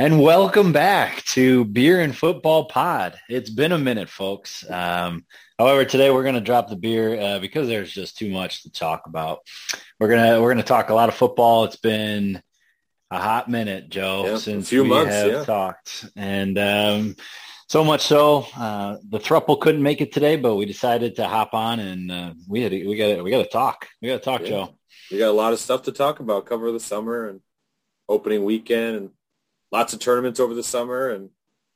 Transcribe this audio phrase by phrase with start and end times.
[0.00, 3.18] And welcome back to Beer and Football Pod.
[3.28, 4.68] It's been a minute, folks.
[4.70, 5.24] Um,
[5.58, 8.70] however, today we're going to drop the beer uh, because there's just too much to
[8.70, 9.40] talk about.
[9.98, 11.64] We're gonna we're gonna talk a lot of football.
[11.64, 12.40] It's been
[13.10, 15.44] a hot minute, Joe, Yeah, since we months, have yeah.
[15.44, 17.16] talked, and um,
[17.68, 21.54] so much so uh, the thruple couldn't make it today, but we decided to hop
[21.54, 23.88] on and uh, we had we got we got to talk.
[24.00, 24.48] We got to talk, Yeah.
[24.48, 24.78] Joe.
[25.10, 26.46] We got a lot of stuff to talk about.
[26.46, 27.40] Cover the summer and
[28.08, 29.10] opening weekend, and
[29.72, 31.30] lots of tournaments over the summer, and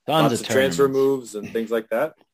[0.06, 2.14] Tons lots of of transfer moves and things like that.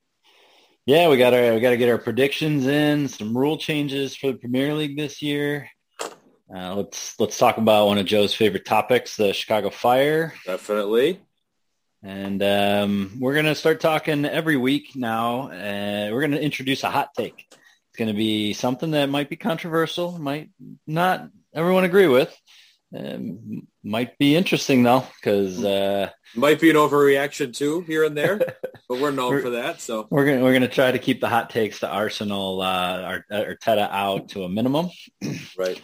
[0.87, 3.09] Yeah, we got our we got to get our predictions in.
[3.09, 5.69] Some rule changes for the Premier League this year.
[6.03, 11.21] Uh, let's let's talk about one of Joe's favorite topics, the Chicago Fire, Definitely.
[12.03, 15.51] and um, we're gonna start talking every week now.
[15.51, 17.45] Uh, we're gonna introduce a hot take.
[17.51, 20.48] It's gonna be something that might be controversial, might
[20.87, 22.34] not everyone agree with.
[22.97, 28.39] Um, might be interesting though, because uh, Might be an overreaction too here and there,
[28.89, 29.81] but we're known We're- for that.
[29.81, 33.25] So we're gonna we're gonna try to keep the hot takes to Arsenal, uh, Ar-
[33.31, 34.89] Arteta out to a minimum.
[35.59, 35.81] right.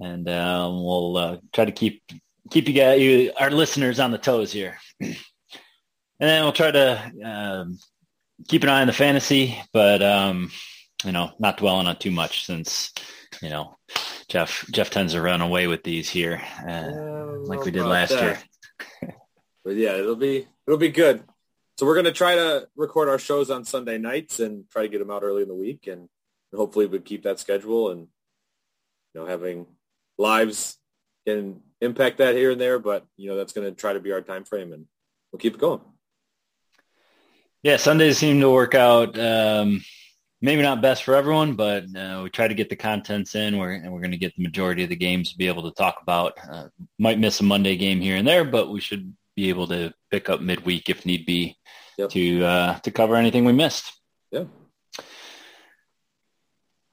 [0.00, 2.02] and um, we'll uh, try to keep
[2.50, 4.78] keep you guys, you, our listeners, on the toes here.
[5.00, 5.16] and
[6.18, 7.78] then we'll try to um,
[8.48, 10.50] keep an eye on the fantasy, but um,
[11.04, 12.92] you know, not dwelling on too much since
[13.42, 13.76] you know
[14.28, 16.90] Jeff Jeff tends to run away with these here, uh,
[17.44, 18.22] like we did last that.
[19.02, 19.14] year.
[19.64, 21.22] But yeah, it'll be it'll be good.
[21.78, 24.98] So we're gonna try to record our shows on Sunday nights and try to get
[24.98, 26.08] them out early in the week, and
[26.54, 28.08] hopefully we keep that schedule and
[29.14, 29.66] you know having
[30.16, 30.76] lives
[31.26, 34.22] can impact that here and there, but you know that's gonna try to be our
[34.22, 34.86] time frame, and
[35.32, 35.80] we'll keep it going.
[37.62, 39.18] Yeah, Sundays seem to work out.
[39.18, 39.82] Um,
[40.40, 43.58] maybe not best for everyone, but uh, we try to get the contents in.
[43.58, 45.72] We're and we're going to get the majority of the games to be able to
[45.72, 46.34] talk about.
[46.50, 49.92] Uh, might miss a Monday game here and there, but we should be able to
[50.10, 51.56] pick up midweek if need be
[51.98, 52.10] Yep.
[52.10, 53.92] to uh, to cover anything we missed.
[54.30, 54.44] Yeah.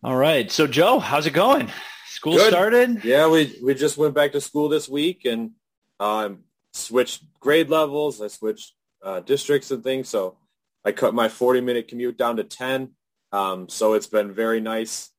[0.03, 1.71] All right, so Joe, how's it going?
[2.07, 2.49] School Good.
[2.49, 3.03] started.
[3.03, 5.51] Yeah, we we just went back to school this week and
[5.99, 6.39] um,
[6.73, 8.21] switched grade levels.
[8.21, 8.73] I switched
[9.03, 10.37] uh, districts and things, so
[10.83, 12.91] I cut my 40 minute commute down to 10.
[13.35, 15.09] Um, so it's been very nice.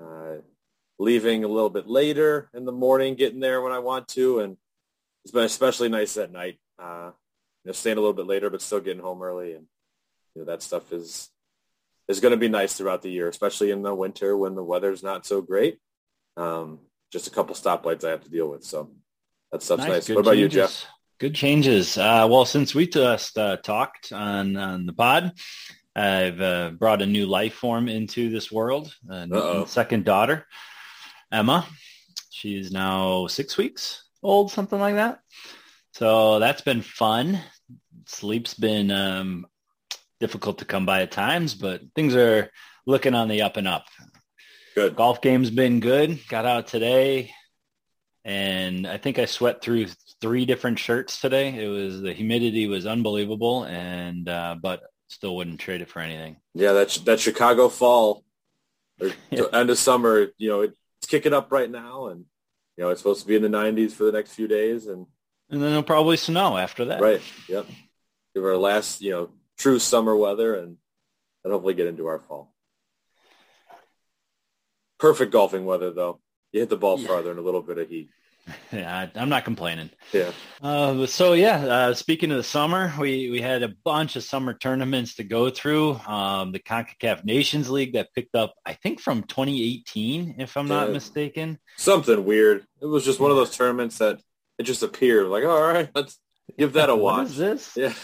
[0.00, 0.36] Uh,
[1.00, 4.56] leaving a little bit later in the morning, getting there when I want to, and
[5.24, 6.60] it's been especially nice at night.
[6.78, 7.10] Uh,
[7.64, 9.66] you know, staying a little bit later, but still getting home early, and
[10.34, 11.28] you know that stuff is
[12.06, 15.02] is going to be nice throughout the year, especially in the winter when the weather's
[15.02, 15.78] not so great.
[16.36, 16.78] Um,
[17.12, 18.90] just a couple stoplights I have to deal with, so
[19.50, 20.06] that stuff's nice.
[20.06, 20.48] Good What about you.
[20.48, 20.86] Jeff?
[21.18, 21.98] Good changes.
[21.98, 25.32] Uh, well, since we just uh, talked on, on the pod,
[25.96, 28.94] I've uh, brought a new life form into this world.
[29.66, 30.46] Second daughter,
[31.32, 31.66] Emma.
[32.30, 35.20] She's now six weeks old, something like that.
[35.92, 37.40] So that's been fun.
[38.06, 39.46] Sleep's been um,
[40.20, 42.50] difficult to come by at times, but things are
[42.86, 43.84] looking on the up and up
[44.74, 44.96] Good.
[44.96, 46.18] golf game's been good.
[46.28, 47.32] Got out today,
[48.24, 49.88] and I think I sweat through
[50.20, 51.62] three different shirts today.
[51.62, 56.36] It was the humidity was unbelievable, and uh, but still wouldn't trade it for anything.
[56.54, 58.24] Yeah, that that Chicago fall
[59.00, 59.10] or
[59.54, 60.76] end of summer, you know, it's
[61.06, 62.24] kicking up right now, and
[62.76, 65.06] you know it's supposed to be in the 90s for the next few days, and
[65.50, 67.00] And then it'll probably snow after that.
[67.00, 67.66] right, yep,
[68.34, 70.76] give our last, you know, true summer weather, and
[71.44, 72.54] and hopefully get into our fall.
[74.98, 76.20] Perfect golfing weather, though.
[76.52, 77.06] You hit the ball Yeah.
[77.08, 78.10] farther in a little bit of heat.
[78.72, 79.90] Yeah, I, I'm not complaining.
[80.12, 80.30] Yeah,
[80.62, 84.54] Uh, so yeah, uh, speaking of the summer, we, we had a bunch of summer
[84.54, 85.94] tournaments to go through.
[86.06, 90.88] Um, the CONCACAF Nations League that picked up, I think, from 2018, if I'm not
[90.88, 90.94] Yeah.
[90.94, 91.58] mistaken.
[91.78, 92.64] something weird.
[92.80, 94.20] It was just one of those tournaments that
[94.58, 95.26] it just appeared.
[95.28, 96.18] Like, all right, let's
[96.58, 97.26] give that a What watch.
[97.28, 97.76] is this?
[97.76, 97.94] Yeah,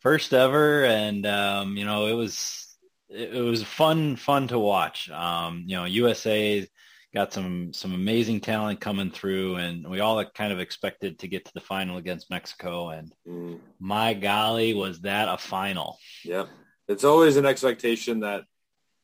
[0.00, 2.76] first ever and um, you know it was
[3.08, 6.66] it, it was fun fun to watch um, you know usa
[7.14, 11.44] got some some amazing talent coming through and we all kind of expected to get
[11.44, 13.60] to the final against mexico and Mm.
[13.78, 16.46] my golly was that a final Yeah.
[16.86, 18.44] It's always an expectation that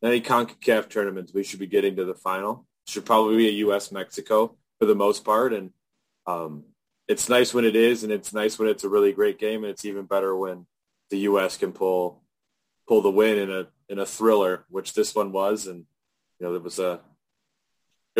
[0.02, 2.66] any CONCACAF tournaments, we should be getting to the final.
[2.86, 5.52] Should probably be a U.S.-Mexico for the most part.
[5.52, 5.70] And
[6.26, 6.64] um,
[7.08, 9.70] it's nice when it is, and it's nice when it's a really great game, and
[9.70, 10.66] it's even better when
[11.10, 11.56] the U.S.
[11.56, 12.22] can pull
[12.86, 15.66] pull the win in a in a thriller, which this one was.
[15.66, 15.84] And,
[16.38, 17.00] you know, it was a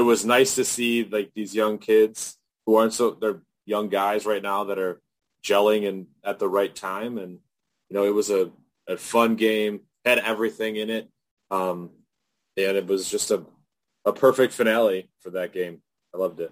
[0.00, 4.24] it was nice to see like these young kids who aren't so they're young guys
[4.24, 5.00] right now that are
[5.44, 7.18] gelling and at the right time.
[7.18, 7.38] And,
[7.88, 8.50] you know, it was a
[8.88, 11.08] a fun game, had everything in it.
[11.50, 11.90] Um,
[12.56, 13.44] and it was just a,
[14.04, 15.82] a perfect finale for that game.
[16.14, 16.50] I loved it.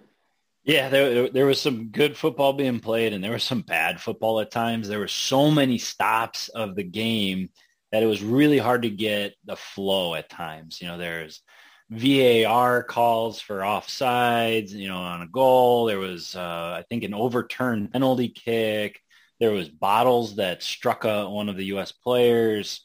[0.62, 4.40] Yeah, there there was some good football being played, and there was some bad football
[4.40, 4.86] at times.
[4.86, 7.48] There were so many stops of the game
[7.90, 10.80] that it was really hard to get the flow at times.
[10.82, 11.42] You know, there's
[11.90, 15.86] VAR calls for offsides, you know, on a goal.
[15.86, 19.00] There was, uh, I think, an overturned penalty kick.
[19.40, 21.92] There was bottles that struck a, one of the U.S.
[21.92, 22.84] players.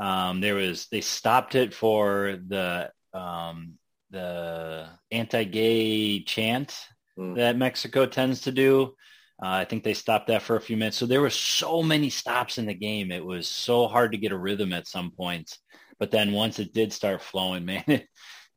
[0.00, 3.74] Um, there was they stopped it for the um,
[4.10, 6.74] the anti-gay chant
[7.18, 7.36] mm.
[7.36, 8.94] that Mexico tends to do.
[9.42, 10.96] Uh, I think they stopped that for a few minutes.
[10.96, 13.10] So there were so many stops in the game.
[13.10, 15.58] It was so hard to get a rhythm at some points.
[15.98, 18.08] But then once it did start flowing, man, it,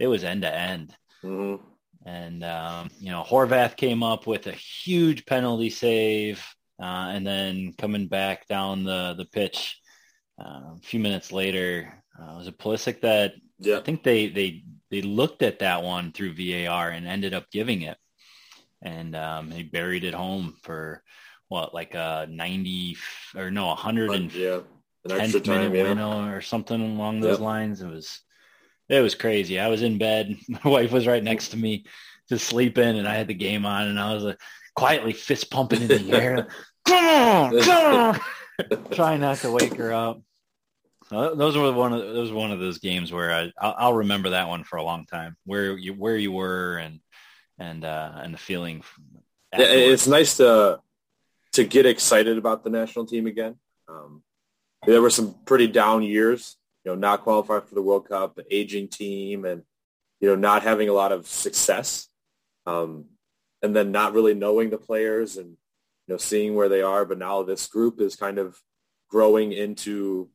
[0.03, 0.95] it was end to end.
[1.23, 1.63] Mm-hmm.
[2.05, 6.45] And, um, you know, Horvath came up with a huge penalty save.
[6.81, 9.79] Uh, and then coming back down the, the pitch
[10.39, 13.77] uh, a few minutes later, uh, was it Pulisic that yeah.
[13.77, 17.83] I think they, they, they looked at that one through VAR and ended up giving
[17.83, 17.97] it
[18.83, 21.01] and um, he buried it home for
[21.47, 22.97] what like a 90
[23.35, 24.59] or no 100 and yeah
[25.05, 26.29] an extra time yeah.
[26.29, 27.39] or something along those yep.
[27.39, 28.21] lines it was
[28.89, 29.59] it was crazy.
[29.59, 30.37] I was in bed.
[30.49, 31.85] My wife was right next to me
[32.29, 34.39] just sleeping and i had the game on and i was like
[34.75, 36.47] quietly fist pumping in the air.
[36.85, 37.95] Come on come
[38.75, 38.91] on!
[38.91, 40.21] Trying not to wake her up.
[41.07, 44.31] So those were one of those one of those games where I I'll, I'll remember
[44.31, 45.37] that one for a long time.
[45.45, 46.99] Where you where you were and
[47.57, 48.83] and uh, and the feeling.
[49.53, 50.81] Yeah, it's nice to
[51.53, 53.55] to get excited about the national team again.
[53.87, 54.21] Um,
[54.85, 58.45] there were some pretty down years, you know, not qualifying for the World Cup, an
[58.51, 59.63] aging team, and
[60.19, 62.07] you know, not having a lot of success,
[62.65, 63.05] um,
[63.61, 67.05] and then not really knowing the players and you know seeing where they are.
[67.05, 68.57] But now this group is kind of
[69.09, 70.29] growing into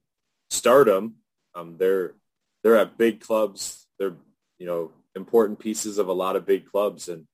[0.50, 1.16] stardom.
[1.54, 2.14] Um, they're
[2.62, 3.86] they're at big clubs.
[3.98, 4.16] They're
[4.58, 7.26] you know important pieces of a lot of big clubs and,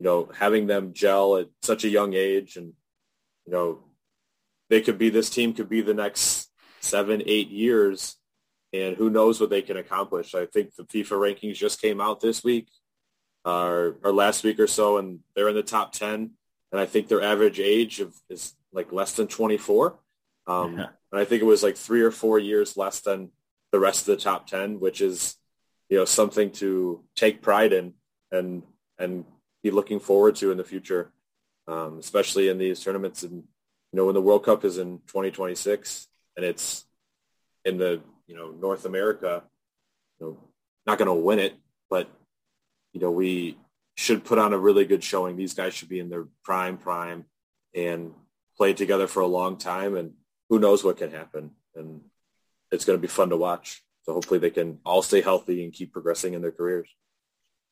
[0.00, 2.72] you know, having them gel at such a young age and,
[3.46, 3.84] you know,
[4.68, 8.16] they could be, this team could be the next seven, eight years
[8.82, 10.34] and who knows what they can accomplish.
[10.34, 12.68] I think the FIFA rankings just came out this week
[13.44, 16.30] or, or last week or so, and they're in the top 10.
[16.72, 19.98] And I think their average age of, is like less than 24.
[20.46, 20.86] Um, yeah.
[21.12, 23.30] And I think it was like three or four years less than
[23.72, 25.36] the rest of the top 10, which is
[25.88, 27.94] you know something to take pride in
[28.32, 28.62] and
[28.98, 29.24] and
[29.62, 31.12] be looking forward to in the future,
[31.68, 33.22] um, especially in these tournaments.
[33.22, 36.84] And you know when the World Cup is in 2026 and it's
[37.64, 39.42] in the you know North America,
[40.18, 40.38] you know
[40.86, 41.54] not going to win it,
[41.90, 42.08] but
[42.92, 43.56] you know we
[43.96, 45.36] should put on a really good showing.
[45.36, 47.24] These guys should be in their prime prime
[47.74, 48.12] and
[48.56, 49.96] play together for a long time.
[49.96, 50.12] And
[50.48, 51.50] who knows what can happen.
[51.74, 52.00] And
[52.70, 53.82] it's going to be fun to watch.
[54.04, 56.88] So hopefully they can all stay healthy and keep progressing in their careers.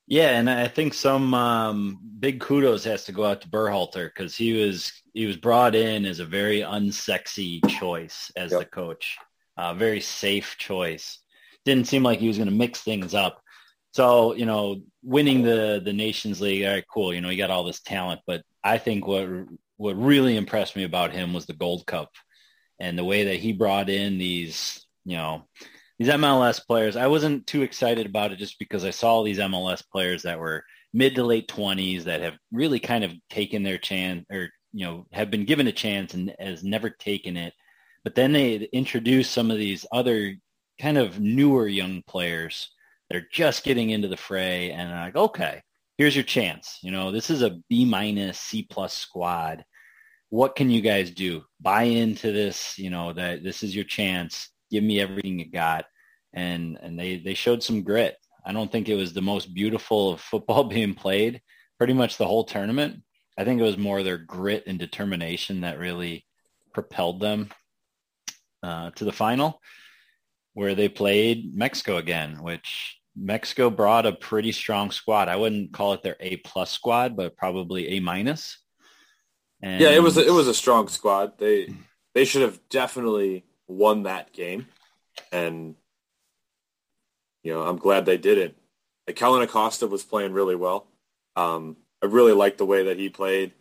[0.06, 4.36] Yeah, and I think some um, big kudos has to go out to Berhalter because
[4.36, 8.60] he was he was brought in as a very unsexy choice as yep.
[8.60, 9.16] the coach,
[9.56, 11.18] uh, very safe choice.
[11.64, 13.40] Didn't seem like he was going to mix things up.
[13.92, 17.14] So you know, winning the the Nations League, all right, cool.
[17.14, 19.28] You know, he got all this talent, but I think what
[19.76, 22.10] what really impressed me about him was the Gold Cup
[22.78, 25.44] and the way that he brought in these, you know,
[25.98, 29.82] these MLS players, I wasn't too excited about it just because I saw these MLS
[29.90, 34.24] players that were mid to late 20s that have really kind of taken their chance
[34.30, 37.52] or, you know, have been given a chance and has never taken it.
[38.04, 40.34] But then they introduced some of these other
[40.80, 42.70] kind of newer young players
[43.08, 45.62] that are just getting into the fray and like, okay,
[45.96, 46.78] here's your chance.
[46.82, 49.64] You know, this is a B minus C plus squad.
[50.28, 51.44] What can you guys do?
[51.60, 55.84] Buy into this, you know, that this is your chance give me everything you got.
[56.32, 58.16] And, and they, they showed some grit.
[58.44, 61.40] I don't think it was the most beautiful of football being played
[61.78, 63.02] pretty much the whole tournament.
[63.38, 66.26] I think it was more their grit and determination that really
[66.72, 67.50] propelled them
[68.64, 69.60] uh, to the final
[70.54, 75.28] where they played Mexico again, which Mexico brought a pretty strong squad.
[75.28, 78.58] I wouldn't call it their A plus squad, but probably A minus.
[79.62, 81.38] yeah, it was a, it was a strong squad.
[81.38, 81.74] They
[82.14, 84.66] they should have definitely won that game.
[85.32, 85.74] And,
[87.42, 88.56] you know, I'm glad they did it.
[89.14, 90.86] Kellyn Acosta was playing really well.
[91.36, 93.52] Um, I really liked the way that he played.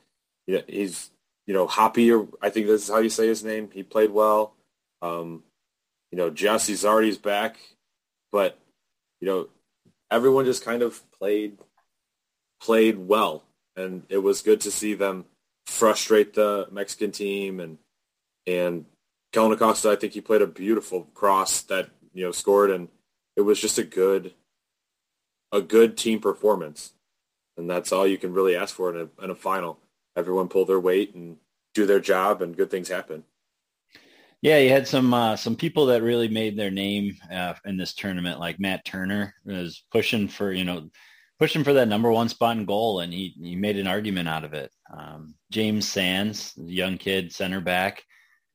[0.45, 1.09] He's,
[1.45, 3.69] you know, Hoppe, or I think this is how you say his name.
[3.73, 4.55] He played well.
[5.03, 5.43] Um,
[6.11, 7.57] you know, Gyasi Zardes back,
[8.31, 8.57] but,
[9.21, 9.49] you know,
[10.09, 11.57] everyone just kind of played
[12.61, 13.43] played well.
[13.75, 15.25] And it was good to see them
[15.67, 17.77] frustrate the Mexican team and
[18.47, 18.85] and
[19.33, 22.87] Kellyn Acosta, I think he played a beautiful cross that you know scored, and
[23.35, 24.33] it was just a good,
[25.51, 26.93] a good team performance.
[27.57, 29.79] and that's all you can really ask for in a, in a final.
[30.15, 31.37] Everyone pull their weight and
[31.73, 33.23] do their job, and good things happen.
[34.43, 37.93] Yeah, you had some uh, some people that really made their name uh, in this
[37.93, 40.89] tournament, like Matt Turner was pushing for you know
[41.39, 44.43] pushing for that number one spot in goal, and he he made an argument out
[44.43, 44.69] of it.
[44.93, 48.03] Um, James Sands, young kid center back,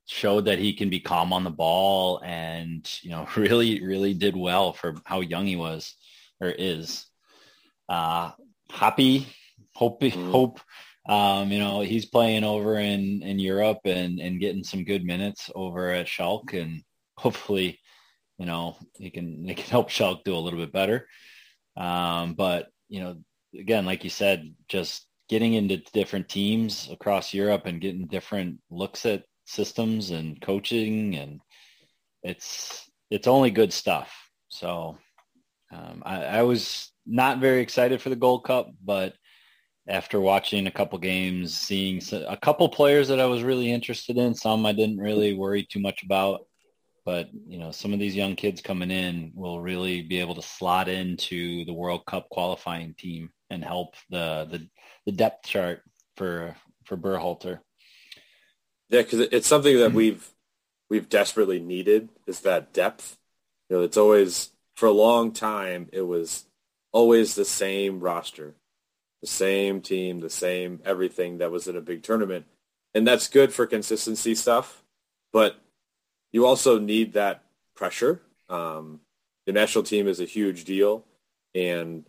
[0.04, 4.37] showed that he can be calm on the ball, and you know really really did
[4.37, 5.95] well for how young he was
[6.38, 7.07] or is.
[7.88, 8.33] Uh,
[8.71, 9.25] Hoppe,
[9.75, 10.30] hope mm.
[10.30, 10.61] hope
[11.09, 15.50] um, you know, he's playing over in, in Europe and, and getting some good minutes
[15.55, 16.83] over at Schalke and
[17.17, 17.81] hopefully,
[18.37, 21.09] you know, he can, he can help Schalke do a little bit better.
[21.77, 23.17] Um, but, you know,
[23.59, 29.07] again, like you said, just getting into different teams across Europe and getting different looks
[29.07, 31.41] at systems and coaching and
[32.23, 34.12] it's, it's only good stuff.
[34.49, 34.99] So
[35.73, 39.15] um, I, I was not very excited for the Gold Cup, but
[39.88, 44.35] after watching a couple games, seeing a couple players that I was really interested in.
[44.35, 46.47] Some I didn't really worry too much about,
[47.07, 50.42] but you know, some of these young kids coming in will really be able to
[50.42, 54.68] slot into the World Cup qualifying team and help the the,
[55.07, 55.83] the depth chart
[56.16, 56.54] for
[56.85, 57.61] for Berhalter.
[58.90, 59.97] Yeah, because it's something that mm-hmm.
[59.97, 60.30] we've
[60.90, 63.16] we've desperately needed is that depth.
[63.71, 66.45] You know, it's always for a long time it was
[66.92, 68.54] always the same roster
[69.21, 72.47] the same team, the same everything that was in a big tournament.
[72.95, 74.83] And that's good for consistency stuff,
[75.33, 75.57] but
[76.33, 77.45] you also need that
[77.75, 78.23] pressure.
[78.49, 79.01] Um,
[79.47, 81.05] the national team is a huge deal,
[81.55, 82.05] and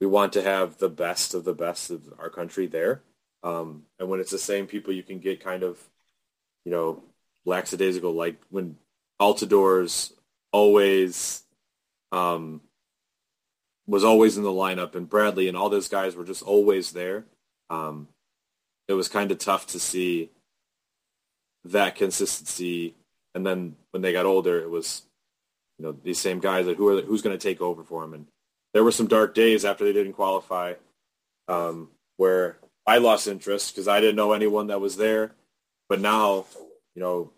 [0.00, 3.02] we want to have the best of the best of our country there.
[3.42, 5.78] Um, and when it's the same people, you can get kind of,
[6.64, 7.02] you know,
[7.44, 8.76] lackadaisical, like when
[9.20, 10.12] Altidores
[10.52, 11.42] always
[12.12, 12.60] um,
[13.90, 17.24] was always in the lineup, and Bradley and all those guys were just always there.
[17.70, 18.06] Um,
[18.86, 20.30] it was kind of tough to see
[21.64, 22.94] that consistency.
[23.34, 25.02] And then when they got older, it was
[25.76, 28.14] you know these same guys like who are who's going to take over for them.
[28.14, 28.26] And
[28.72, 30.74] there were some dark days after they didn't qualify,
[31.48, 35.32] um, where I lost interest because I didn't know anyone that was there.
[35.88, 36.46] But now,
[36.94, 37.32] you know,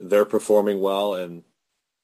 [0.00, 1.44] they're performing well, and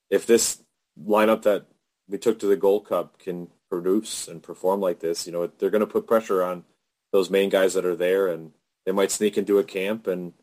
[0.08, 0.62] if this
[0.98, 1.66] lineup that
[2.12, 5.70] we took to the Gold Cup can produce and perform like this, you know, they're
[5.70, 6.64] going to put pressure on
[7.10, 8.52] those main guys that are there, and
[8.84, 10.34] they might sneak into a camp and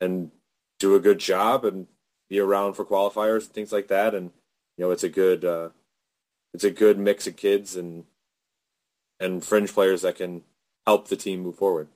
[0.00, 0.30] and
[0.78, 1.88] do a good job and
[2.30, 4.14] be around for qualifiers and things like that.
[4.14, 4.30] And
[4.76, 5.70] you know, it's a good uh,
[6.54, 8.04] it's a good mix of kids and
[9.18, 10.42] and fringe players that can
[10.86, 11.88] help the team move forward.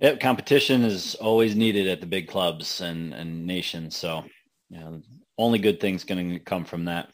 [0.00, 3.96] Yep, competition is always needed at the big clubs and, and nations.
[3.96, 4.24] So,
[4.68, 5.02] you know,
[5.38, 7.10] only good things going to come from that.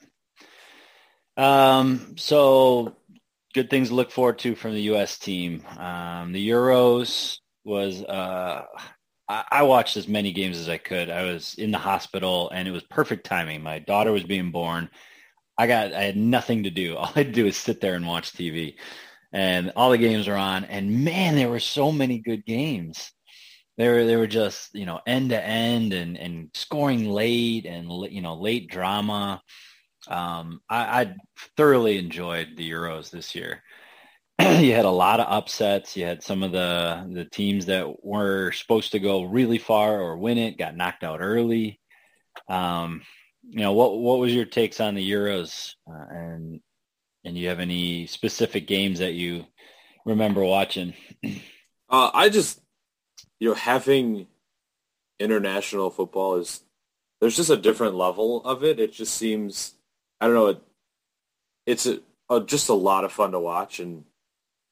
[1.36, 2.96] Um, so
[3.54, 5.18] good things to look forward to from the U.S.
[5.18, 5.64] team.
[5.76, 8.64] Um, the Euros was, uh,
[9.28, 11.10] I, I watched as many games as I could.
[11.10, 13.62] I was in the hospital and it was perfect timing.
[13.62, 14.90] My daughter was being born.
[15.56, 16.96] I got, I had nothing to do.
[16.98, 18.74] All I had to do was sit there and watch TV
[19.32, 23.12] and all the games were on and man, there were so many good games
[23.80, 27.90] they were they were just you know end to end and and scoring late and
[28.12, 29.40] you know late drama.
[30.06, 31.14] Um, I, I
[31.56, 33.62] thoroughly enjoyed the Euros this year.
[34.38, 35.96] you had a lot of upsets.
[35.96, 40.18] You had some of the the teams that were supposed to go really far or
[40.18, 41.80] win it got knocked out early.
[42.50, 43.00] Um,
[43.48, 46.60] you know what what was your takes on the Euros uh, and
[47.24, 49.46] and you have any specific games that you
[50.04, 50.92] remember watching?
[51.92, 52.60] Uh, I just
[53.40, 54.28] you know, having
[55.18, 56.62] international football is
[57.20, 58.78] there's just a different level of it.
[58.78, 59.74] It just seems
[60.20, 60.48] I don't know.
[60.48, 60.62] It,
[61.66, 64.04] it's a, a, just a lot of fun to watch, and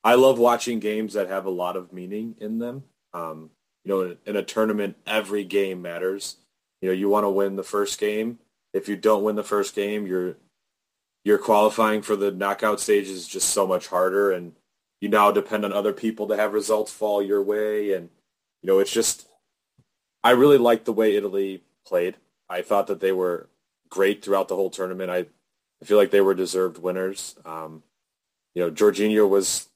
[0.04, 2.84] I love watching games that have a lot of meaning in them.
[3.12, 3.50] Um,
[3.84, 6.37] you know, in, in a tournament, every game matters.
[6.80, 8.38] You know, you want to win the first game.
[8.75, 10.37] If you don't win the first game, you're
[11.25, 14.52] you're qualifying for the knockout stage is just so much harder, and
[15.00, 18.10] you now depend on other people to have results fall your way, and
[18.62, 19.26] you know, it's just
[20.22, 22.16] I really liked the way Italy played.
[22.48, 23.48] I thought that they were
[23.88, 25.10] great throughout the whole tournament.
[25.10, 25.26] I,
[25.80, 27.36] I feel like they were deserved winners.
[27.44, 27.82] Um,
[28.54, 29.68] you know, Jorginho was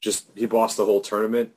[0.00, 1.52] just he bossed the whole tournament,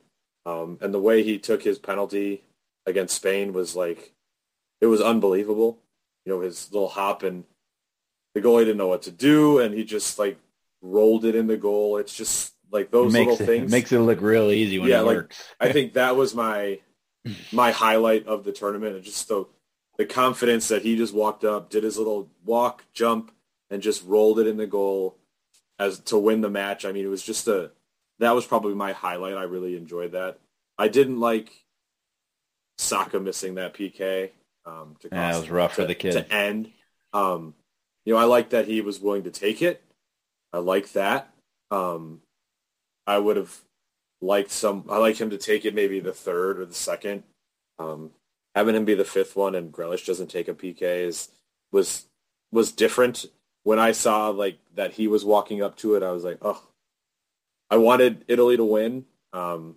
[0.46, 2.42] um, and the way he took his penalty
[2.86, 4.14] against Spain was like
[4.80, 5.78] it was unbelievable.
[6.24, 7.44] You know, his little hop and
[8.34, 10.38] the goalie didn't know what to do, and he just like
[10.80, 11.96] rolled it in the goal.
[11.96, 15.04] It's just like those little it, things makes it look real easy when yeah, it
[15.04, 15.42] like, works.
[15.60, 16.80] I think that was my
[17.52, 19.46] my highlight of the tournament, and just the
[19.96, 23.32] the confidence that he just walked up, did his little walk, jump,
[23.70, 25.16] and just rolled it in the goal.
[25.78, 26.84] as to win the match.
[26.84, 27.72] I mean, it was just a
[28.18, 29.36] that was probably my highlight.
[29.36, 30.38] I really enjoyed that.
[30.76, 31.52] I didn't like
[32.78, 34.30] Saka missing that PK.
[34.64, 36.70] Um, to yeah, it was rough to, for the kid to end.
[37.12, 37.54] Um,
[38.04, 39.82] you know, I like that he was willing to take it.
[40.52, 41.32] I like that.
[41.70, 42.20] Um,
[43.08, 43.62] I would have
[44.20, 44.84] liked some.
[44.90, 47.22] I like him to take it maybe the third or the second.
[47.78, 48.10] Um,
[48.54, 51.30] having him be the fifth one and Grealish doesn't take a PK is
[51.72, 52.04] was
[52.52, 53.24] was different.
[53.62, 56.62] When I saw like that he was walking up to it, I was like, oh,
[57.70, 59.76] I wanted Italy to win, um,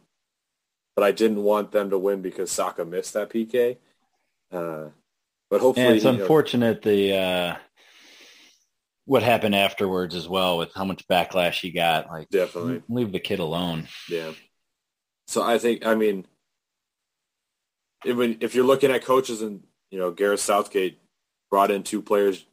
[0.95, 3.77] but I didn't want them to win because Saka missed that PK.
[4.51, 4.89] Uh,
[5.49, 7.55] but hopefully, and it's unfortunate know, the uh,
[9.11, 12.09] what happened afterwards as well with how much backlash he got.
[12.09, 13.89] Like, definitely leave the kid alone.
[14.07, 14.31] Yeah.
[15.27, 16.25] So I think, I mean,
[18.05, 20.97] if, if you're looking at coaches and you know Gareth Southgate
[21.49, 22.45] brought in two players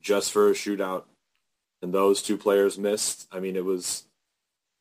[0.00, 1.02] just for a shootout,
[1.82, 3.26] and those two players missed.
[3.32, 4.04] I mean, it was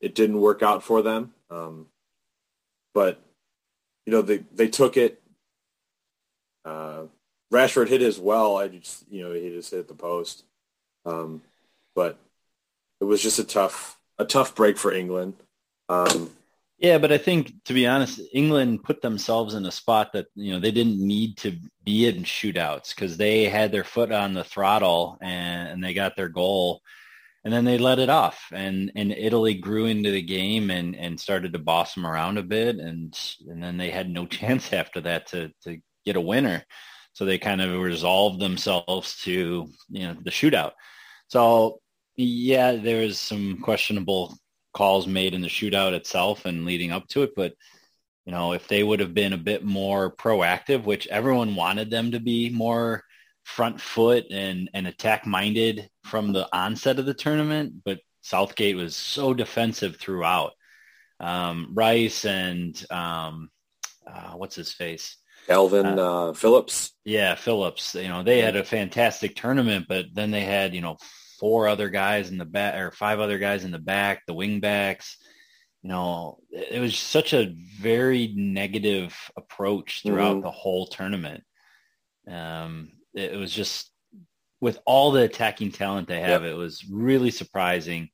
[0.02, 1.34] it didn't work out for them.
[1.50, 1.88] Um,
[2.94, 3.20] but
[4.06, 5.20] you know they they took it.
[6.64, 7.06] Uh,
[7.52, 8.56] Rashford hit as well.
[8.56, 10.44] I just you know he just hit the post.
[11.06, 11.42] Um,
[11.96, 12.18] but
[13.02, 15.34] it was just a tough a tough break for England.
[15.90, 16.32] Um,
[16.78, 20.54] yeah, but I think to be honest, England put themselves in a spot that you
[20.54, 24.44] know they didn't need to be in shootouts because they had their foot on the
[24.44, 26.82] throttle and, and they got their goal,
[27.44, 31.20] and then they let it off, and and Italy grew into the game and and
[31.20, 33.18] started to boss them around a bit, and
[33.48, 36.64] and then they had no chance after that to to get a winner,
[37.14, 40.72] so they kind of resolved themselves to you know the shootout.
[41.34, 41.82] So
[42.16, 44.38] yeah, there was some questionable
[44.72, 47.56] calls made in the shootout itself and leading up to it, but
[48.24, 52.12] you know, if they would have been a bit more proactive, which everyone wanted them
[52.12, 53.04] to be more
[53.46, 58.96] front foot and, and attack minded from the onset of the tournament, but Southgate was
[58.96, 60.52] so defensive throughout.
[61.20, 63.50] Um, Rice and um,
[64.06, 65.18] uh, what's his face?
[65.50, 66.92] Kalvin uh, uh, Phillips.
[67.04, 67.96] Yeah, Phillips.
[67.96, 70.98] You know, they had a fantastic tournament, but then they had, you know,
[71.44, 74.62] four other guys in the back or five other guys in the back, the wing
[74.62, 75.18] backs.
[75.82, 80.46] You know, it was such a very negative approach throughout mm-hmm.
[80.46, 81.44] the whole tournament.
[82.32, 83.92] Um, it, was just
[84.62, 86.54] with all the attacking talent they have, yep.
[86.54, 88.08] it was really surprising.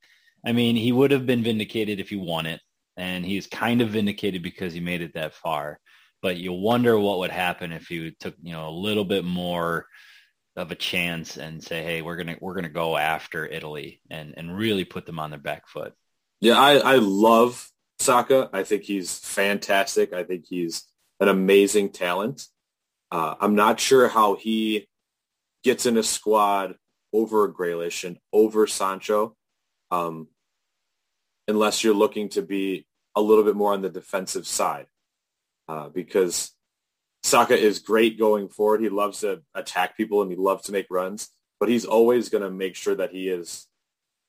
[0.43, 2.61] I mean, he would have been vindicated if he won it,
[2.97, 5.79] and he's kind of vindicated because he made it that far
[6.21, 9.85] but you wonder what would happen if you took you know a little bit more
[10.59, 14.55] of a chance and say, hey, we're gonna we're gonna go after Italy and and
[14.55, 15.93] really put them on their back foot.
[16.41, 17.69] Yeah, I, I love
[17.99, 18.49] Saka.
[18.53, 20.13] I think he's fantastic.
[20.13, 20.83] I think he's
[21.19, 22.43] an amazing talent.
[23.11, 24.87] Uh, I'm not sure how he
[25.63, 26.75] gets in a squad
[27.11, 29.35] over Grealish and over Sancho,
[29.91, 30.27] um,
[31.47, 34.85] unless you're looking to be a little bit more on the defensive side
[35.67, 36.51] uh, because
[37.23, 38.81] Saka is great going forward.
[38.81, 41.29] He loves to attack people and he loves to make runs,
[41.59, 43.67] but he's always going to make sure that he is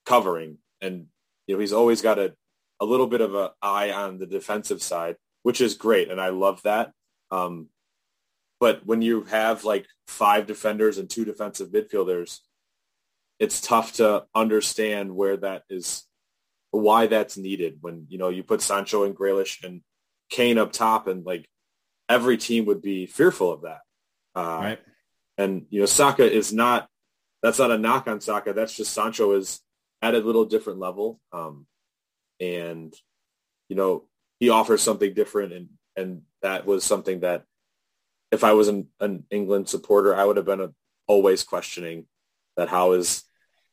[0.06, 0.58] covering.
[0.80, 1.06] And,
[1.46, 2.34] you know, he's always got a,
[2.80, 6.10] a little bit of an eye on the defensive side, which is great.
[6.10, 6.92] And I love that.
[7.30, 7.68] Um,
[8.58, 12.40] but when you have like five defenders and two defensive midfielders,
[13.38, 16.04] it's tough to understand where that is,
[16.72, 19.80] why that's needed when, you know, you put Sancho and Grealish and
[20.28, 21.48] Kane up top, and like
[22.10, 23.80] every team would be fearful of that.
[24.34, 24.78] Uh, right.
[25.38, 26.88] And you know, Saka is not.
[27.42, 28.52] That's not a knock on Saka.
[28.52, 29.60] That's just Sancho is
[30.02, 31.66] at a little different level, um,
[32.38, 32.92] and
[33.70, 34.04] you know
[34.38, 37.44] he offers something different, and and that was something that
[38.30, 40.72] if I was an, an England supporter, I would have been a,
[41.06, 42.06] always questioning
[42.56, 43.24] that how is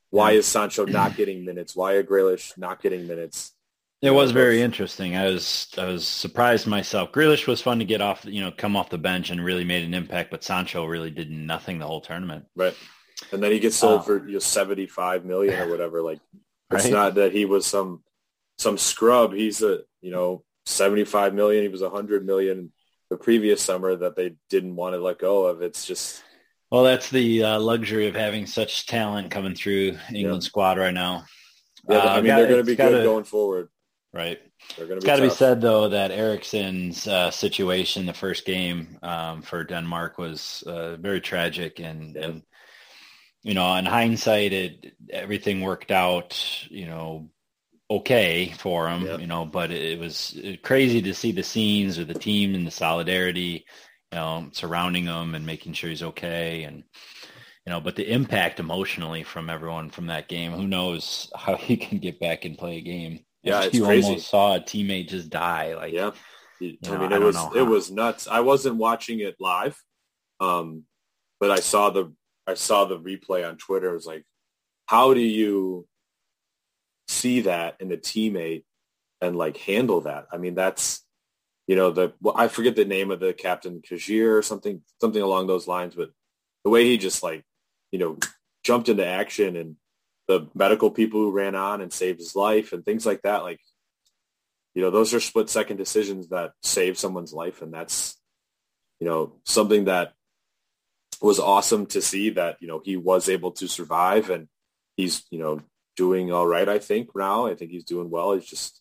[0.09, 1.75] why is Sancho not getting minutes?
[1.75, 3.53] Why are Grealish not getting minutes?
[4.01, 5.15] It was very interesting.
[5.15, 7.11] I was I was surprised myself.
[7.11, 9.83] Grealish was fun to get off, you know, come off the bench and really made
[9.83, 12.45] an impact, but Sancho really did nothing the whole tournament.
[12.55, 12.75] Right.
[13.31, 16.03] And then he gets sold uh, for you know, 75 million or whatever.
[16.03, 16.19] Like
[16.71, 16.93] it's right?
[16.93, 18.03] not that he was some
[18.59, 19.33] some scrub.
[19.33, 21.63] He's a, you know, 75 million.
[21.63, 22.71] He was a 100 million
[23.09, 25.63] the previous summer that they didn't want to let go of.
[25.63, 26.23] It's just
[26.69, 30.47] well, that's the uh, luxury of having such talent coming through England yeah.
[30.47, 31.25] squad right now.
[31.89, 33.69] Yeah, uh, I mean, they're going to be good going forward.
[34.17, 34.39] Right.
[34.79, 39.63] It's got to be said though that Eriksen's uh, situation, the first game um, for
[39.63, 42.23] Denmark, was uh, very tragic, and, yeah.
[42.23, 42.41] and
[43.43, 47.29] you know, in hindsight, it everything worked out, you know,
[47.91, 52.07] okay for him, you know, but it, it was crazy to see the scenes of
[52.07, 53.65] the team and the solidarity,
[54.11, 56.83] you know, surrounding him and making sure he's okay, and
[57.67, 61.77] you know, but the impact emotionally from everyone from that game, who knows how he
[61.77, 63.19] can get back and play a game.
[63.47, 64.07] Yeah, it's you crazy.
[64.07, 65.75] almost saw a teammate just die.
[65.75, 66.11] Like, Yeah.
[66.59, 68.27] You I know, mean, it don't was it was nuts.
[68.27, 69.77] I wasn't watching it live,
[70.39, 70.83] um,
[71.39, 72.11] but I saw the
[72.47, 73.89] I saw the replay on Twitter.
[73.91, 74.25] It was like,
[74.87, 75.87] how do you
[77.07, 78.63] see that in a teammate
[79.21, 80.25] and like handle that?
[80.31, 81.05] I mean, that's
[81.67, 85.21] you know the well, I forget the name of the captain, Kjær or something something
[85.21, 86.09] along those lines, but
[86.63, 87.43] the way he just like
[87.91, 88.17] you know
[88.63, 89.75] jumped into action and
[90.27, 93.59] the medical people who ran on and saved his life and things like that, like
[94.77, 97.63] you know, those are split second decisions that save someone's life.
[97.63, 98.15] And that's,
[98.99, 100.13] you know, something that
[101.19, 104.47] was awesome to see that, you know, he was able to survive and
[104.95, 105.61] he's, you know,
[105.95, 107.47] doing all right, I think now.
[107.47, 108.33] I think he's doing well.
[108.33, 108.79] He's just,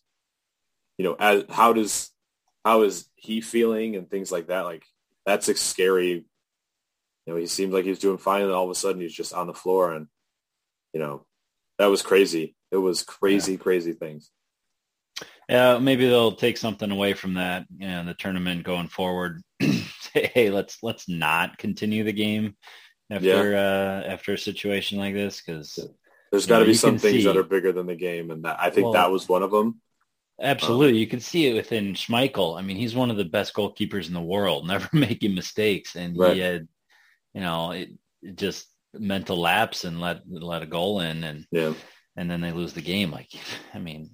[0.99, 2.11] you know, as, how does,
[2.63, 4.65] how is he feeling and things like that?
[4.65, 4.85] Like
[5.25, 6.25] that's a scary, you
[7.25, 9.33] know, he seemed like he was doing fine and all of a sudden he's just
[9.33, 10.05] on the floor and,
[10.93, 11.25] you know,
[11.77, 12.55] that was crazy.
[12.71, 14.29] It was crazy, crazy things.
[15.49, 19.41] Yeah, maybe they'll take something away from that in the tournament going forward.
[19.61, 22.55] Say, hey, let's let's not continue the game
[23.09, 25.79] after uh, after a situation like this because
[26.31, 28.69] there's got to be some things that are bigger than the game, and that I
[28.69, 29.81] think Well- that was one of them.
[30.41, 32.59] absolutely you can see it within Schmeichel.
[32.59, 36.17] I mean, he's one of the best goalkeepers in the world, never making mistakes, and
[36.17, 36.33] Right.
[36.35, 36.67] he had,
[37.33, 37.89] you know, it,
[38.21, 38.67] it just
[38.99, 41.73] mental lapse and let let a goal in, and Yeah,
[42.15, 43.11] and then they lose the game.
[43.11, 43.29] Like,
[43.73, 44.11] I mean,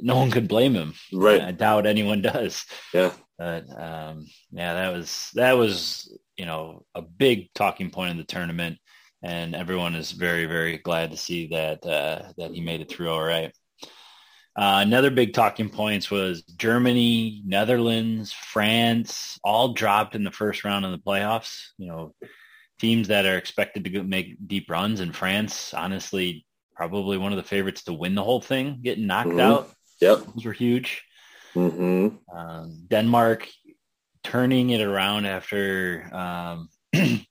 [0.00, 0.94] no one could blame him.
[1.12, 1.40] right.
[1.40, 2.64] I doubt anyone does.
[2.92, 8.16] Yeah, But um, yeah, that was that was you know a big talking point in
[8.16, 8.78] the tournament,
[9.22, 13.10] and everyone is very very glad to see that uh, that he made it through
[13.10, 13.52] all right.
[14.58, 20.86] Uh, another big talking points was Germany, Netherlands, France, all dropped in the first round
[20.86, 21.58] of the playoffs.
[21.76, 22.14] You know,
[22.78, 27.42] teams that are expected to make deep runs, in France, honestly, probably one of the
[27.48, 29.40] favorites to win the whole thing, getting knocked Mhm.
[29.40, 29.70] out.
[30.00, 30.18] yep.
[30.34, 31.02] Those were huge.
[31.54, 33.48] hmm Um, Denmark
[34.22, 36.68] turning it around after um,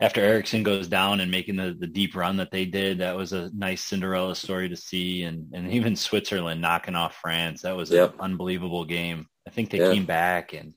[0.00, 2.98] after Eriksen goes down and making the, the deep run that they did.
[2.98, 7.62] That was a nice Cinderella story to see, and and even Switzerland knocking off France.
[7.62, 8.14] That was Yep.
[8.14, 9.26] an unbelievable game.
[9.46, 9.92] I think they Yeah.
[9.92, 10.74] came back and.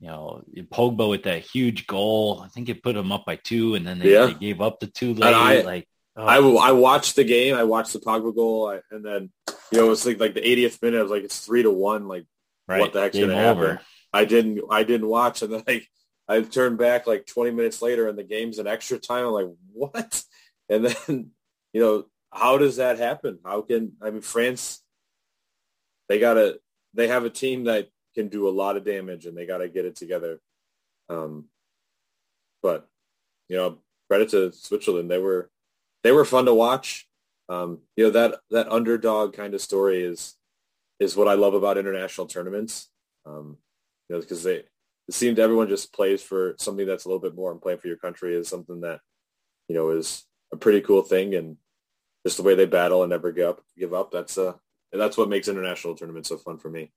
[0.00, 2.42] You know, Pogba with that huge goal.
[2.44, 4.26] I think it put them up by two, and then they, Yeah.
[4.26, 5.32] they gave up the two late.
[5.34, 6.26] I- like, oh,
[6.58, 7.54] I I watched the game.
[7.54, 9.32] I watched the Pogba goal, I, and then
[9.72, 10.98] you know it's like like the 80th minute.
[10.98, 12.06] I was like, it's three to one.
[12.08, 12.26] Like
[12.68, 13.78] right, what the heck's game gonna happen?
[14.12, 15.88] I didn't I didn't watch, and then like
[16.28, 19.26] I turned back like 20 minutes later, and the game's an extra time.
[19.26, 20.22] I'm like, what?
[20.70, 21.30] And then
[21.74, 23.38] you know how does that happen?
[23.44, 24.80] How can I mean France?
[26.08, 26.58] They gotta
[26.94, 29.68] they have a team that can do a lot of damage, and they got to
[29.68, 30.40] get it together.
[31.08, 31.46] Um,
[32.62, 32.88] but
[33.48, 35.10] you know, credit to Switzerland.
[35.10, 35.50] They were
[36.02, 37.08] they were fun to watch.
[37.48, 40.34] Um, you know that that underdog kind of story is
[41.00, 42.88] is what I love about international tournaments.
[43.26, 43.58] Um,
[44.08, 44.64] you know, because they
[45.06, 47.88] it seemed everyone just plays for something that's a little bit more, and playing for
[47.88, 49.00] your country is something that
[49.68, 51.56] you know is a pretty cool thing, and
[52.24, 53.60] just the way they battle and never give up.
[53.76, 54.10] Give up.
[54.10, 54.54] That's uh,
[54.92, 56.92] and that's what makes international tournaments so fun for me.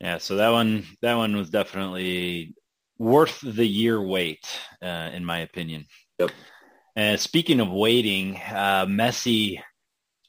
[0.00, 2.54] Yeah, so that one that one was definitely
[2.98, 4.46] worth the year wait,
[4.82, 5.86] uh, in my opinion.
[6.18, 6.30] Yep.
[6.96, 9.64] And speaking of waiting, uh, Messi has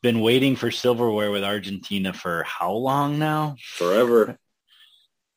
[0.01, 3.55] been waiting for silverware with Argentina for how long now?
[3.59, 4.37] Forever.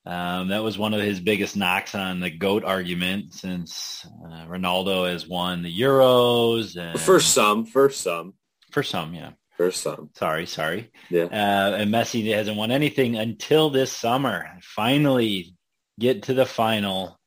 [0.05, 5.09] Um, that was one of his biggest knocks on the GOAT argument since uh, Ronaldo
[5.09, 6.77] has won the Euros.
[6.77, 8.35] And For some, for some,
[8.73, 9.31] for some, yeah.
[9.71, 10.11] Some.
[10.17, 10.91] Sorry, sorry.
[11.11, 11.25] Yeah.
[11.25, 14.59] Uh, and Messi hasn't won anything until this summer.
[14.63, 15.55] Finally
[16.01, 17.19] get to the final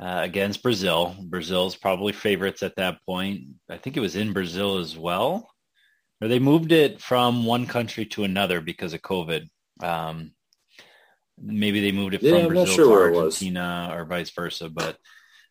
[0.00, 1.14] uh, against Brazil.
[1.22, 3.42] Brazil's probably favorites at that point.
[3.68, 5.50] I think it was in Brazil as well.
[6.20, 9.48] Or they moved it from one country to another because of COVID.
[9.82, 10.32] Um,
[11.42, 13.16] maybe they moved it Yeah, from I'm Brazil sure to.
[13.16, 14.68] Argentina or vice versa.
[14.68, 14.98] But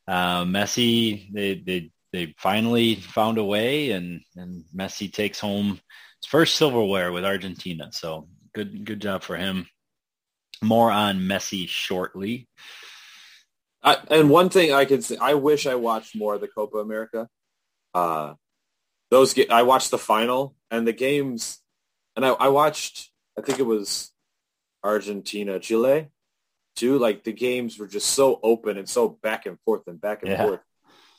[0.08, 5.80] uh, Messi, they, they, they finally found a way and, and Messi takes home
[6.28, 7.90] first silverware with Argentina.
[7.92, 9.68] So good, good job for him.
[10.62, 12.48] More on Messi shortly.
[13.82, 16.78] I, and one thing I could say, I wish I watched more of the Copa
[16.80, 17.30] America.
[17.94, 18.34] Uh,
[19.10, 21.60] those ga- I watched the final and the games,
[22.16, 23.10] and I, I watched.
[23.38, 24.12] I think it was
[24.84, 26.10] Argentina, Chile,
[26.76, 27.00] too.
[27.00, 30.32] Like the games were just so open and so back and forth and back and
[30.32, 30.44] Yeah.
[30.44, 30.60] forth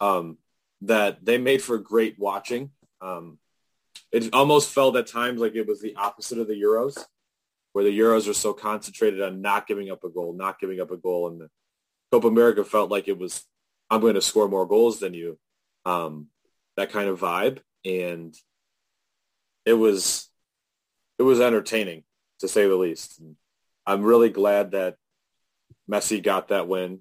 [0.00, 0.36] um,
[0.82, 2.70] that they made for great watching.
[3.00, 3.38] Um,
[4.12, 6.98] it almost felt at times like it was the opposite of the Euros,
[7.72, 10.90] where the Euros are so concentrated on not giving up a goal, not giving up
[10.90, 11.50] a goal, and the
[12.10, 13.44] Copa America felt like it was
[13.90, 15.38] I'm going to score more goals than you.
[15.84, 16.28] Um,
[16.76, 17.58] that kind of vibe.
[17.84, 18.34] And
[19.66, 20.30] it was,
[21.18, 22.04] it was entertaining
[22.38, 23.18] to say the least.
[23.18, 23.36] And
[23.84, 24.96] I'm really glad that
[25.90, 27.00] Messi got that win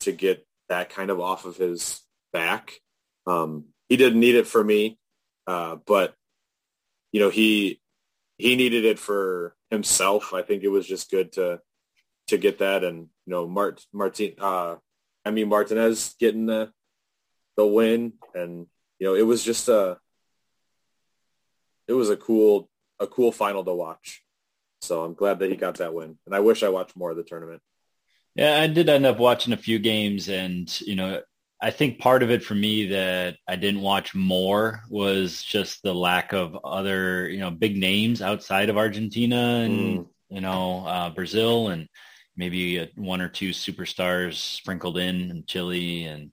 [0.00, 2.00] to get that kind of off of his
[2.32, 2.74] back.
[3.26, 4.98] Um, he didn't need it for me,
[5.48, 6.14] uh, but
[7.12, 7.80] you know he
[8.38, 10.32] he needed it for himself.
[10.32, 11.60] I think it was just good to
[12.28, 14.76] to get that, and you know Mart Martin uh,
[15.24, 16.72] I mean Martinez getting the
[17.56, 18.66] the win, and
[18.98, 19.98] you know it was just a
[21.88, 22.68] it was a cool
[22.98, 24.22] a cool final to watch.
[24.82, 27.16] So I'm glad that he got that win, and I wish I watched more of
[27.16, 27.60] the tournament.
[28.34, 31.20] Yeah, I did end up watching a few games, and you know,
[31.62, 35.94] I think part of it for me that I didn't watch more was just the
[35.94, 40.06] lack of other, you know, big names outside of Argentina and mm.
[40.28, 41.88] you know uh, Brazil, and
[42.36, 46.32] maybe a, one or two superstars sprinkled in, in Chile and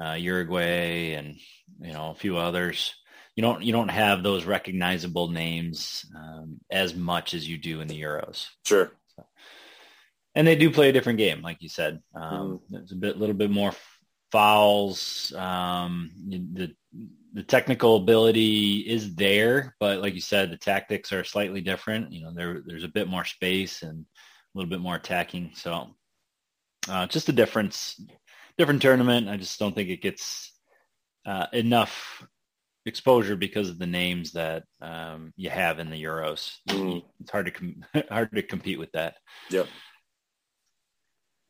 [0.00, 1.36] uh, Uruguay, and
[1.80, 2.94] you know a few others
[3.36, 7.88] you don't you don't have those recognizable names um, as much as you do in
[7.88, 8.48] the Euros.
[8.64, 8.90] Sure.
[9.14, 9.26] So,
[10.34, 12.00] and they do play a different game, like you said.
[12.14, 12.82] Um, mm.
[12.82, 13.72] It's a bit, little bit more
[14.36, 15.32] fouls.
[15.34, 16.74] Um, the
[17.32, 22.12] the technical ability is there, but like you said, the tactics are slightly different.
[22.12, 25.52] You know, there there's a bit more space and a little bit more attacking.
[25.54, 25.88] So,
[26.86, 27.98] uh, just a difference,
[28.58, 29.30] different tournament.
[29.30, 30.52] I just don't think it gets
[31.24, 32.22] uh, enough
[32.84, 36.56] exposure because of the names that um, you have in the Euros.
[36.68, 37.02] Mm.
[37.20, 39.14] It's hard to com- hard to compete with that.
[39.50, 39.66] Yep.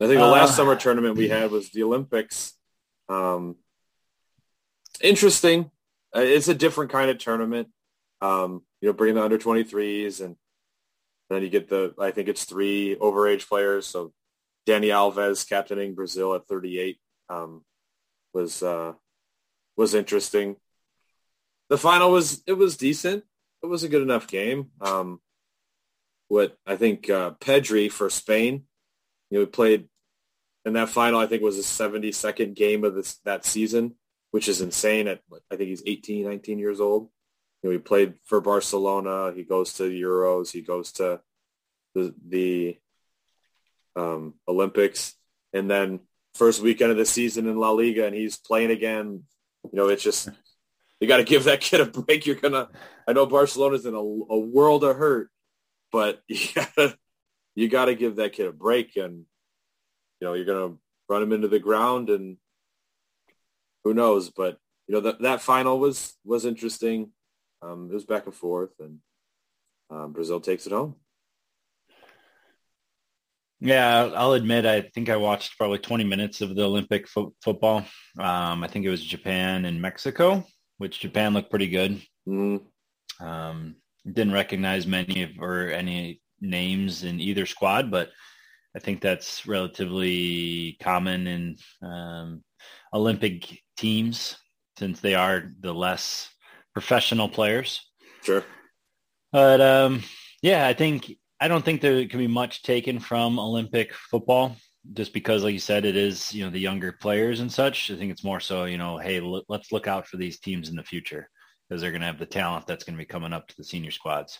[0.00, 2.55] I think the last uh, summer tournament we had was the Olympics.
[3.08, 3.56] Um,
[5.00, 5.70] interesting.
[6.14, 7.68] Uh, it's a different kind of tournament.
[8.20, 10.36] Um, you know, bring the under 23s and
[11.28, 13.86] then you get the, I think it's three overage players.
[13.86, 14.12] So
[14.66, 17.64] Dani Alves captaining Brazil at 38 um,
[18.32, 18.92] was, uh,
[19.76, 20.56] was interesting
[21.68, 23.24] the final was it was decent.
[23.62, 24.70] It was a good enough game.
[24.80, 25.20] Um,
[26.28, 28.64] what I think uh, Pedri for Spain,
[29.30, 29.88] you know, he played
[30.66, 31.20] in that final.
[31.20, 33.94] I think was his 72nd game of this that season,
[34.32, 35.08] which is insane.
[35.08, 37.08] At I think he's 18, 19 years old.
[37.62, 39.32] You know, he played for Barcelona.
[39.34, 40.50] He goes to the Euros.
[40.50, 41.20] He goes to
[41.94, 42.78] the the
[43.94, 45.14] um, Olympics,
[45.54, 46.00] and then
[46.34, 49.22] first weekend of the season in La Liga, and he's playing again.
[49.64, 50.28] You know, it's just
[51.00, 52.26] you got to give that kid a break.
[52.26, 52.68] You're gonna.
[53.06, 55.30] I know Barcelona's in a, a world of hurt,
[55.92, 56.98] but you gotta
[57.54, 59.26] you got to give that kid a break, and
[60.20, 60.74] you know you're gonna
[61.08, 62.36] run him into the ground, and
[63.84, 64.30] who knows?
[64.30, 67.10] But you know that that final was was interesting.
[67.62, 68.98] Um, it was back and forth, and
[69.90, 70.96] um, Brazil takes it home.
[73.58, 77.86] Yeah, I'll admit, I think I watched probably 20 minutes of the Olympic fo- football.
[78.18, 80.44] Um, I think it was Japan and Mexico
[80.78, 82.00] which Japan looked pretty good.
[82.28, 82.62] Mm.
[83.20, 88.10] Um, didn't recognize many of or any names in either squad, but
[88.76, 92.44] I think that's relatively common in um,
[92.92, 94.36] Olympic teams
[94.78, 96.28] since they are the less
[96.74, 97.90] professional players.
[98.22, 98.44] Sure.
[99.32, 100.02] But um,
[100.42, 101.10] yeah, I think
[101.40, 104.56] I don't think there can be much taken from Olympic football
[104.92, 107.90] just because, like you said, it is you know the younger players and such.
[107.90, 110.68] I think it's more so you know, hey, look, let's look out for these teams
[110.68, 111.30] in the future
[111.66, 113.64] because they're going to have the talent that's going to be coming up to the
[113.64, 114.38] senior squads.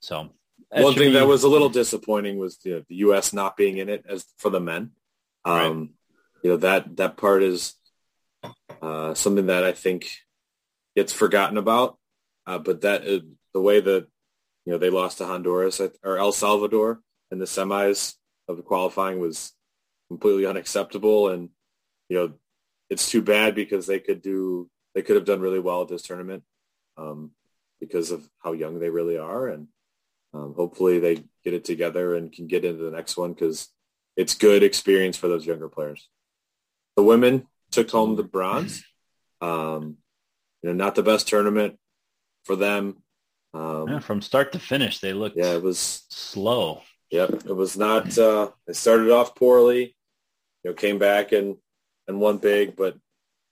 [0.00, 0.34] So
[0.70, 1.12] one thing be...
[1.12, 3.32] that was a little disappointing was the, the U.S.
[3.32, 4.92] not being in it as for the men.
[5.44, 5.88] Um, right.
[6.44, 7.74] You know that that part is
[8.80, 10.10] uh, something that I think
[10.96, 11.98] gets forgotten about.
[12.46, 13.20] Uh, but that uh,
[13.54, 14.06] the way that
[14.64, 18.14] you know they lost to Honduras or El Salvador in the semis
[18.48, 19.52] of the qualifying was
[20.08, 21.30] completely unacceptable.
[21.30, 21.48] And,
[22.08, 22.32] you know,
[22.90, 26.02] it's too bad because they could do, they could have done really well at this
[26.02, 26.42] tournament
[26.98, 27.30] um,
[27.80, 29.48] because of how young they really are.
[29.48, 29.68] And
[30.34, 33.68] um, hopefully they get it together and can get into the next one because
[34.16, 36.08] it's good experience for those younger players.
[36.96, 38.84] The women took home the bronze.
[39.40, 39.96] Um,
[40.62, 41.78] you know, not the best tournament
[42.44, 43.02] for them.
[43.54, 46.82] Um, yeah, from start to finish, they looked yeah, it was slow.
[47.10, 48.16] Yep, it was not.
[48.16, 49.94] Uh, it started off poorly,
[50.62, 51.56] you know, came back and
[52.08, 52.94] and won big, but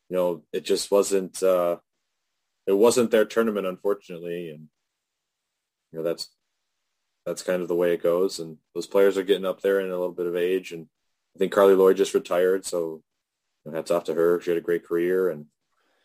[0.08, 1.42] you know, it just wasn't.
[1.42, 1.76] Uh,
[2.66, 4.68] it wasn't their tournament, unfortunately, and
[5.92, 6.28] you know that's
[7.26, 8.38] that's kind of the way it goes.
[8.38, 10.87] And those players are getting up there in a little bit of age, and
[11.37, 13.02] I think Carli Lloyd just retired, so
[13.64, 14.40] you know, hats off to her.
[14.40, 15.46] She had a great career, and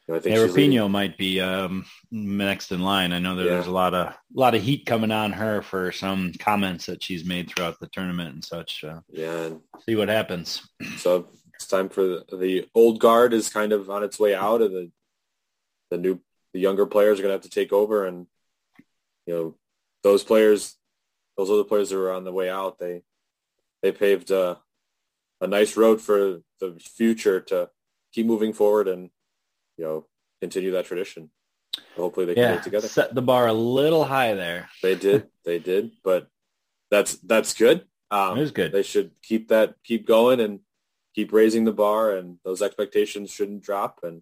[0.10, 3.12] I think Rapinoe might be um, next in line.
[3.12, 3.51] I know that yeah.
[3.51, 7.01] there's a lot of a lot of heat coming on her for some comments that
[7.01, 8.84] she's made throughout the tournament and such.
[8.84, 9.49] Uh, yeah,
[9.88, 10.62] see what happens.
[10.97, 14.62] So It's time for the, the old guard is kind of on its way out,
[14.62, 14.91] and the
[15.89, 16.19] the new
[16.54, 18.28] the younger players are going to have to take over, and
[19.25, 19.56] you know
[20.04, 20.78] those players,
[21.38, 23.04] those other players that were on the way out, they
[23.82, 24.60] they paved a,
[25.41, 27.69] a nice road for the future to
[28.13, 29.10] keep moving forward and
[29.78, 30.06] you know
[30.41, 31.30] continue that tradition.
[31.98, 32.88] Hopefully they can Yeah, get together.
[32.88, 34.69] set the bar a little high there.
[34.82, 36.28] They did, they did, but
[36.89, 37.86] that's that's good.
[38.12, 38.71] Um, It was good.
[38.71, 40.60] They should keep that, keep going, and
[41.15, 44.21] keep raising the bar, and those expectations shouldn't drop, and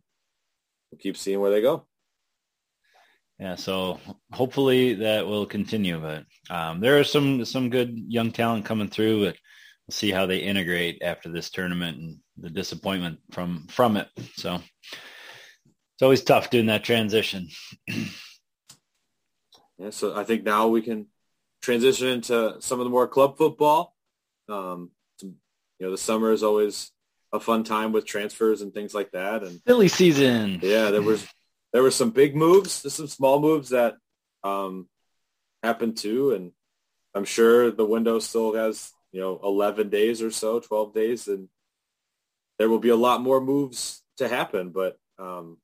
[0.91, 1.85] we'll keep seeing where they go.
[3.39, 3.99] Yeah, so
[4.31, 5.99] hopefully that will continue.
[5.99, 9.25] But um, there are some some good young talent coming through.
[9.25, 9.35] But
[9.87, 14.07] we'll see how they integrate after this tournament and the disappointment from from it.
[14.35, 17.49] So it's always tough doing that transition.
[19.79, 21.07] Yeah, so I think now we can
[21.61, 23.95] transition into some of the more club football.
[24.47, 25.35] Um, some-
[25.79, 26.91] you know, the summer is always
[27.33, 30.59] a fun time with transfers and things like that, and Philly season.
[30.61, 31.27] Yeah, there was
[31.73, 33.95] there were some big moves, there's some small moves that
[34.43, 34.87] um,
[35.63, 36.51] happened too, and
[37.15, 41.49] I'm sure the window still has you know 11 days or so, 12 days, and
[42.59, 44.69] there will be a lot more moves to happen.
[44.69, 45.57] But um,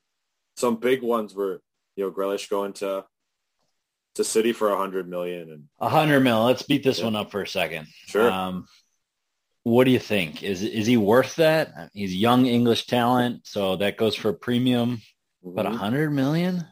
[0.57, 1.61] some big ones were
[1.95, 3.05] you know Grealish going to
[4.15, 6.43] to City for a hundred million, and A hundred mil.
[6.43, 7.05] Let's beat this Yeah.
[7.05, 7.87] one up for a second.
[8.07, 8.65] sure, Um,
[9.63, 10.41] what do you think?
[10.43, 11.91] Is is he worth that?
[11.93, 15.01] He's young English talent, so that goes for a premium.
[15.43, 16.65] But a hundred million?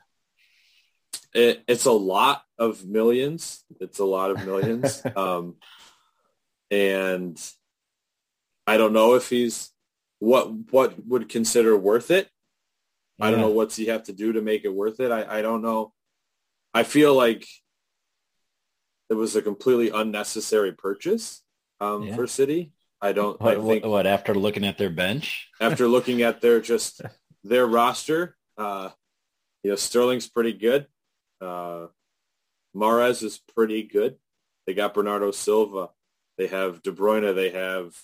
[1.34, 3.64] it, it's a lot of millions.
[3.80, 5.02] It's a lot of millions.
[5.16, 5.56] um,
[6.72, 7.40] and
[8.66, 9.72] I don't know if he's
[10.20, 12.30] what what would consider worth it.
[13.20, 15.12] I don't know what's he have to do to make it worth it.
[15.12, 15.92] I, I don't know.
[16.72, 17.48] I feel like
[19.10, 21.42] it was a completely unnecessary purchase
[21.80, 22.16] um, Yeah.
[22.16, 22.74] for City.
[23.02, 23.42] I don't.
[23.42, 25.48] I think what, what after looking at their bench?
[25.60, 27.02] after looking at their just
[27.44, 28.90] their roster, uh,
[29.64, 30.88] you know, Sterling's pretty good.
[31.42, 31.88] Uh,
[32.76, 34.18] Mahrez is pretty good.
[34.66, 35.90] They got Bernardo Silva.
[36.38, 37.34] They have De Bruyne.
[37.36, 37.96] They have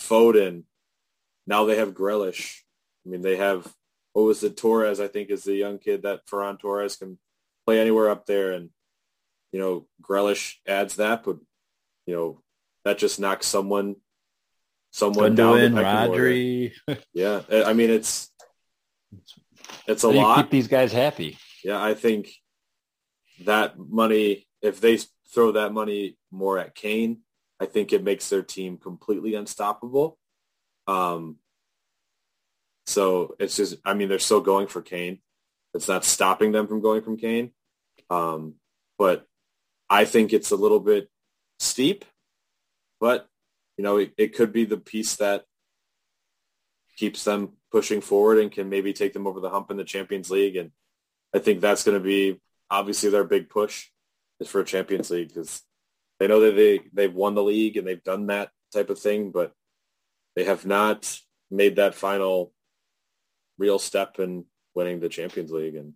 [0.00, 0.64] Foden.
[1.46, 2.58] Now they have Grealish.
[3.04, 3.72] I mean, they have
[4.12, 4.56] what was it?
[4.56, 7.18] Torres, I think, is the young kid that Ferran Torres can
[7.66, 8.70] play anywhere up there, and
[9.52, 11.38] you know, Grealish adds that, but
[12.06, 12.42] you know,
[12.84, 13.96] that just knocks someone
[14.92, 16.24] someone down the Gundogan, pecking order.
[16.24, 16.72] Rodri.
[17.14, 18.30] Yeah, I mean it's
[19.86, 20.36] it's a How do you lot.
[20.36, 21.38] keep these guys happy?
[21.64, 22.30] Yeah, I think
[23.44, 24.98] that money, if they
[25.32, 27.20] throw that money more at Kane,
[27.60, 30.18] I think it makes their team completely unstoppable.
[30.86, 31.36] Um,
[32.86, 35.20] so it's just, I mean, they're still going for Kane.
[35.74, 37.52] It's not stopping them from going from Kane.
[38.10, 38.54] Um,
[38.98, 39.26] but
[39.88, 41.08] I think it's a little bit
[41.58, 42.04] steep,
[43.00, 43.28] but
[43.76, 45.44] you know, it, it could be the piece that
[46.96, 50.30] keeps them pushing forward and can maybe take them over the hump in the Champions
[50.30, 50.56] League.
[50.56, 50.70] And
[51.34, 53.88] I think that's going to be obviously their big push
[54.38, 55.62] is for a Champions League because
[56.20, 59.30] they know that they, they've won the league and they've done that type of thing,
[59.30, 59.52] but
[60.36, 61.18] they have not
[61.50, 62.52] made that final
[63.58, 65.74] real step in winning the Champions League.
[65.74, 65.94] And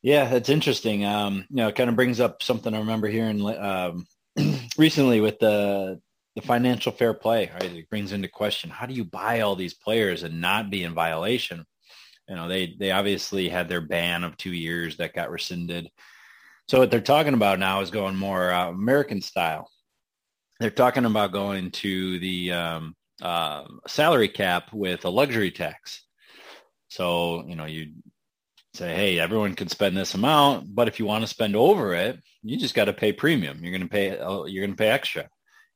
[0.00, 1.04] Yeah, that's interesting.
[1.04, 4.06] Um, you know, it kind of brings up something I remember hearing um,
[4.78, 6.00] recently with the
[6.34, 7.50] the financial fair play.
[7.52, 10.84] Right, it brings into question how do you buy all these players and not be
[10.84, 11.64] in violation?
[12.28, 15.88] You know, they they obviously had their ban of two years that got rescinded.
[16.68, 19.68] So what they're talking about now is going more uh, American style.
[20.60, 26.04] They're talking about going to the um, uh, salary cap with a luxury tax.
[26.88, 27.92] So you know you
[28.74, 32.18] say, hey, everyone can spend this amount, but if you want to spend over it,
[32.42, 33.62] you just got to pay premium.
[33.62, 35.28] You're going to pay uh, you're going to pay extra.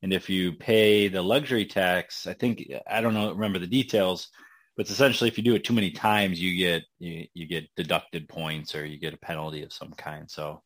[0.03, 4.29] And if you pay the luxury tax, I think I don't know remember the details,
[4.75, 7.67] but it's essentially if you do it too many times, you get you, you get
[7.75, 10.29] deducted points or you get a penalty of some kind.
[10.29, 10.61] So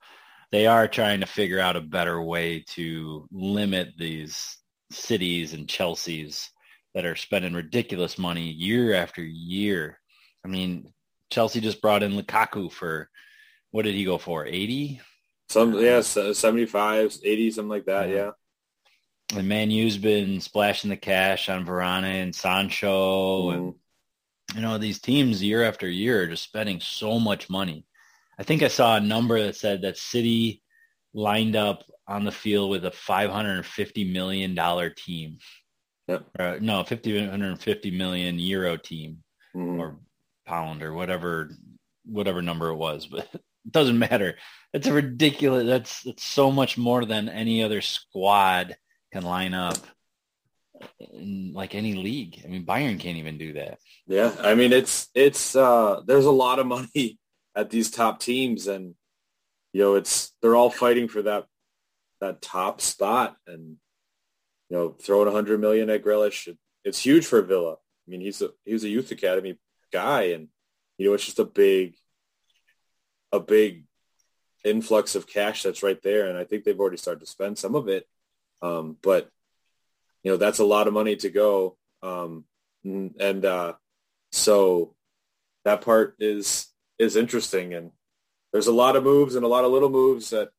[0.51, 4.57] they are trying to figure out a better way to limit these
[4.91, 6.49] cities and Chelsea's
[6.93, 9.97] that are spending ridiculous money year after year.
[10.43, 10.91] I mean,
[11.29, 13.09] Chelsea just brought in Lukaku for
[13.71, 14.45] what did he go for?
[14.45, 14.99] 80?
[15.51, 18.09] some, yeah, uh, 75, 80, something like that.
[18.09, 18.15] Yeah.
[18.15, 18.31] Yeah.
[19.35, 23.75] And Man U's been splashing the cash on Varane and Sancho and Mhm.
[24.55, 27.85] you know, these teams year after year are just spending so much money.
[28.37, 30.61] I think I saw a number that said that City
[31.13, 34.55] lined up on the field with a $550 million
[34.95, 35.37] team.
[36.07, 36.25] Yep.
[36.37, 39.23] Uh, no, 550 million euro team
[39.55, 39.79] Mhm.
[39.79, 39.99] or
[40.45, 41.51] pound or whatever,
[42.03, 44.37] whatever number it was, but it doesn't matter.
[44.73, 45.65] It's a ridiculous.
[45.67, 48.75] That's, it's so much more than any other squad
[49.11, 49.77] can line up.
[51.11, 52.41] in like any league.
[52.43, 53.77] I mean, Bayern can't even do that.
[54.07, 57.19] Yeah, I mean it's it's uh there's a lot of money
[57.55, 58.95] at these top teams, and
[59.73, 61.45] you know it's they're all fighting for that
[62.19, 63.77] that top spot, and
[64.69, 66.47] you know throwing a hundred million at Grealish,
[66.83, 67.73] it's huge for Villa.
[67.73, 69.59] I mean he's a he's a youth academy
[69.93, 70.47] guy, and
[70.97, 71.95] you know it's just a big
[73.31, 73.85] a big
[74.63, 77.75] influx of cash that's right there, and I think they've already started to spend some
[77.75, 78.07] of it.
[78.61, 79.29] Um, but
[80.23, 82.45] you know that's a lot of money to go, um,
[82.83, 83.73] and uh,
[84.31, 84.95] so
[85.65, 86.67] that part is
[86.99, 87.91] is interesting, and
[88.51, 90.49] there's a lot of moves and a lot of little moves that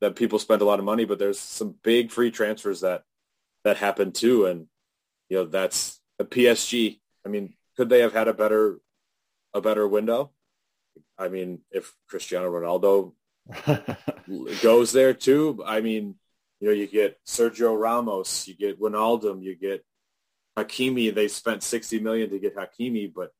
[0.00, 3.04] that people spend a lot of money, but there's some big free transfers that
[3.64, 4.66] that happen too, and
[5.28, 7.00] you know that's a PSG.
[7.24, 8.78] I mean, could they have had a better
[9.54, 10.32] a better window?
[11.18, 13.12] I mean, if Cristiano Ronaldo
[14.62, 15.62] goes there too.
[15.66, 16.16] I mean,
[16.62, 19.84] you know, you get Sergio Ramos, you get Wijnaldum, you get
[20.56, 21.12] Hakimi.
[21.12, 23.32] They spent sixty million to get Hakimi, but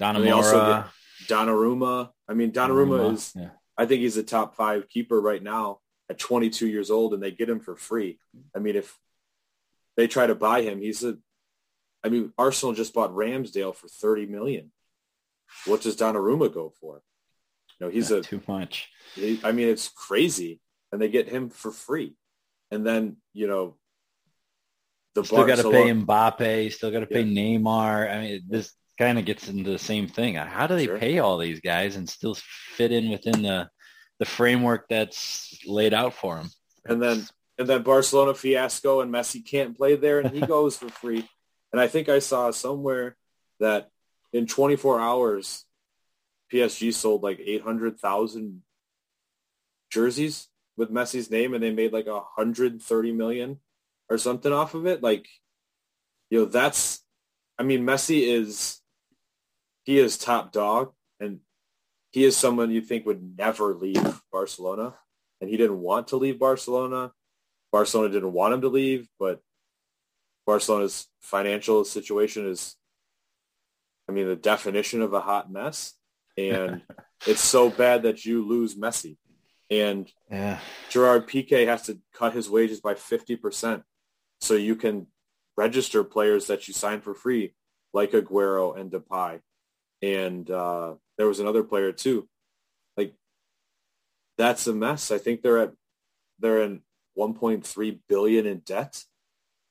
[0.00, 0.22] Donnarumma.
[0.22, 0.86] They also get
[1.28, 2.08] Donnarumma.
[2.26, 3.32] I mean, Donnarumma, Donnarumma is.
[3.36, 3.50] Yeah.
[3.76, 7.30] I think he's a top five keeper right now at 22 years old, and they
[7.30, 8.18] get him for free.
[8.56, 8.98] I mean, if
[9.98, 11.18] they try to buy him, he's a.
[12.02, 14.72] I mean, Arsenal just bought Ramsdale for 30 million.
[15.66, 17.02] What does Donnarumma go for?
[17.78, 18.88] You know, he's Not a too much.
[19.14, 20.60] He, I mean, it's crazy,
[20.90, 22.16] and they get him for free,
[22.72, 23.76] and then you know,
[25.14, 27.58] the still got to pay Mbappe, still got to pay yeah.
[27.58, 28.10] Neymar.
[28.10, 30.34] I mean, this kind of gets into the same thing.
[30.34, 30.98] How do they sure.
[30.98, 33.68] pay all these guys and still fit in within the
[34.18, 36.50] the framework that's laid out for them?
[36.86, 37.26] And then
[37.58, 41.28] and then Barcelona fiasco and Messi can't play there, and he goes for free.
[41.72, 43.16] And I think I saw somewhere
[43.60, 43.90] that
[44.32, 45.64] in 24 hours
[46.52, 48.62] PSG sold like 800,000
[49.90, 53.58] jerseys with Messi's name and they made like 130 million
[54.08, 55.02] or something off of it.
[55.02, 55.26] Like,
[56.30, 57.04] you know, that's,
[57.58, 58.80] I mean, Messi is,
[59.84, 61.40] he is top dog and
[62.10, 64.94] he is someone you think would never leave Barcelona
[65.40, 67.12] and he didn't want to leave Barcelona.
[67.70, 69.40] Barcelona didn't want him to leave, but
[70.46, 72.76] Barcelona's financial situation is,
[74.08, 75.94] I mean, the definition of a hot mess
[76.36, 76.82] and
[77.26, 79.16] it's so bad that you lose Messi.
[79.72, 80.58] And yeah.
[80.90, 83.82] Gerard Piqué has to cut his wages by 50%
[84.38, 85.06] so you can
[85.56, 87.54] register players that you sign for free,
[87.94, 89.40] like Aguero and Depay.
[90.02, 92.28] And uh, there was another player too.
[92.98, 93.14] Like
[94.36, 95.10] that's a mess.
[95.10, 95.72] I think they're at
[96.38, 96.82] they're in
[97.16, 99.02] 1.3 billion in debt.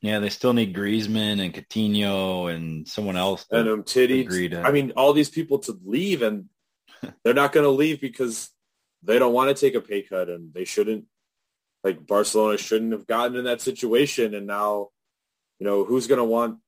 [0.01, 3.45] Yeah, they still need Griezmann and Coutinho and someone else.
[3.51, 4.65] And Umtiti.
[4.65, 6.45] I mean, all these people to leave, and
[7.23, 8.49] they're not going to leave because
[9.03, 11.05] they don't want to take a pay cut, and they shouldn't.
[11.83, 14.89] Like Barcelona shouldn't have gotten in that situation, and now,
[15.59, 16.59] you know, who's going to want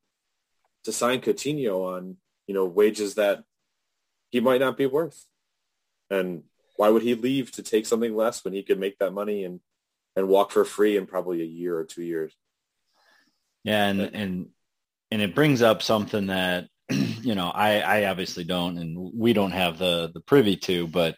[0.86, 2.18] to sign Coutinho on
[2.48, 3.44] you know wages that
[4.32, 5.26] he might not be worth,
[6.10, 6.44] and
[6.76, 9.60] why would he leave to take something less when he could make that money and
[10.16, 12.34] and walk for free in probably a year or two years?
[13.64, 14.50] Yeah, and and
[15.12, 19.52] and it brings up something that you know I I obviously don't, and we don't
[19.52, 21.18] have the the privy to, but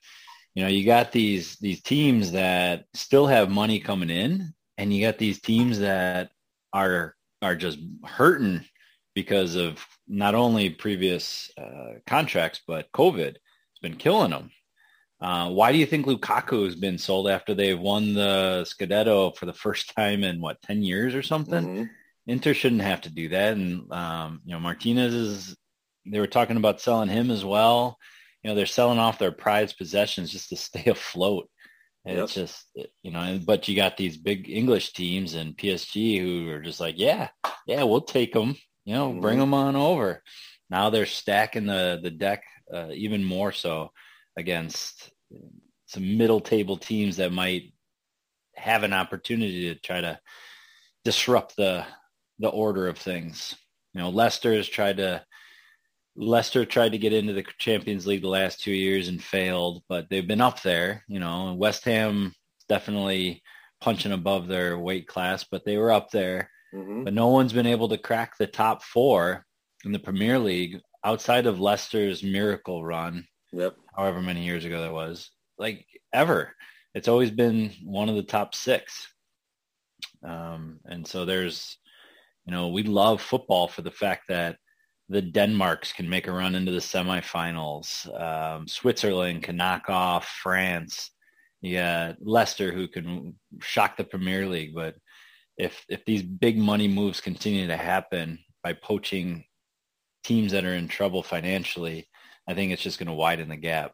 [0.55, 5.05] you know you got these these teams that still have money coming in, and you
[5.05, 6.31] got these teams that
[6.73, 8.65] are are just hurting
[9.13, 13.35] because of not only previous uh, contracts but COVID.
[13.35, 14.51] It's been killing them.
[15.21, 19.45] Uh, why do you think Lukaku has been sold after they've won the Scudetto for
[19.45, 21.63] the first time in what ten years or something?
[21.63, 21.83] Mm-hmm.
[22.27, 23.53] Inter shouldn't have to do that.
[23.53, 25.55] And, um, you know, Martinez is,
[26.05, 27.97] they were talking about selling him as well.
[28.45, 31.49] You know, they're selling off their prized possessions just to stay afloat.
[32.05, 32.25] And yep.
[32.25, 32.63] it's just,
[33.01, 36.93] you know, but you got these big English teams and PSG who are just like,
[36.99, 37.29] yeah,
[37.65, 39.21] yeah, we'll take them, you know, mm-hmm.
[39.21, 40.21] bring them on over.
[40.69, 43.89] Now they're stacking the, the deck uh, even more so
[44.37, 45.09] against
[45.87, 47.73] some middle table teams that might
[48.55, 50.19] have an opportunity to try to
[51.03, 51.83] disrupt the
[52.37, 53.55] the order of things.
[53.93, 55.25] You know, Leicester has tried to
[56.17, 60.09] Leicester tried to get into the Champions League the last two years and failed, but
[60.09, 61.03] they've been up there.
[61.07, 62.33] You know, West Ham
[62.69, 63.43] definitely
[63.81, 66.49] punching above their weight class, but they were up there.
[66.73, 67.03] Mm-hmm.
[67.03, 69.45] But no one's been able to crack the top four
[69.83, 73.27] in the Premier League outside of Leicester's miracle run.
[73.51, 73.75] Yep.
[73.95, 76.53] However many years ago that was, like ever.
[76.93, 79.13] It's always been one of the top six.
[80.23, 81.77] Um, and so there's
[82.45, 84.57] you know, we love football for the fact that
[85.09, 88.07] the Denmarks can make a run into the semifinals.
[88.19, 91.11] Um, Switzerland can knock off France.
[91.63, 94.95] Got Leicester who can shock the Premier League, but
[95.57, 99.45] if if these big money moves continue to happen by poaching
[100.23, 102.07] teams that are in trouble financially,
[102.47, 103.93] I think it's just going to widen the gap.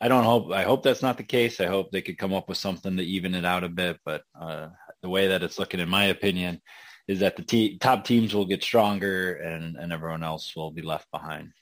[0.00, 0.50] I don't hope.
[0.52, 1.60] I hope that's not the case.
[1.60, 3.98] I hope they could come up with something to even it out a bit.
[4.04, 4.68] But uh,
[5.02, 6.60] the way that it's looking, in my opinion,
[7.08, 10.82] is that the te- top teams will get stronger and and everyone else will be
[10.82, 11.52] left behind.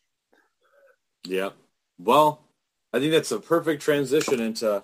[1.25, 1.51] Yeah.
[1.99, 2.43] Well,
[2.93, 4.83] I think that's a perfect transition into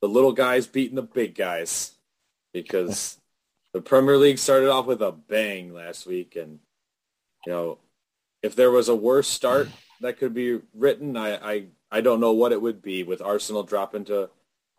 [0.00, 1.92] the little guys beating the big guys
[2.52, 3.18] because
[3.72, 6.60] the Premier League started off with a bang last week, and
[7.46, 7.78] you know,
[8.42, 9.68] if there was a worse start
[10.00, 13.62] that could be written, I I, I don't know what it would be with Arsenal
[13.62, 14.28] dropping to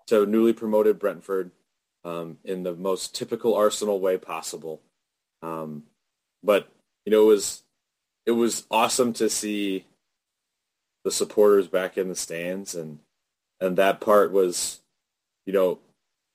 [0.08, 1.52] to newly promoted Brentford
[2.04, 4.82] um, in the most typical Arsenal way possible.
[5.44, 5.84] Um,
[6.42, 6.70] but
[7.06, 7.64] you know, it was
[8.26, 9.86] it was awesome to see
[11.04, 13.00] the supporters back in the stands, and
[13.60, 14.82] and that part was,
[15.46, 15.80] you know,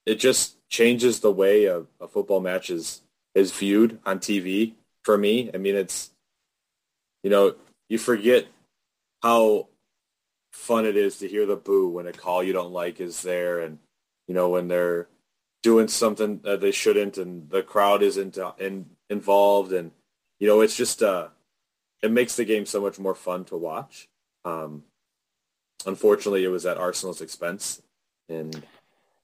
[0.06, 3.02] it just changes the way a, a football match is
[3.34, 5.50] is viewed on TV for me.
[5.52, 6.10] I mean, it's
[7.22, 7.54] you know,
[7.88, 8.46] you forget
[9.22, 9.68] how
[10.52, 13.60] fun it is to hear the boo when a call you don't like is there,
[13.60, 13.78] and
[14.26, 15.08] you know when they're
[15.62, 19.90] doing something that they shouldn't, and the crowd isn't uh, in, involved, and
[20.38, 21.28] you know it's just uh,
[22.02, 24.08] it makes the game so much more fun to watch.
[24.44, 24.84] Um,
[25.86, 27.82] unfortunately, it was at Arsenal's expense,
[28.28, 28.54] and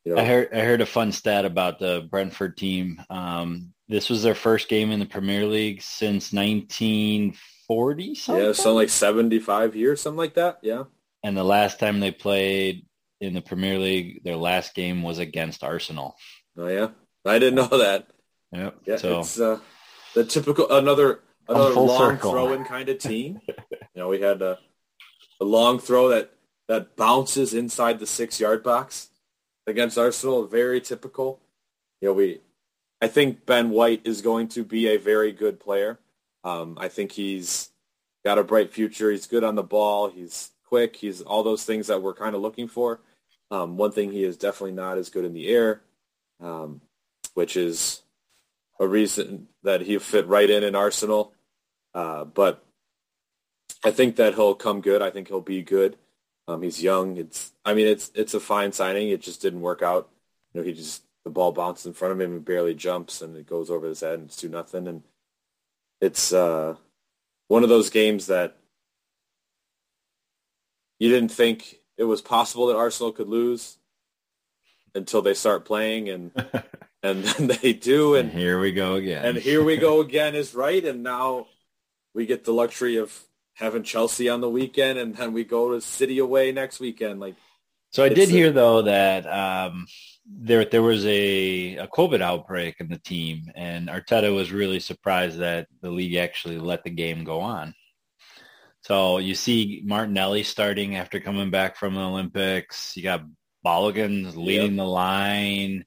[0.05, 3.03] you know, I heard I heard a fun stat about the Brentford team.
[3.11, 8.15] Um, this was their first game in the Premier League since 1940.
[8.15, 8.45] Something?
[8.45, 10.59] Yeah, something like 75 years, something like that.
[10.63, 10.85] Yeah.
[11.23, 12.87] And the last time they played
[13.21, 16.17] in the Premier League, their last game was against Arsenal.
[16.57, 16.89] Oh yeah,
[17.25, 18.09] I didn't know that.
[18.53, 18.77] Yep.
[18.87, 19.59] Yeah, so, it's uh,
[20.15, 23.41] the typical another another long throwing kind of team.
[23.49, 24.59] you know, we had a,
[25.41, 26.33] a long throw that
[26.69, 29.11] that bounces inside the six yard box
[29.67, 30.47] against Arsenal.
[30.47, 31.41] Very typical.
[32.01, 32.41] You know, we.
[33.03, 35.99] I think Ben White is going to be a very good player.
[36.43, 37.71] Um, I think he's
[38.25, 39.11] got a bright future.
[39.11, 40.09] He's good on the ball.
[40.09, 40.97] He's quick.
[40.97, 43.01] He's all those things that we're kind of looking for.
[43.51, 45.83] Um, one thing he is definitely not as good in the air,
[46.41, 46.81] um,
[47.35, 48.04] which is
[48.81, 51.33] a reason that he'll fit right in in Arsenal.
[51.95, 52.65] Uh, but
[53.85, 55.03] I think that he'll come good.
[55.03, 55.97] I think he'll be good.
[56.47, 57.17] Um, he's young.
[57.17, 59.09] It's I mean it's it's a fine signing.
[59.09, 60.11] It just didn't work out.
[60.53, 63.37] You know, he just the ball bounced in front of him and barely jumps and
[63.37, 64.87] it goes over his head and it's two nothing.
[64.87, 65.03] And
[66.01, 66.77] it's uh,
[67.49, 68.57] one of those games that
[70.99, 73.79] you didn't think it was possible that Arsenal could lose
[74.95, 76.31] until they start playing and
[77.05, 79.25] and then they do and, and here we go again.
[79.25, 81.47] And here we go again is right and now
[82.15, 83.17] we get the luxury of
[83.55, 87.21] having Chelsea on the weekend and then we go to City away next weekend.
[87.21, 87.37] Like,
[87.91, 89.87] so I did hear though that um,
[90.27, 95.39] there there was a, a COVID outbreak in the team, and Arteta was really surprised
[95.39, 97.73] that the league actually let the game go on.
[98.83, 102.97] So you see Martinelli starting after coming back from the Olympics.
[102.97, 103.25] You got
[103.65, 104.77] Balogun leading yep.
[104.77, 105.85] the line.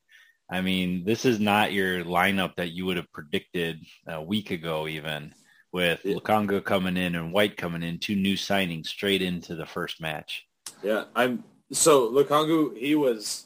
[0.49, 4.87] I mean, this is not your lineup that you would have predicted a week ago,
[4.87, 5.33] even
[5.73, 6.15] with yeah.
[6.15, 10.47] Lokonga coming in and White coming in, two new signings straight into the first match.
[10.81, 12.77] Yeah, I'm so Lokonga.
[12.77, 13.45] He was,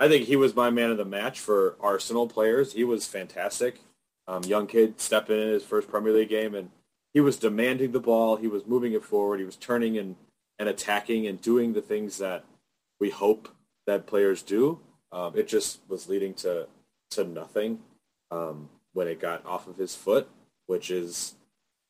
[0.00, 2.72] I think he was my man of the match for Arsenal players.
[2.72, 3.80] He was fantastic.
[4.26, 6.70] Um, young kid stepping in his first Premier League game, and
[7.12, 8.36] he was demanding the ball.
[8.36, 9.38] He was moving it forward.
[9.38, 10.16] He was turning and
[10.58, 12.44] and attacking and doing the things that
[13.00, 13.48] we hope
[13.86, 14.80] that players do.
[15.12, 16.66] Um, it just was leading to
[17.10, 17.80] to nothing
[18.30, 20.28] um, when it got off of his foot,
[20.66, 21.34] which is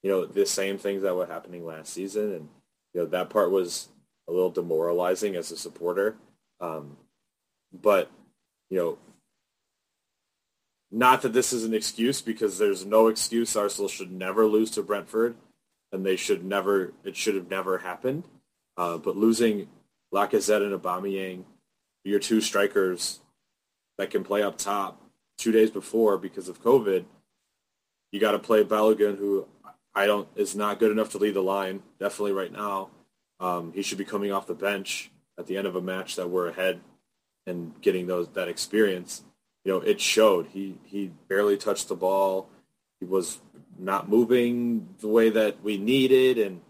[0.02, 2.32] you know, the same things that were happening last season.
[2.32, 2.48] And,
[2.92, 3.88] you know, that part was
[4.28, 6.16] a little demoralizing as a supporter.
[6.60, 6.96] Um,
[7.72, 8.10] but,
[8.68, 8.98] you know,
[10.90, 13.56] not that this is an excuse because there's no excuse.
[13.56, 15.36] Arsenal should never lose to Brentford
[15.92, 18.24] and they should never, it should have never happened.
[18.76, 19.68] Uh, but losing
[20.12, 21.44] Lacazette and Aubameyang,
[22.04, 23.20] your two strikers
[23.98, 25.00] that can play up top
[25.38, 27.04] two days before because of COVID,
[28.10, 29.46] you got to play Balogun, who
[29.94, 31.82] I don't is not good enough to lead the line.
[31.98, 32.90] Definitely right now,
[33.40, 36.30] um, he should be coming off the bench at the end of a match that
[36.30, 36.80] we're ahead
[37.46, 39.22] and getting those that experience.
[39.64, 40.46] You know, it showed.
[40.52, 42.48] He he barely touched the ball.
[43.00, 43.38] He was
[43.78, 46.60] not moving the way that we needed, and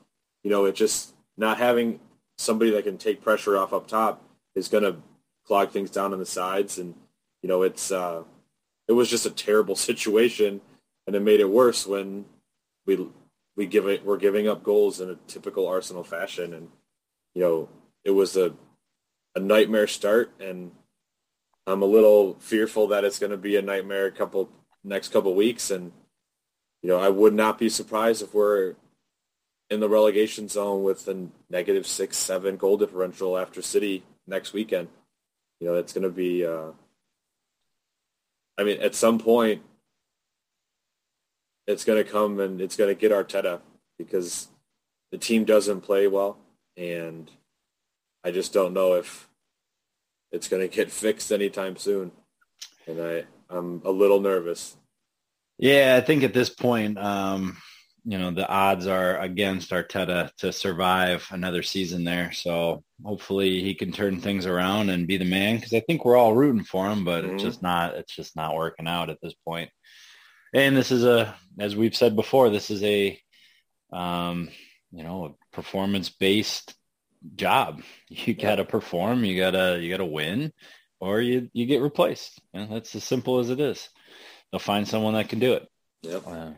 [0.43, 2.01] you know, it just not having
[2.39, 4.23] somebody that can take pressure off up top
[4.55, 4.97] is going to
[5.47, 6.95] clog things down on the sides, and
[7.43, 8.23] you know, it's uh,
[8.89, 10.61] it was just a terrible situation,
[11.07, 12.25] and it made it worse when
[12.87, 13.09] we
[13.57, 16.69] we give it we're giving up goals in a typical Arsenal fashion, and
[17.35, 17.69] you know
[18.05, 18.55] it was a
[19.35, 20.73] a nightmare start, and
[21.67, 24.49] I'm a little fearful that it's going to be a nightmare couple
[24.85, 25.93] next couple weeks, and
[26.83, 28.75] you know I would not be surprised if we're
[29.71, 34.89] in the relegation zone with a negative six seven goal differential after City next weekend.
[35.63, 36.45] You know it's going to be.
[36.45, 36.73] Uh,
[38.59, 39.63] I mean, at some point,
[41.69, 43.61] it's going to come and it's going to get Arteta
[43.97, 44.49] because
[45.13, 46.37] the team doesn't play well,
[46.77, 47.31] and
[48.25, 49.29] I just don't know if
[50.33, 52.11] it's going to get fixed anytime soon.
[52.89, 54.77] And I, I'm a little nervous.
[55.59, 57.57] Yeah, I think at this point, um,
[58.05, 62.33] you know, the odds are against Arteta to survive another season there.
[62.33, 66.17] So hopefully he can turn things around and be the man because I think we're
[66.17, 67.35] all rooting for him, but mm-hmm.
[67.35, 69.71] it's just not, it's just not working out at this point.
[70.53, 73.19] And this is a, as we've said before, this is a,
[73.93, 74.49] um,
[74.91, 76.75] you know, a performance based
[77.37, 77.83] job.
[78.09, 79.25] You got to perform.
[79.25, 80.53] You gotta you gotta win,
[81.01, 82.39] or you you get replaced.
[82.53, 83.89] And that's as simple as it is.
[84.51, 85.67] They'll find someone that can do it.
[86.03, 86.27] Yep.
[86.27, 86.51] Uh,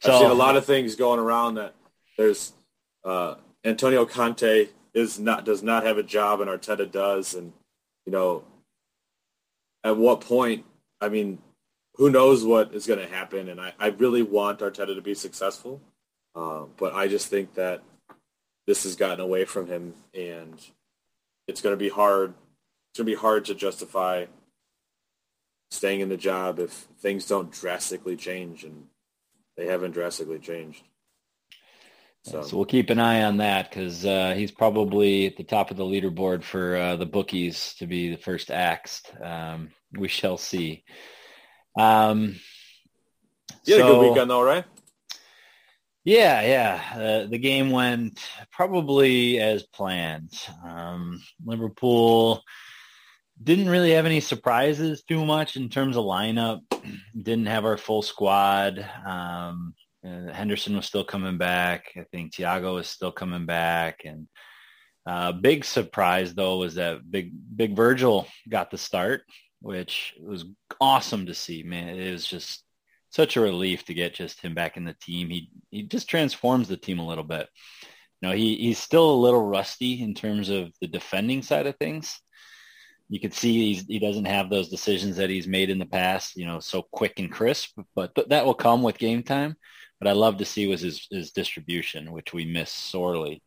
[0.00, 1.74] so, I've seen a lot of things going around that
[2.16, 2.52] there's
[3.04, 3.34] uh,
[3.64, 7.52] Antonio Conte is not does not have a job and Arteta does, and
[8.06, 8.44] you know,
[9.84, 10.64] at what point?
[11.00, 11.38] I mean,
[11.94, 13.48] who knows what is going to happen?
[13.48, 15.80] And I, I really want Arteta to be successful,
[16.34, 17.82] uh, but I just think that
[18.66, 20.54] this has gotten away from him, and
[21.46, 22.34] it's going to be hard.
[22.90, 24.26] It's going to be hard to justify
[25.70, 26.70] staying in the job if
[27.00, 28.86] things don't drastically change, and
[29.56, 30.82] they haven't drastically changed.
[32.22, 35.70] So, so we'll keep an eye on that because uh, he's probably at the top
[35.70, 39.10] of the leaderboard for uh, the bookies to be the first axed.
[39.22, 40.84] Um, we shall see.
[41.78, 42.36] Um,
[43.64, 44.64] you had so, a good weekend though, right?
[46.04, 47.02] Yeah, yeah.
[47.02, 48.20] Uh, the game went
[48.50, 50.32] probably as planned.
[50.64, 52.42] Um, Liverpool
[53.42, 56.60] didn't really have any surprises too much in terms of lineup.
[57.22, 58.86] Didn't have our full squad.
[59.06, 61.92] Um, Henderson was still coming back.
[61.96, 64.02] I think Thiago was still coming back.
[64.04, 64.28] And
[65.06, 69.22] uh, big surprise though was that big big Virgil got the start,
[69.60, 70.44] which was
[70.80, 71.62] awesome to see.
[71.62, 72.64] Man, it was just
[73.10, 75.28] such a relief to get just him back in the team.
[75.28, 77.48] He he just transforms the team a little bit.
[78.20, 81.76] You know, he he's still a little rusty in terms of the defending side of
[81.76, 82.20] things.
[83.10, 86.46] You can see he doesn't have those decisions that he's made in the past, you
[86.46, 89.56] know, so quick and crisp, but th- that will come with game time.
[89.98, 93.42] But I love to see was his, his distribution, which we miss sorely.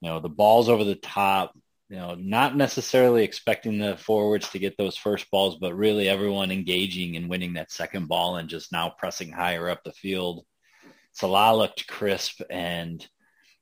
[0.00, 1.52] You know, the balls over the top,
[1.90, 6.50] you know, not necessarily expecting the forwards to get those first balls, but really everyone
[6.50, 10.44] engaging and winning that second ball and just now pressing higher up the field.
[11.12, 13.06] Salah looked crisp and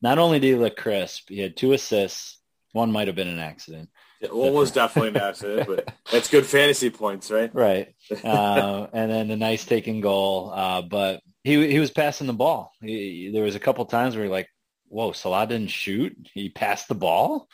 [0.01, 2.38] not only did he look crisp, he had two assists.
[2.72, 3.90] One might have been an accident.
[4.29, 7.55] One was definitely an accident, but that's good fantasy points, right?
[7.55, 7.95] Right.
[8.25, 10.53] Uh, and then a nice taking goal.
[10.55, 12.73] Uh, but he he was passing the ball.
[12.83, 14.49] He, there was a couple times where you're like,
[14.89, 16.16] whoa, Salah didn't shoot.
[16.35, 17.49] He passed the ball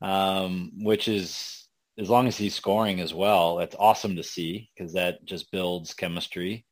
[0.00, 4.92] um, which is as long as he's scoring as well, that's awesome to see because
[4.92, 6.66] that just builds chemistry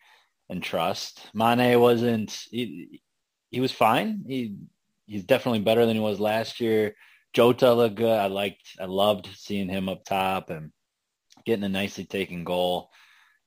[0.50, 1.30] and trust.
[1.32, 3.00] Mane wasn't he,
[3.50, 4.24] he was fine.
[4.26, 4.56] He
[5.06, 6.94] he's definitely better than he was last year.
[7.34, 8.18] Jota looked good.
[8.18, 10.70] I liked I loved seeing him up top and
[11.44, 12.90] getting a nicely taken goal.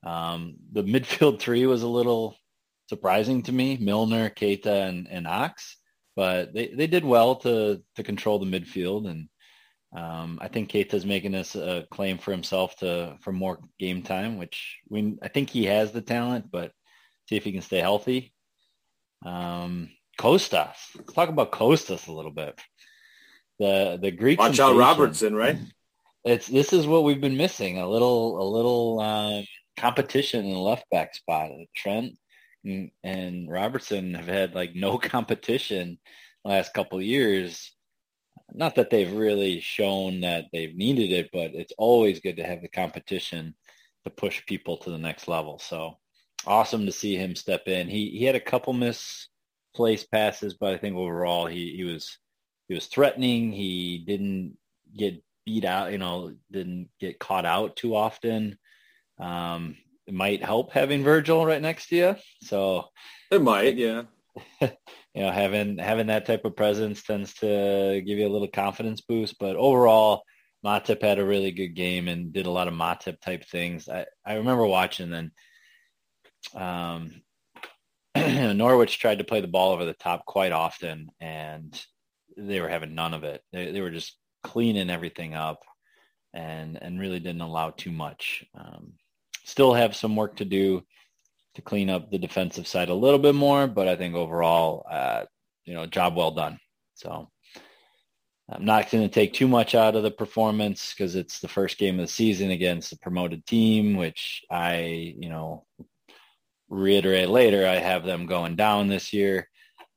[0.05, 2.35] Um, the midfield three was a little
[2.89, 3.77] surprising to me.
[3.77, 5.77] Milner, Keita, and, and Ox,
[6.15, 9.29] but they, they did well to to control the midfield and
[9.95, 14.37] um, I think Keita's making this a claim for himself to for more game time,
[14.37, 16.71] which we I think he has the talent, but
[17.29, 18.33] see if he can stay healthy.
[19.25, 22.59] Um, Kostas, let's talk about Kostas a little bit.
[23.59, 25.57] The the Greek watch out Robertson, right?
[26.23, 29.45] It's this is what we've been missing a little a little um,
[29.77, 31.51] competition in the left back spot.
[31.75, 32.17] Trent
[32.63, 35.97] and, and Robertson have had like no competition
[36.43, 37.73] last couple years
[38.53, 42.61] not that they've really shown that they've needed it, but it's always good to have
[42.61, 43.55] the competition
[44.03, 45.59] to push people to the next level.
[45.59, 45.97] So
[46.45, 47.87] awesome to see him step in.
[47.87, 52.17] He he had a couple misplaced passes, but I think overall he, he was
[52.67, 53.51] he was threatening.
[53.51, 54.57] He didn't
[54.95, 58.57] get beat out, you know, didn't get caught out too often.
[59.19, 62.15] Um, it might help having Virgil right next to you.
[62.41, 62.85] So
[63.31, 64.03] it might, yeah.
[64.61, 64.69] you
[65.15, 69.39] know, having having that type of presence tends to give you a little confidence boost.
[69.39, 70.23] But overall,
[70.65, 73.89] Matip had a really good game and did a lot of Matip type things.
[73.89, 75.31] I, I remember watching then
[76.53, 77.21] um,
[78.15, 81.79] Norwich tried to play the ball over the top quite often and
[82.37, 83.41] they were having none of it.
[83.51, 85.63] They, they were just cleaning everything up.
[86.33, 88.45] and and really didn't allow too much.
[88.53, 88.93] Um,
[89.43, 90.83] still have some work to do
[91.55, 95.25] to clean up the defensive side a little bit more, but I think overall, uh,
[95.65, 96.59] you know, job well done.
[96.95, 97.29] So
[98.49, 101.77] I'm not going to take too much out of the performance because it's the first
[101.77, 105.65] game of the season against a promoted team, which I, you know,
[106.69, 109.49] reiterate later, I have them going down this year.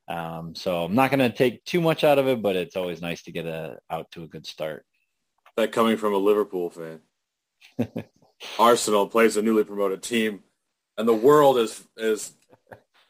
[0.07, 3.01] Um, so I'm not going to take too much out of it, but it's always
[3.01, 4.85] nice to get a, out to a good start.
[5.57, 6.99] That coming from a Liverpool fan.
[8.59, 10.43] Arsenal plays a newly promoted team,
[10.97, 12.33] and the world is is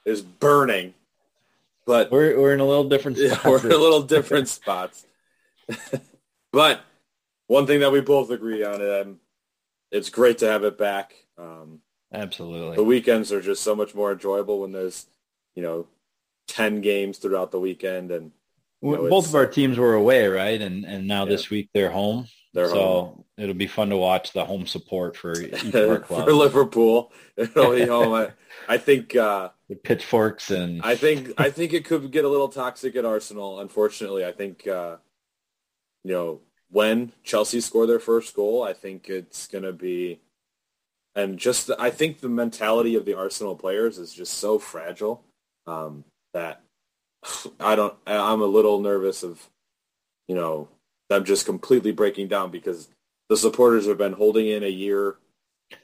[0.06, 0.94] is burning.
[1.86, 3.18] But we're we're in a little different.
[3.18, 3.46] Spots.
[3.46, 5.06] we're in a little different spots.
[6.52, 6.82] but
[7.48, 9.18] one thing that we both agree on, and
[9.92, 11.14] it's great to have it back.
[11.38, 11.82] Um,
[12.14, 12.76] Absolutely.
[12.76, 15.06] The weekends are just so much more enjoyable when there's,
[15.56, 15.88] you know,
[16.52, 18.12] 10 games throughout the weekend.
[18.12, 18.32] And
[18.82, 20.62] you know, both of our teams were away, right?
[20.62, 21.30] And and now yeah.
[21.30, 22.28] this week they're home.
[22.54, 23.24] They're so home.
[23.38, 26.26] it'll be fun to watch the home support for each of our clubs.
[26.26, 27.12] for Liverpool.
[27.38, 28.14] It'll be home.
[28.14, 28.32] I,
[28.68, 32.50] I think uh, the pitchforks and I think I think it could get a little
[32.50, 33.60] toxic at Arsenal.
[33.60, 34.98] Unfortunately, I think uh,
[36.04, 40.22] you know when Chelsea score their first goal, I think it's going to be
[41.16, 45.24] and just the, I think the mentality of the Arsenal players is just so fragile
[45.68, 46.62] um, that
[47.60, 47.94] I don't.
[48.08, 49.48] I'm a little nervous of,
[50.28, 50.70] you know,
[51.10, 52.90] them just completely breaking down because
[53.30, 55.18] the supporters have been holding in a year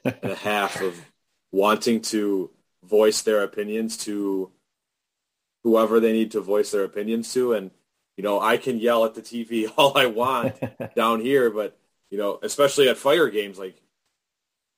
[0.04, 1.00] and a half of
[1.52, 2.50] wanting to
[2.84, 4.50] voice their opinions to
[5.64, 7.70] whoever they need to voice their opinions to, and
[8.16, 10.56] you know, I can yell at the TV all I want
[10.96, 11.78] down here, but
[12.10, 13.80] you know, especially at fire games, like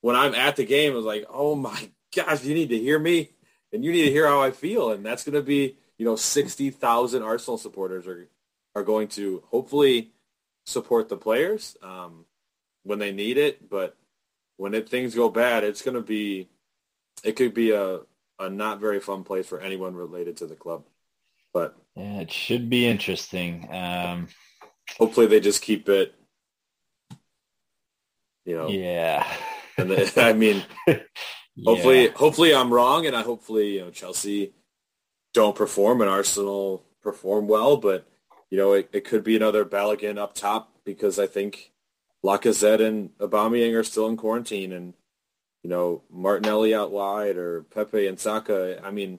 [0.01, 2.99] when I'm at the game, I was like, oh my gosh, you need to hear
[2.99, 3.31] me
[3.73, 4.91] and you need to hear how I feel.
[4.91, 8.29] And that's going to be, you know, 60,000 Arsenal supporters are,
[8.75, 10.13] are going to hopefully
[10.67, 12.25] support the players um,
[12.83, 13.69] when they need it.
[13.69, 13.97] But
[14.57, 16.49] when it, things go bad, it's going to be,
[17.23, 18.01] it could be a,
[18.39, 20.85] a not very fun place for anyone related to the club.
[21.53, 23.69] But yeah, it should be interesting.
[23.73, 24.29] Um,
[24.99, 26.15] hopefully they just keep it,
[28.45, 28.69] you know.
[28.69, 29.27] Yeah.
[29.77, 30.63] And the, I mean,
[31.65, 32.13] hopefully, yeah.
[32.15, 34.53] hopefully I'm wrong, and I hopefully you know Chelsea
[35.33, 38.07] don't perform and Arsenal perform well, but
[38.51, 41.73] you know it, it could be another Balogun up top because I think
[42.25, 44.95] Lacazette and Aubameyang are still in quarantine, and
[45.63, 48.81] you know Martinelli out wide or Pepe and Saka.
[48.85, 49.19] I mean,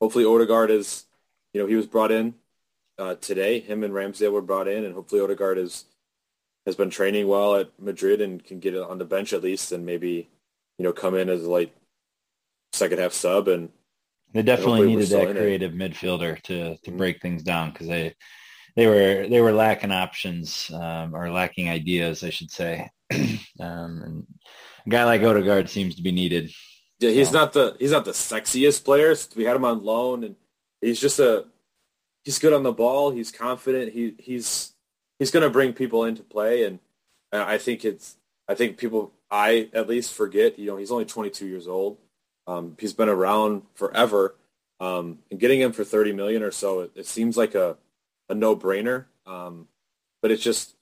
[0.00, 1.06] hopefully Odegaard is,
[1.52, 2.34] you know, he was brought in
[2.98, 3.60] uh, today.
[3.60, 5.84] Him and Ramsdale were brought in, and hopefully Odegaard is
[6.66, 9.72] has been training well at Madrid and can get it on the bench at least,
[9.72, 10.28] and maybe
[10.78, 11.74] you know come in as a like
[12.72, 13.48] second half sub.
[13.48, 13.70] And
[14.32, 15.78] they definitely needed that creative it.
[15.78, 16.96] midfielder to to mm-hmm.
[16.96, 18.14] break things down because they
[18.76, 22.88] they were they were lacking options um, or lacking ideas, I should say.
[23.12, 24.26] um, and
[24.86, 26.50] a guy like Odegaard seems to be needed.
[26.98, 27.38] Yeah, he's so.
[27.38, 29.14] not the he's not the sexiest player.
[29.36, 30.36] We had him on loan, and
[30.80, 31.46] he's just a
[32.24, 33.10] he's good on the ball.
[33.10, 33.92] He's confident.
[33.92, 34.72] He he's
[35.18, 36.78] he's going to bring people into play, and
[37.32, 38.16] I think it's
[38.48, 40.58] I think people I at least forget.
[40.58, 41.98] You know, he's only 22 years old.
[42.46, 44.34] Um, he's been around forever,
[44.80, 47.76] um, and getting him for 30 million or so, it, it seems like a
[48.28, 49.06] a no brainer.
[49.26, 49.68] Um,
[50.20, 50.74] but it's just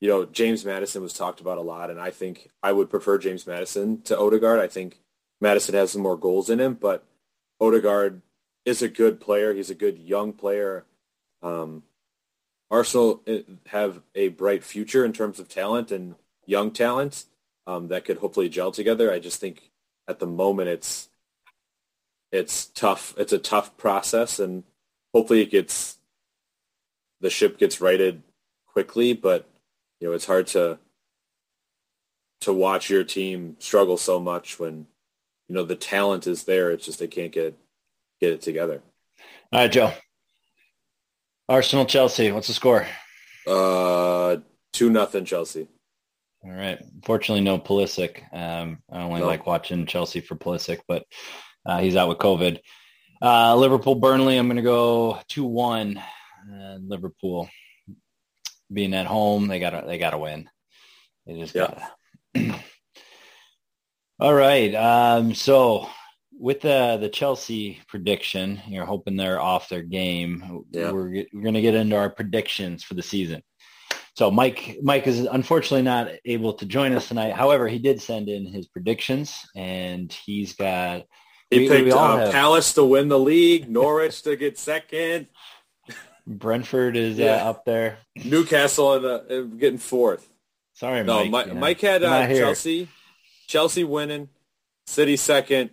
[0.00, 3.18] you know James Maddison was talked about a lot, and I think I would prefer
[3.18, 4.60] James Maddison to Odegaard.
[4.60, 5.00] I think
[5.40, 7.04] Maddison has some more goals in him, but
[7.60, 8.22] Odegaard
[8.64, 9.52] is a good player.
[9.52, 10.84] He's a good young player.
[11.42, 11.82] Um,
[12.70, 16.14] Arsenal eh, have a bright future in terms of talent and
[16.46, 17.24] young talent
[17.66, 19.12] um, that could hopefully gel together.
[19.12, 19.71] I just think
[20.08, 21.08] at the moment it's
[22.32, 23.14] it's tough.
[23.18, 24.64] It's a tough process, and
[25.12, 25.98] hopefully it gets
[27.20, 28.22] the ship gets righted
[28.66, 29.12] quickly.
[29.12, 29.46] But
[30.00, 30.78] you know, it's hard to
[32.40, 34.86] to watch your team struggle so much when
[35.48, 36.70] you know the talent is there.
[36.70, 37.56] It's just they can't get
[38.20, 38.82] get it together.
[39.52, 39.92] All right, Joe.
[41.48, 42.32] Arsenal Chelsea.
[42.32, 42.86] What's the score?
[43.46, 44.38] Uh,
[44.72, 45.68] two nothing Chelsea.
[46.44, 46.78] All right.
[46.94, 48.22] Unfortunately, no Pulisic.
[48.32, 49.26] Um, I only no.
[49.26, 51.04] like watching Chelsea for Pulisic, but
[51.64, 52.58] uh, he's out with COVID.
[53.20, 54.36] Uh, Liverpool Burnley.
[54.36, 55.98] I'm going to go two one.
[55.98, 57.48] Uh, Liverpool
[58.72, 60.50] being at home, they got to they got to win.
[61.26, 61.80] They just got
[62.34, 62.54] to.
[64.18, 64.74] All right.
[64.74, 65.88] Um, so
[66.36, 70.64] with the the Chelsea prediction, you're hoping they're off their game.
[70.72, 70.90] Yeah.
[70.90, 73.42] We're we're going to get into our predictions for the season.
[74.14, 77.32] So Mike Mike is unfortunately not able to join us tonight.
[77.32, 81.04] However, he did send in his predictions, and he's got.
[81.50, 85.28] He we, picked we uh, have, Palace to win the league, Norwich to get second.
[86.26, 87.44] Brentford is uh, yeah.
[87.44, 87.98] uh, up there.
[88.24, 90.28] Newcastle in the, uh, getting fourth.
[90.74, 91.30] Sorry, no, Mike.
[91.30, 92.26] Mike, you know, Mike had uh.
[92.28, 92.88] Chelsea,
[93.46, 94.28] Chelsea winning,
[94.86, 95.70] City second,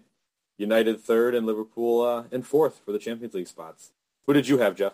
[0.57, 3.91] United third, and Liverpool uh, in fourth for the Champions League spots.
[4.27, 4.93] Who did you have, Jeff?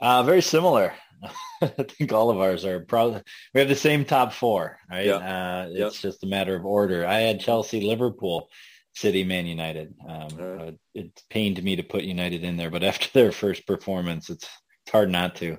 [0.00, 0.94] Uh, very similar.
[1.62, 3.22] I think all of ours are probably
[3.54, 5.06] we have the same top four, right?
[5.06, 5.16] Yeah.
[5.16, 7.06] Uh, it's just a matter of order.
[7.06, 8.48] I had Chelsea, Liverpool,
[8.94, 9.94] City, Man United.
[10.08, 10.68] Um, right.
[10.68, 14.48] uh, it pained me to put United in there, but after their first performance, it's
[14.84, 15.56] it's hard not to.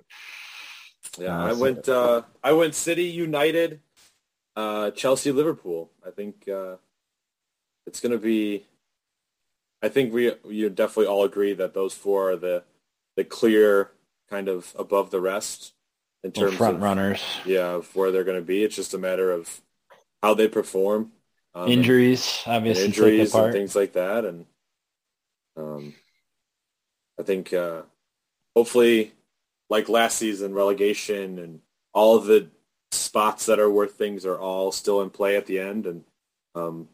[1.18, 1.90] Yeah, Uh, I so- went.
[1.90, 3.80] Uh, I went City, United,
[4.56, 5.92] uh, Chelsea, Liverpool.
[6.06, 6.76] I think uh,
[7.88, 8.66] it's going to be.
[9.82, 12.64] I think we you definitely all agree that those four are the
[13.16, 13.92] the clear
[14.30, 15.74] kind of above the rest
[16.24, 18.64] in Well, terms front of front runners, yeah of where they're going to be.
[18.64, 19.62] It's just a matter of
[20.22, 21.12] how they perform,
[21.54, 24.46] um, injuries, and obviously take injuries and things like that, and
[25.58, 25.94] um,
[27.20, 27.84] I think uh,
[28.56, 29.14] hopefully,
[29.70, 31.62] like last season, relegation and
[31.94, 32.50] all of the
[32.92, 36.04] spots that are worth things are all still in play at the end, and
[36.56, 36.90] um,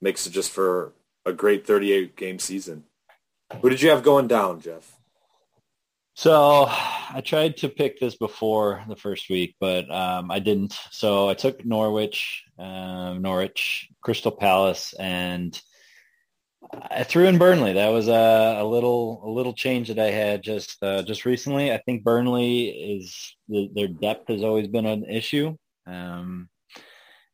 [0.00, 0.92] makes it just for
[1.24, 2.84] a great 38 game season.
[3.62, 4.98] Who did you have going down, Jeff?
[6.16, 10.78] So I tried to pick this before the first week, but um, I didn't.
[10.92, 15.60] So I took Norwich, um, Norwich, Crystal Palace, and
[16.72, 17.72] I threw in Burnley.
[17.72, 21.72] That was a, a little a little change that I had just uh, just recently.
[21.72, 26.48] I think Burnley is the, their depth has always been an issue, um,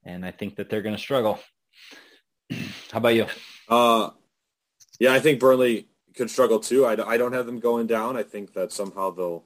[0.04, 1.38] and I think that they're going to struggle.
[2.50, 3.26] How about you?
[3.68, 4.10] Uh,
[4.98, 6.84] yeah, I think Burnley could struggle too.
[6.84, 8.16] I, I don't have them going down.
[8.16, 9.44] I think that somehow they'll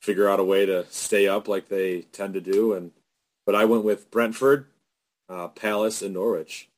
[0.00, 2.72] figure out a way to stay up like they tend to do.
[2.72, 2.92] And
[3.46, 4.66] but I went with Brentford,
[5.28, 6.68] uh, Palace, and Norwich.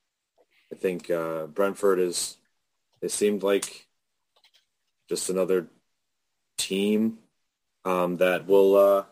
[0.73, 2.37] I think uh, Brentford is.
[3.03, 3.87] It seemed like
[5.09, 5.67] just another
[6.59, 7.19] team
[7.85, 9.05] um, that will uh,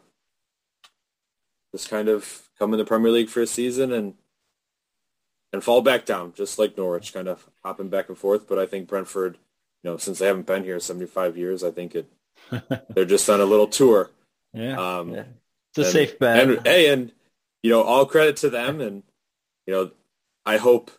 [1.72, 4.14] just kind of come in the Premier League for a season and
[5.52, 8.46] and fall back down, just like Norwich, kind of hopping back and forth.
[8.46, 9.38] But I think Brentford,
[9.82, 12.06] you know, since they haven't been here 75 years, I think it
[12.94, 14.10] they're just on a little tour.
[14.52, 15.24] Yeah, Um, yeah.
[15.70, 16.48] it's a and- safe bet.
[16.48, 17.12] And hey, and
[17.62, 19.02] you know, all credit to them, and
[19.66, 19.90] you know,
[20.46, 20.90] I hope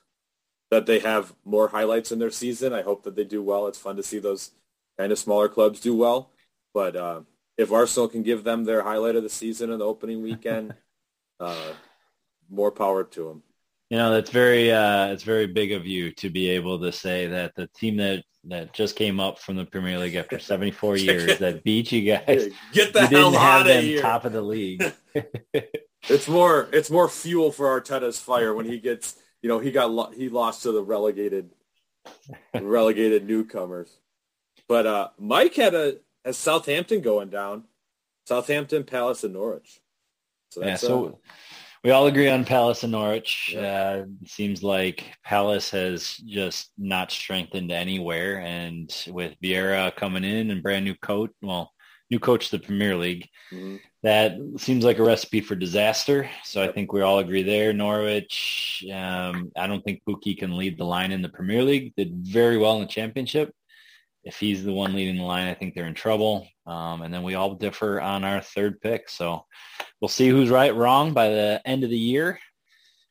[0.71, 2.73] that they have more highlights in their season.
[2.73, 3.67] I hope that they do well.
[3.67, 4.51] It's fun to see those
[4.99, 6.30] kind of smaller clubs do well.
[6.75, 7.21] But uh,
[7.57, 10.75] if Arsenal can give them their highlight of the season in the opening weekend,
[11.39, 11.71] uh,
[12.49, 13.43] more power to them.
[13.90, 17.28] You know, that's very uh it's very big of you to be able to say
[17.28, 21.40] that the team that that just came up from the Premier League after 74 years
[21.40, 24.02] that beat you guys, Get the hell out of them here.
[24.02, 24.84] top of the league.
[26.08, 29.92] It's more it's more fuel for Arteta's fire when he gets you know he got
[29.92, 31.50] lo- he lost to the relegated
[32.54, 33.98] relegated newcomers.
[34.68, 37.66] But uh, Mike had a has Southampton going down,
[38.28, 39.82] Southampton, Palace, and Norwich.
[40.52, 41.12] So yeah, so uh,
[41.84, 43.55] we all agree on Palace and Norwich.
[43.55, 50.63] Uh, seems like Palace has just not strengthened anywhere, and with Vieira coming in and
[50.63, 51.71] brand new coach, well,
[52.09, 53.80] new coach of the Premier League, mhm.
[54.03, 56.30] that seems like a recipe for disaster.
[56.43, 57.71] So I think we all agree there.
[57.71, 61.93] Norwich, um, I don't think Pukki can lead the line in the Premier League.
[61.95, 63.53] Did very well in the championship.
[64.30, 66.47] If he's the one leading the line, I think they're in trouble.
[66.67, 69.09] Um, and then we all differ on our third pick.
[69.09, 69.47] So
[69.99, 72.39] we'll see who's right, wrong by the end of the year.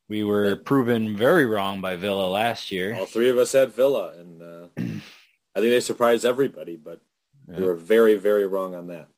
[0.09, 2.95] We were proven very wrong by Villa last year.
[2.95, 6.77] all three of us had Villa, and uh, I think they surprised everybody.
[6.77, 7.01] But
[7.49, 9.09] we were very very wrong on that.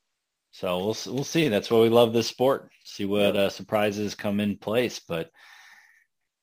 [0.53, 1.49] So we'll we'll see.
[1.49, 2.71] That's why we love this sport.
[2.85, 5.01] See what uh, surprises come in place.
[5.01, 5.31] But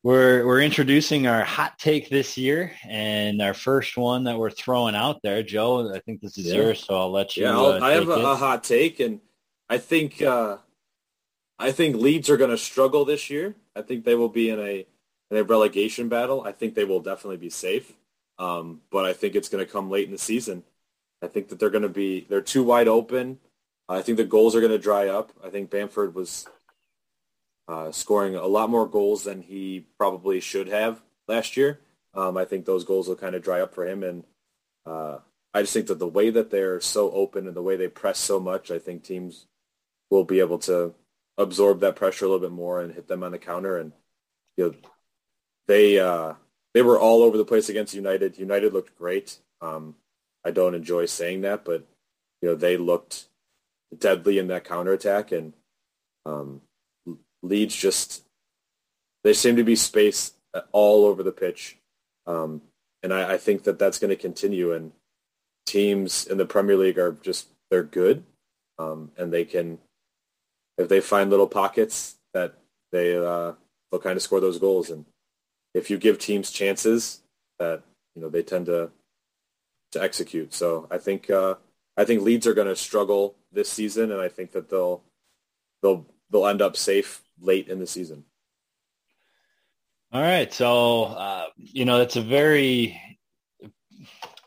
[0.03, 4.95] we're we're introducing our hot take this year, and our first one that we're throwing
[4.95, 5.93] out there, Joe.
[5.93, 6.55] I think this is Yeah.
[6.55, 7.43] yours, so I'll let you.
[7.43, 9.19] Yeah, uh, I have a, a hot take, and
[9.69, 10.57] I think uh,
[11.59, 13.55] I think Leeds are going to struggle this year.
[13.75, 14.85] I think they will be in a
[15.31, 16.43] in a relegation battle.
[16.43, 17.93] I think they will definitely be safe,
[18.39, 20.63] um, but I think it's going to come late in the season.
[21.21, 23.39] I think that they're going to be they're too wide open.
[23.89, 25.31] I think the goals are going to dry up.
[25.43, 26.45] I think Bamford was
[27.68, 31.80] uh, scoring a lot more goals than he probably should have last year.
[32.13, 34.24] Um, I think those goals will kind of dry up for him, and
[34.86, 35.20] uh,
[35.53, 38.20] I just think that the way that they're so open and the way they press
[38.20, 39.45] so much, I think teams
[40.09, 40.93] will be able to
[41.38, 43.78] absorb that pressure a little bit more and hit them on the counter.
[43.78, 43.91] And
[44.55, 44.89] you know,
[45.68, 46.34] they uh,
[46.74, 48.38] they were all over the place against United.
[48.38, 49.39] United looked great.
[49.61, 49.95] Um,
[50.45, 51.86] I don't enjoy saying that, but
[52.41, 53.26] you know they looked
[53.97, 55.53] deadly in that counterattack, and
[56.26, 56.61] um,
[57.43, 58.23] Leeds just
[59.23, 60.35] they seem to be spaced
[60.71, 61.77] all over the pitch,
[62.25, 62.61] um,
[63.03, 64.73] and I, I think that that's going to continue.
[64.73, 64.91] And
[65.65, 68.23] teams in the Premier League are just they're good,
[68.79, 69.79] um, and they can
[70.77, 72.55] if they find little pockets that
[72.91, 73.53] they uh,
[73.91, 74.89] they'll kind of score those goals.
[74.89, 75.05] And
[75.73, 77.21] if you give teams chances,
[77.59, 77.83] that
[78.15, 78.91] you know they tend to
[79.91, 80.53] to execute.
[80.53, 81.55] So I think uh,
[81.95, 85.03] I think Leeds are going to struggle this season, and I think that they'll
[85.81, 88.23] they'll they'll end up safe late in the season.
[90.11, 93.01] All right, so uh, you know it's a very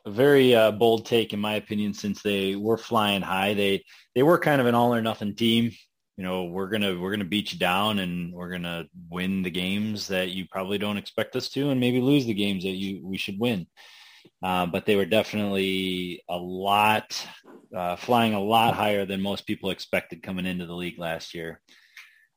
[0.06, 3.54] very uh, bold take in my opinion since they were flying high.
[3.54, 3.84] They
[4.14, 5.70] they were kind of an all or nothing team.
[6.16, 10.08] You know, we're gonna we're gonna beat you down and we're gonna win the games
[10.08, 13.16] that you probably don't expect us to, and maybe lose the games that you we
[13.16, 13.66] should win.
[14.42, 17.26] Uh, but they were definitely a lot
[17.74, 21.60] uh, flying a lot higher than most people expected coming into the league last year.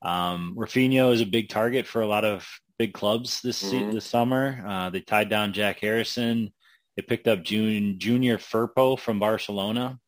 [0.04, 2.48] Um, Raphinha is a big target for a lot of
[2.78, 3.92] big clubs this mm-hmm.
[3.92, 4.64] this summer.
[4.68, 6.52] Uh, they tied down Jack Harrison.
[6.96, 10.00] They picked up June, Junior Firpo from Barcelona.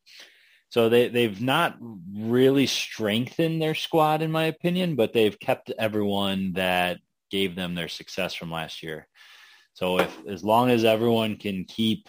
[0.68, 1.76] So they, they've not
[2.14, 6.98] really strengthened their squad, in my opinion, but they've kept everyone that
[7.30, 9.08] gave them their success from last year.
[9.74, 12.08] So if as long as everyone can keep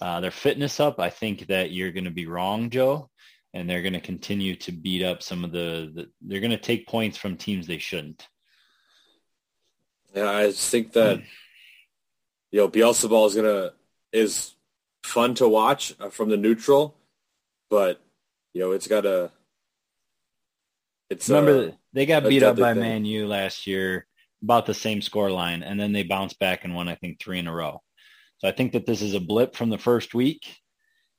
[0.00, 3.10] uh, their fitness up, I think that you're going to be wrong, Joe,
[3.54, 6.56] and they're going to continue to beat up some of the, the they're going to
[6.56, 8.26] take points from teams they shouldn't.
[10.14, 11.22] Yeah, I think that
[12.50, 13.72] you know Bielsa ball is gonna
[14.12, 14.54] is
[15.02, 16.96] fun to watch uh, from the neutral,
[17.70, 18.00] but
[18.52, 19.30] you know it's got a.
[21.08, 22.82] It's remember a, they got beat up by thing.
[22.82, 24.06] Man U last year,
[24.42, 27.38] about the same score line, and then they bounced back and won I think three
[27.38, 27.82] in a row.
[28.38, 30.58] So I think that this is a blip from the first week,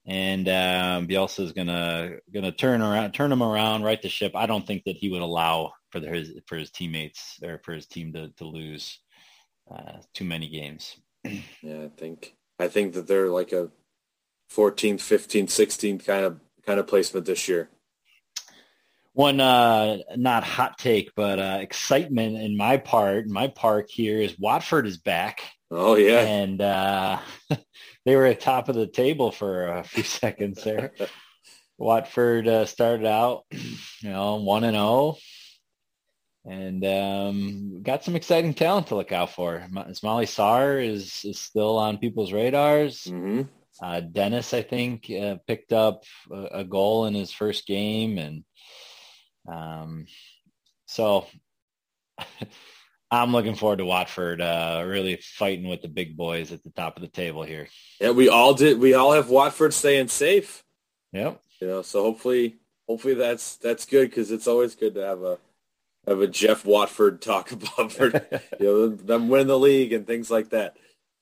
[0.05, 4.33] and um, Bielsa is gonna gonna turn around, turn them around, right the ship.
[4.35, 7.87] I don't think that he would allow for his for his teammates or for his
[7.87, 8.99] team to to lose
[9.71, 10.97] uh, too many games.
[11.61, 13.71] Yeah, I think I think that they're like a
[14.51, 17.69] 14th, 15th, 16th kind of kind of placement this year.
[19.13, 24.37] One uh, not hot take, but uh, excitement in my part, my park here is
[24.39, 25.41] Watford is back.
[25.69, 27.19] Oh yeah, and uh,
[28.05, 30.91] they were at top of the table for a few seconds there.
[31.77, 35.17] Watford uh, started out, you know, one and zero, oh,
[36.45, 39.65] and um, got some exciting talent to look out for.
[39.73, 43.03] Ismaila Sarr is, is still on people's radars.
[43.05, 43.43] Mm-hmm.
[43.81, 48.43] Uh, Dennis, I think, uh, picked up a, a, goal in his first game, and
[49.51, 50.05] um,
[50.85, 51.25] so
[53.13, 56.95] I'm looking forward to Watford uh, really fighting with the big boys at the top
[56.95, 57.67] of the table here.
[58.01, 58.79] Yeah, we all did.
[58.79, 60.63] We all have Watford staying safe.
[61.11, 61.39] Yep.
[61.61, 62.57] You know, so hopefully,
[62.87, 65.37] hopefully that's that's good because it's always good to have a
[66.07, 68.07] of a Jeff Watford talk about for,
[68.59, 70.75] you know them win the league and things like that.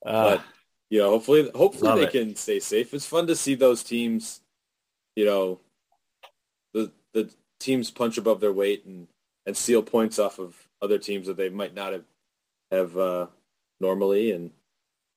[0.04, 0.44] Uh, but
[0.88, 2.12] you know, hopefully, hopefully they it.
[2.12, 2.94] can stay safe.
[2.94, 4.40] It's fun to see those teams.
[5.14, 5.60] You know,
[6.72, 7.30] the the
[7.60, 9.08] teams punch above their weight and
[9.44, 12.04] and steal points off of other teams that they might not have
[12.70, 13.26] have uh,
[13.80, 14.32] normally.
[14.32, 14.50] And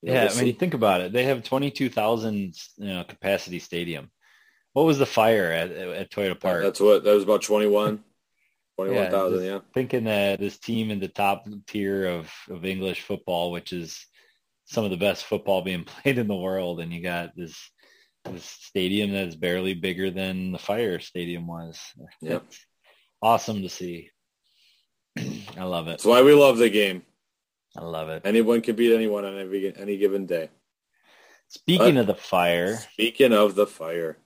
[0.02, 1.12] you know, yeah, we'll I mean, think about it.
[1.12, 4.12] They have twenty two thousand you know, capacity stadium.
[4.74, 6.62] What was the fire at at Toyota Park?
[6.62, 8.04] That's what that was about twenty one.
[8.78, 9.60] Twenty-one thousand, yeah, yeah.
[9.74, 14.06] Thinking that this team in the top tier of, of English football, which is
[14.66, 17.58] some of the best football being played in the world, and you got this
[18.26, 21.80] this stadium that is barely bigger than the Fire Stadium was.
[22.22, 22.44] Yep.
[23.22, 24.10] awesome to see.
[25.18, 25.92] I love it.
[25.92, 27.04] That's why we love the game.
[27.78, 28.22] I love it.
[28.26, 30.50] Anyone can beat anyone on every any given day.
[31.50, 32.78] Speaking but, of the fire.
[32.94, 34.18] Speaking of the fire.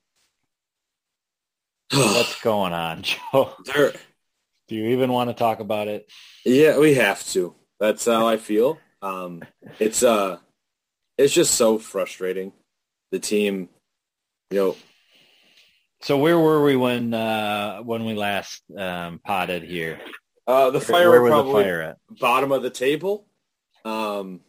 [1.94, 3.02] what's going on,
[3.34, 3.54] Joe?
[3.66, 3.94] There
[4.70, 6.10] do you even want to talk about it?
[6.46, 7.56] Yeah, we have to.
[7.80, 8.78] That's how I feel.
[9.02, 9.42] Um,
[9.80, 10.38] it's uh,
[11.18, 12.54] it's just so frustrating.
[13.12, 13.70] The team,
[14.52, 14.76] you know.
[16.02, 20.00] So where were we when uh, when we last um, potted here?
[20.50, 21.97] Uh, the fire where, where probably the fire at?
[22.20, 23.28] bottom of the table.
[23.86, 24.41] Um,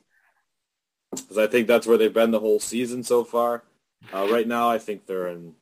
[1.11, 3.65] because I think that's where they've been the whole season so far.
[4.13, 5.55] Uh, right now, I think they're in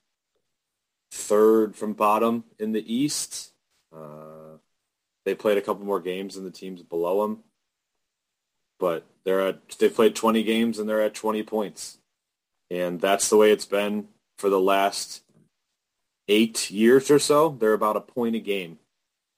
[1.10, 3.52] third from bottom in the East.
[3.92, 4.58] Uh,
[5.24, 7.40] they played a couple more games than the teams below them,
[8.78, 11.98] but they're at they played 20 games and they're at 20 points,
[12.70, 14.08] and that's the way it's been
[14.38, 15.22] for the last
[16.28, 17.56] eight years or so.
[17.58, 18.78] They're about a point a game,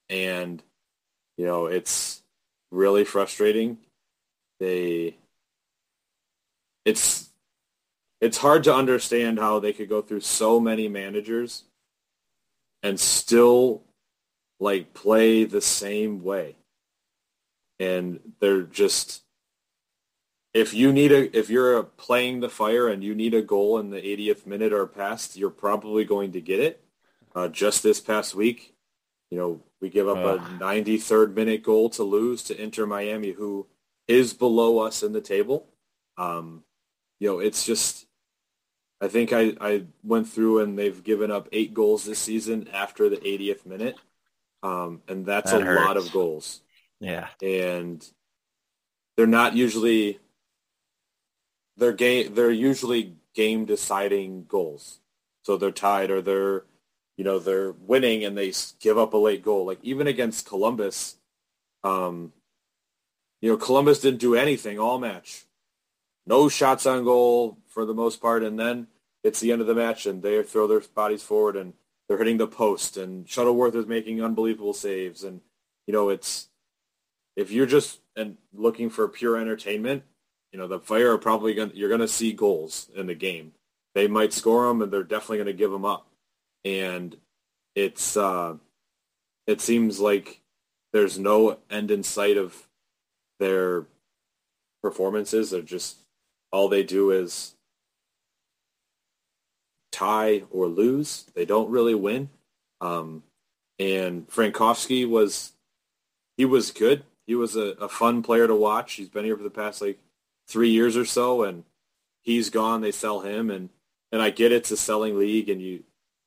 [0.09, 0.63] and
[1.41, 2.23] you know it's
[2.71, 3.79] really frustrating.
[4.59, 5.17] They
[6.85, 7.31] it's
[8.21, 11.65] it's hard to understand how they could go through so many managers
[12.83, 13.81] and still
[14.59, 16.57] like play the same way.
[17.79, 19.23] And they're just
[20.53, 23.89] if you need a if you're playing the fire and you need a goal in
[23.89, 26.85] the 80th minute or past, you're probably going to get it.
[27.35, 28.75] Uh, just this past week,
[29.31, 33.67] You know, we give up a 93rd minute goal to lose to Inter Miami, who
[34.09, 35.67] is below us in the table.
[36.17, 36.65] Um,
[37.21, 38.07] you know, it's just,
[39.01, 43.09] I think I, I went through and they've given up eight goals this season after
[43.09, 43.97] the 80th minute.
[44.63, 45.81] Um, and that's that a hurts.
[45.81, 46.61] lot of goals.
[46.99, 47.29] Yeah.
[47.41, 48.05] And
[49.17, 50.19] they're not usually,
[51.77, 54.99] they're game, they're usually game deciding goals.
[55.45, 56.65] So they're tied or they're,
[57.17, 59.67] you know, they're winning and they give up a late goal.
[59.67, 61.17] Like even against Columbus,
[61.85, 62.33] um,
[63.41, 65.45] you know, Columbus didn't do anything all match.
[66.27, 68.43] No shots on goal for the most part.
[68.43, 68.87] And then
[69.23, 71.75] it's the end of the match and they throw their bodies forward and
[72.09, 75.25] they're hitting the post and Shuttleworth is making unbelievable saves.
[75.25, 75.41] And,
[75.87, 76.49] you know, it's,
[77.37, 80.03] if you're just and looking for pure entertainment,
[80.53, 83.53] you know, the Fire are probably going you're going to see goals in the game.
[83.95, 86.07] They might score them and they're definitely going to give them up.
[86.65, 87.17] And
[87.75, 88.55] it's, uh,
[89.47, 90.41] it seems like
[90.93, 92.69] there's no end in sight of
[93.39, 93.87] their
[94.83, 95.51] performances.
[95.51, 95.99] They're just
[96.53, 97.55] all they do is
[99.93, 101.25] tie or lose.
[101.35, 102.31] They don't really win.
[102.81, 103.23] Um,
[103.79, 105.53] and Frankowski was
[106.37, 107.05] he was good.
[107.27, 108.95] He was a, a fun player to watch.
[108.95, 109.99] He's been here for the past like
[110.49, 111.65] three years or so, and
[112.23, 112.81] he's gone.
[112.81, 113.71] They sell him, and
[114.11, 115.85] and I get it's a selling league, and you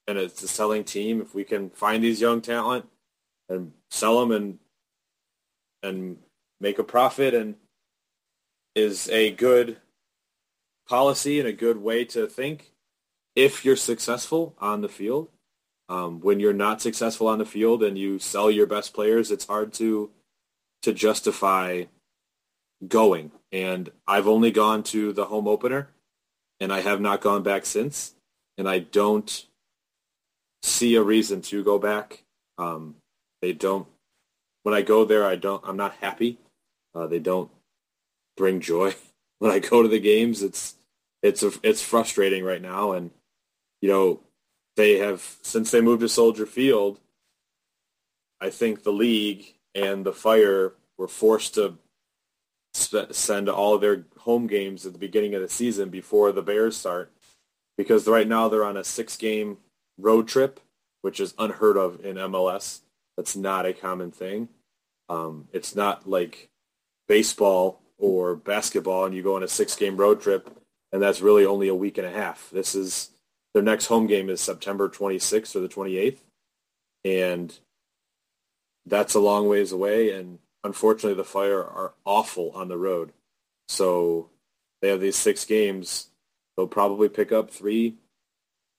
[0.07, 1.21] and it's a selling team.
[1.21, 2.85] If we can find these young talent
[3.49, 4.59] and sell them and
[5.81, 6.17] and
[6.59, 7.55] make a profit and
[8.75, 9.77] is a good
[10.87, 12.73] policy and a good way to think
[13.35, 15.29] if you're successful on the field.
[15.89, 19.45] Um, when you're not successful on the field and you sell your best players, it's
[19.45, 20.11] hard to
[20.81, 21.83] to justify
[22.87, 23.31] going.
[23.51, 25.89] And I've only gone to the home opener,
[26.59, 28.15] and I have not gone back since.
[28.57, 29.45] And I don't
[30.63, 32.23] see a reason to go back.
[32.57, 32.95] Um,
[33.41, 33.87] they don't.
[34.63, 35.63] When I go there, I don't.
[35.67, 36.39] I'm not happy.
[36.95, 37.51] Uh, they don't
[38.37, 38.95] bring joy
[39.39, 40.41] when I go to the games.
[40.41, 40.75] It's
[41.21, 43.11] it's a, it's frustrating right now, and
[43.81, 44.21] you know
[44.75, 46.99] they have since they moved to Soldier Field.
[48.41, 51.77] I think the league and the Fire were forced to
[52.73, 57.11] send all their home games at the beginning of the season before the Bears start,
[57.77, 59.57] because right now they're on a six-game
[59.97, 60.59] road trip,
[61.01, 62.81] which is unheard of in MLS.
[63.17, 64.49] That's not a common thing.
[65.09, 66.49] Um, it's not like
[67.07, 70.49] baseball or basketball and you go on a six game road trip
[70.91, 72.49] and that's really only a week and a half.
[72.51, 73.09] This is
[73.53, 76.19] their next home game is September 26th or the 28th.
[77.03, 77.57] And
[78.85, 80.11] that's a long ways away.
[80.11, 83.11] And unfortunately, the Fire are awful on the road.
[83.67, 84.29] So
[84.81, 86.09] they have these six games.
[86.55, 87.95] They'll probably pick up three,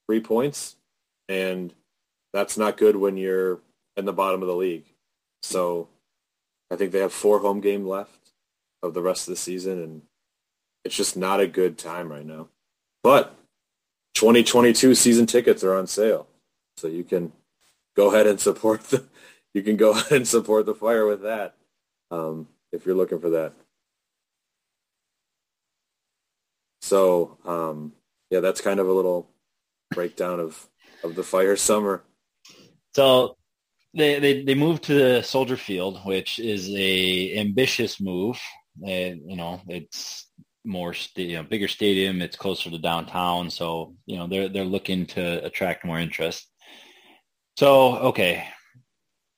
[0.07, 0.77] three points.
[1.29, 1.72] And
[2.33, 3.61] that's not good when you're
[3.97, 4.85] in the bottom of the league.
[5.43, 5.89] So
[6.70, 8.33] I think they have four home game left
[8.83, 10.03] of the rest of the season, and
[10.85, 12.49] it's just not a good time right now.
[13.03, 13.35] But
[14.14, 16.27] 2022 season tickets are on sale,
[16.77, 17.33] so you can
[17.97, 19.05] go ahead and support the
[19.55, 21.55] you can go ahead and support the fire with that
[22.11, 23.53] um, if you're looking for that.
[26.83, 27.93] So um,
[28.31, 29.29] yeah, that's kind of a little
[29.93, 30.68] breakdown of
[31.05, 32.02] of the fire summer.
[32.94, 33.36] So
[33.94, 38.40] they, they they moved to the Soldier Field, which is a ambitious move.
[38.80, 40.28] You know, it's
[40.64, 42.22] more you know, bigger stadium.
[42.22, 46.51] It's closer to downtown, so you know they're they're looking to attract more interest.
[47.56, 48.48] So okay,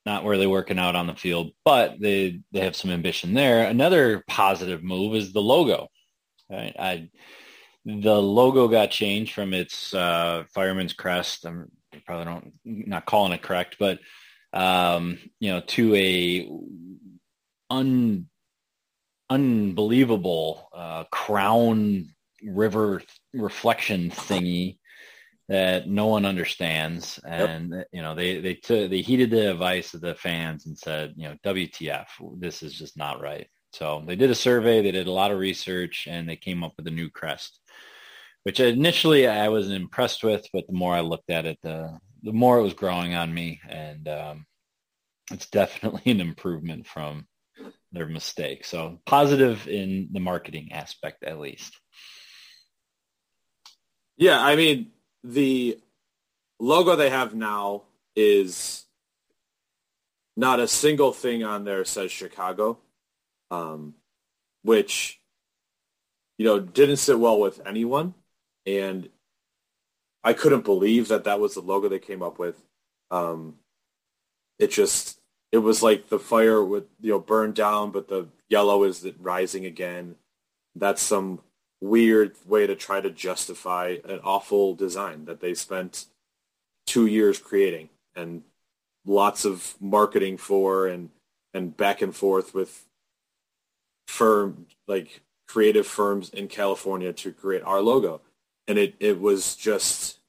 [0.05, 3.67] not really working out on the field, but they they have some ambition there.
[3.67, 5.87] Another positive move is the logo.
[6.49, 6.75] Right?
[6.79, 7.09] I
[7.87, 11.45] the logo got changed from its uh, fireman's crest.
[11.45, 11.71] I'm
[12.05, 13.99] probably don't not calling it correct, but
[14.51, 16.49] um, you know, to a
[17.69, 18.27] un,
[19.29, 22.09] unbelievable uh, crown
[22.43, 23.01] river
[23.33, 24.79] reflection thingy
[25.47, 27.21] that no one understands.
[27.25, 27.87] And yep.
[27.93, 31.35] you know, they they they heeded the advice of the fans and said, you know,
[31.45, 32.07] WTF,
[32.37, 33.47] this is just not right.
[33.71, 36.73] So they did a survey, they did a lot of research, and they came up
[36.77, 37.59] with a new crest,
[38.47, 42.31] which initially I wasn't impressed with, but the more I looked at it, the the
[42.31, 44.45] more it was growing on me, and um,
[45.29, 47.27] it's definitely an improvement from
[47.91, 48.63] their mistake.
[48.63, 51.77] So positive in the marketing aspect, at least.
[54.15, 54.91] Yeah, I mean
[55.25, 55.81] the
[56.57, 57.83] logo they have now
[58.15, 58.85] is
[60.37, 62.79] not a single thing on there says Chicago,
[63.51, 63.95] um,
[64.63, 65.19] which
[66.37, 68.13] you know didn't sit well with anyone,
[68.67, 69.09] and
[70.23, 72.61] I couldn't believe that that was the logo they came up with.
[73.09, 73.55] Um,
[74.59, 75.19] it just
[75.51, 79.65] it was like the fire would you know burn down, but the yellow is rising
[79.65, 80.15] again.
[80.75, 81.39] That's some
[81.79, 86.05] weird way to try to justify an awful design that they spent
[86.85, 88.43] two years creating and
[89.05, 91.09] lots of marketing for and
[91.53, 92.85] and back and forth with
[94.07, 98.21] firm like creative firms in California to create our logo.
[98.67, 100.19] And it, it was just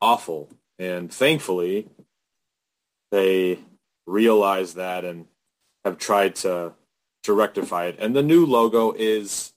[0.00, 0.48] awful.
[0.78, 1.88] And thankfully
[3.10, 3.58] they
[4.06, 5.26] realized that and
[5.84, 6.72] have tried to
[7.22, 7.96] to rectify it.
[7.98, 9.52] And the new logo is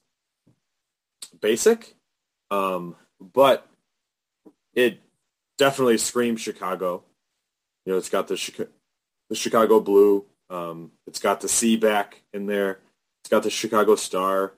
[1.40, 1.96] basic,
[2.52, 3.68] um, but
[4.74, 5.00] it
[5.58, 7.04] definitely screams Chicago.
[7.86, 8.70] You know, it's got the Chicago,
[9.30, 10.26] the Chicago blue.
[10.50, 12.80] Um, it's got the C back in there.
[13.22, 14.54] It's got the Chicago Star.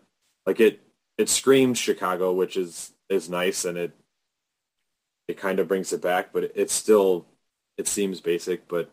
[0.45, 0.81] Like it,
[1.17, 3.91] it screams Chicago, which is is nice, and it
[5.27, 6.33] it kind of brings it back.
[6.33, 7.25] But it's still,
[7.77, 8.89] it seems basic, but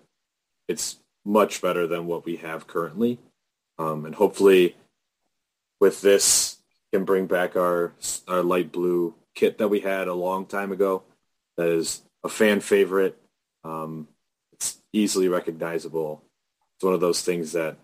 [0.69, 3.19] it's much better than what we have currently.
[3.79, 4.77] Um, and hopefully,
[5.81, 6.59] with this,
[6.93, 7.93] can bring back our
[8.29, 11.03] our light blue kit that we had a long time ago.
[11.57, 13.19] That is a fan favorite.
[13.65, 14.09] Um,
[14.53, 16.23] it's easily recognizable.
[16.77, 17.77] It's one of those things that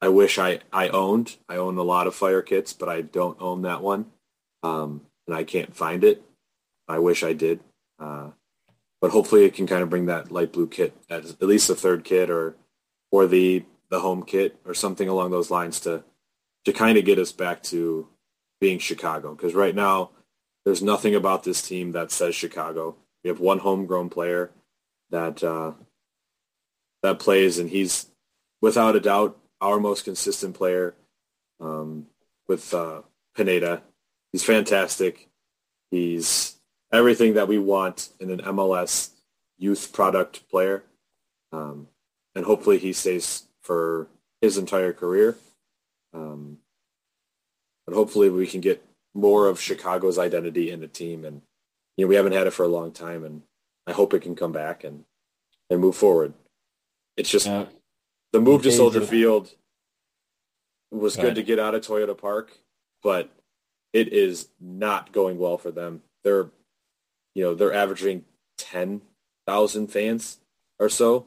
[0.00, 1.36] I wish I, I owned.
[1.48, 4.06] I own a lot of fire kits, but I don't own that one,
[4.62, 6.22] um, and I can't find it.
[6.88, 7.60] I wish I did.
[7.98, 8.30] Uh,
[9.00, 12.04] but hopefully it can kind of bring that light blue kit at least the third
[12.04, 12.56] kit or
[13.10, 16.02] or the the home kit or something along those lines to
[16.64, 18.08] to kind of get us back to
[18.60, 19.34] being Chicago.
[19.34, 20.10] Because right now,
[20.64, 22.96] there's nothing about this team that says Chicago.
[23.22, 24.50] We have one homegrown player
[25.10, 25.72] that uh,
[27.02, 28.06] that plays, and he's
[28.62, 30.94] without a doubt our most consistent player.
[31.60, 32.06] Um,
[32.48, 33.02] with uh,
[33.36, 33.82] Pineda,
[34.34, 35.28] he's fantastic.
[35.92, 36.56] He's
[36.92, 39.10] everything that we want in an MLS
[39.58, 40.82] youth product player,
[41.52, 41.86] um,
[42.34, 44.08] and hopefully he stays for
[44.40, 45.36] his entire career.
[46.12, 46.58] Um,
[47.86, 48.84] but hopefully we can get
[49.14, 51.24] more of Chicago's identity in the team.
[51.24, 51.42] And
[51.96, 53.42] you know, we haven't had it for a long time, and
[53.86, 55.04] I hope it can come back and
[55.70, 56.34] and move forward.
[57.16, 57.66] It's just uh,
[58.32, 59.54] the move to Soldier Field
[60.90, 62.58] was good to get out of Toyota Park,
[63.00, 63.30] but
[63.94, 66.02] it is not going well for them.
[66.22, 66.50] They're
[67.34, 68.26] you know they're averaging
[68.58, 69.00] ten
[69.46, 70.38] thousand fans
[70.78, 71.26] or so.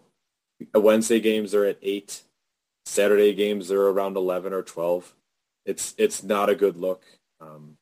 [0.75, 2.21] Wednesday games they're at eight.
[2.85, 5.15] Saturday games they're around eleven or twelve
[5.67, 7.03] it's it's not a good look.
[7.39, 7.77] Um,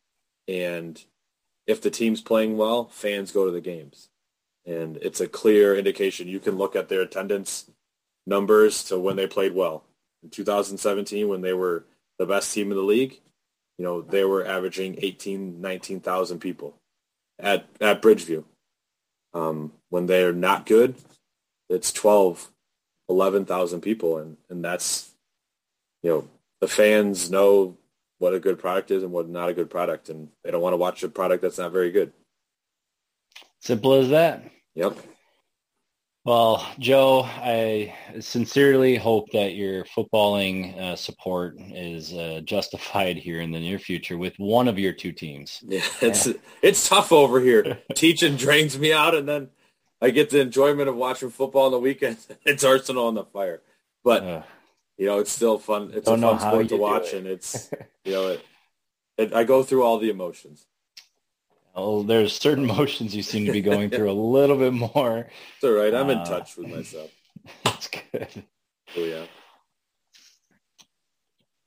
[0.50, 1.02] and
[1.68, 4.10] if the team's playing well, fans go to the games,
[4.66, 6.28] and it's a clear indication.
[6.28, 7.70] You can look at their attendance
[8.26, 9.86] numbers to when they played well.
[10.24, 11.86] In 2017, when they were
[12.18, 13.22] the best team in the league,
[13.78, 16.76] you know they were averaging 18, 19,000 people
[17.40, 18.44] at at Bridgeview.
[19.34, 20.96] Um, when they're not good,
[21.70, 22.50] it's 12,
[23.10, 25.12] 11,000 people, and and that's
[26.04, 26.28] you know
[26.62, 27.78] the fans know
[28.18, 30.74] what a good product is and what not a good product, and they don't want
[30.74, 32.14] to watch a product that's not very good.
[33.60, 34.44] Simple as that.
[34.76, 34.98] Yep.
[36.26, 43.52] Well, Joe, I sincerely hope that your footballing uh, support is uh, justified here in
[43.52, 45.64] the near future with one of your two teams.
[45.68, 46.28] Yeah, it's
[46.64, 47.78] it's tough over here.
[47.94, 49.50] Teaching drains me out, and then
[50.02, 52.18] I get the enjoyment of watching football on the weekend.
[52.44, 53.62] It's Arsenal on the fire,
[54.04, 54.44] but uh,
[54.98, 55.92] you know, it's still fun.
[55.94, 57.18] It's a fun sport to watch, it.
[57.18, 57.70] and it's
[58.04, 58.46] you know, it,
[59.20, 60.66] it, I go through all the emotions.
[61.76, 65.28] Well, there's certain motions you seem to be going through a little bit more.
[65.56, 65.94] It's all right.
[65.94, 67.12] I'm uh, in touch with myself.
[67.64, 68.46] That's good.
[68.98, 69.26] Oh yeah.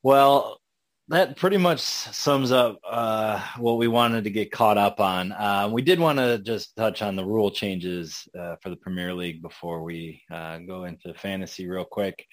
[0.02, 0.60] Well,
[1.09, 5.32] that pretty much sums up uh, what we wanted to get caught up on.
[5.32, 9.14] Uh, we did want to just touch on the rule changes uh, for the Premier
[9.14, 12.26] League before we uh, go into fantasy real quick.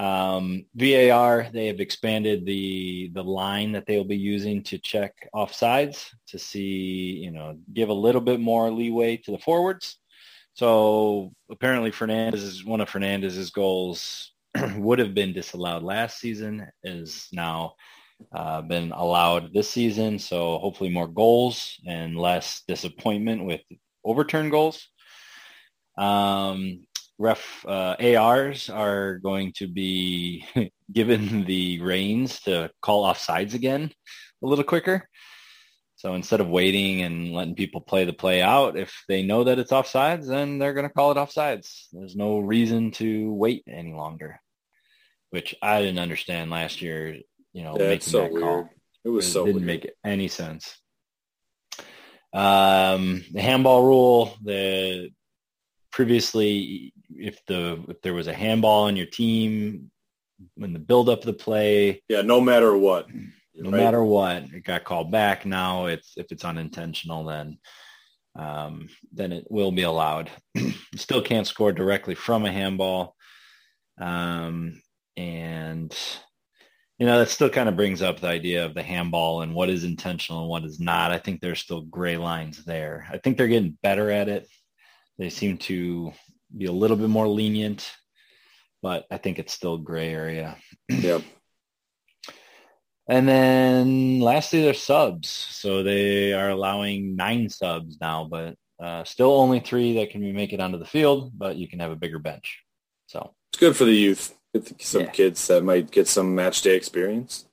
[0.00, 5.28] Um, VAR, they have expanded the the line that they will be using to check
[5.34, 9.98] offsides to see, you know, give a little bit more leeway to the forwards.
[10.54, 14.32] So apparently Fernandes one of Fernandes's goals
[14.76, 17.74] would have been disallowed last season is now
[18.32, 20.18] uh, been allowed this season.
[20.18, 23.60] So hopefully more goals and less disappointment with
[24.02, 24.88] overturned goals.
[25.98, 26.86] Um,
[27.20, 30.44] ref uh, ARs are going to be
[30.92, 33.92] given the reins to call off sides again
[34.42, 35.06] a little quicker.
[35.96, 39.58] So instead of waiting and letting people play the play out, if they know that
[39.58, 41.88] it's offsides, then they're going to call it offsides.
[41.92, 44.40] There's no reason to wait any longer,
[45.28, 47.18] which I didn't understand last year.
[47.52, 48.42] You know, making so that weird.
[48.42, 48.70] call.
[49.04, 49.66] It was it so didn't weird.
[49.66, 50.74] make any sense.
[52.32, 55.10] Um, the handball rule, the
[55.90, 59.90] previously if the if there was a handball on your team
[60.54, 63.08] when the build up of the play, Yeah, no matter what.
[63.54, 63.78] no right?
[63.84, 65.44] matter what, it got called back.
[65.44, 67.58] Now it's if it's unintentional, then
[68.38, 70.30] um, then it will be allowed.
[70.96, 73.16] still can't score directly from a handball,
[74.00, 74.80] um,
[75.16, 75.94] and
[76.98, 79.68] you know that still kind of brings up the idea of the handball and what
[79.70, 81.10] is intentional and what is not.
[81.12, 83.06] I think there's still gray lines there.
[83.10, 84.46] I think they're getting better at it.
[85.18, 86.12] They seem to
[86.56, 87.90] be a little bit more lenient,
[88.82, 90.56] but I think it's still gray area.
[90.90, 91.20] Yeah.
[93.08, 95.28] And then lastly, they're subs.
[95.28, 100.30] So they are allowing nine subs now, but uh, still only three that can be
[100.32, 102.60] make it onto the field, but you can have a bigger bench.
[103.08, 104.36] So It's good for the youth.
[104.78, 105.10] Some Yeah.
[105.10, 107.46] kids that might get some match day experience.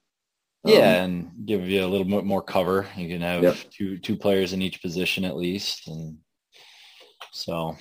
[0.63, 2.87] Um, yeah, and give you a little bit more cover.
[2.95, 3.55] You can have Yep.
[3.71, 6.17] two two players in each position at least, and
[7.31, 7.77] so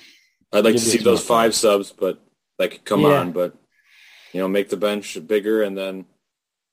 [0.53, 2.19] I'd like to see those five subs, but
[2.57, 3.19] like, come Yeah.
[3.19, 3.31] on.
[3.31, 3.55] But
[4.33, 6.05] you know, make the bench bigger, and then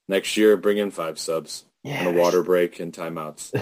[0.08, 3.52] next year bring in five subs yeah, and a water break and timeouts.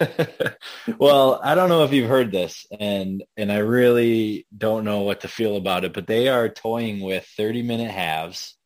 [0.98, 5.20] well, I don't know if you've heard this, and and I really don't know what
[5.20, 8.56] to feel about it, but they are toying with 30 minute halves,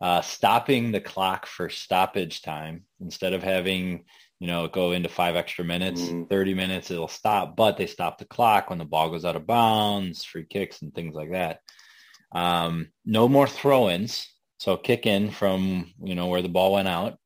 [0.00, 4.04] uh, stopping the clock for stoppage time instead of having
[4.40, 6.28] you know go into five extra minutes, Mhm.
[6.28, 9.46] 30 minutes it'll stop, but they stop the clock when the ball goes out of
[9.46, 11.60] bounds, free kicks and things like that.
[12.32, 17.18] Um, no more throw-ins, so kick in from you know where the ball went out.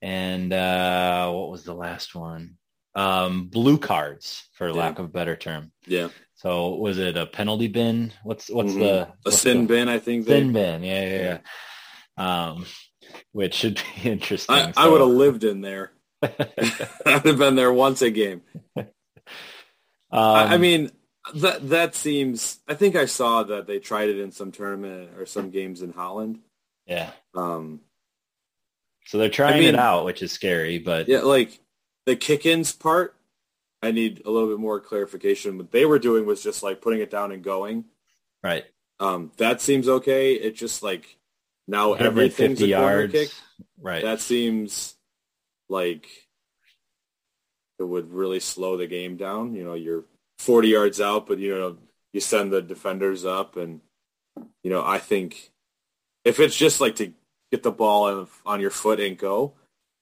[0.00, 2.56] And uh, what was the last one?
[2.94, 4.74] um, blue cards, for Yeah.
[4.74, 5.72] lack of a better term.
[5.86, 8.12] Yeah, So was it a penalty bin?
[8.22, 8.80] What's what's Mhm.
[8.80, 9.88] the a sin the- bin.
[9.88, 10.42] I think they.
[10.42, 11.40] Bin, yeah, yeah,
[12.18, 12.52] yeah.
[12.52, 12.66] Um,
[13.32, 14.54] which should be interesting.
[14.54, 15.92] I, I would have lived in there.
[16.22, 18.42] I'd have been there once a game.
[18.76, 18.86] um,
[20.12, 20.90] I, I mean,
[21.36, 22.60] that that seems.
[22.68, 25.92] I think I saw that they tried it in some tournament or some games in
[25.92, 26.40] Holland.
[26.86, 27.10] yeah.
[27.34, 27.80] Um,
[29.06, 31.58] So they're trying mean- it out, which is scary, but yeah, like
[32.06, 33.14] the kick-ins part,
[33.82, 35.58] I need a little bit more clarification.
[35.58, 37.84] What they were doing was just like putting it down and going.
[38.42, 38.64] right.
[39.00, 40.34] Um, that seems okay.
[40.34, 41.16] It just like
[41.66, 43.30] now everything's a corner yards, kick.
[43.80, 44.02] right?
[44.04, 44.94] That seems
[45.72, 46.06] like
[47.80, 49.54] it would really slow the game down.
[49.54, 50.04] You know, you're
[50.38, 51.78] 40 yards out, but you know,
[52.12, 53.80] you send the defenders up and,
[54.62, 55.50] you know, I think
[56.24, 57.12] if it's just like to
[57.50, 59.54] get the ball on, your foot and go,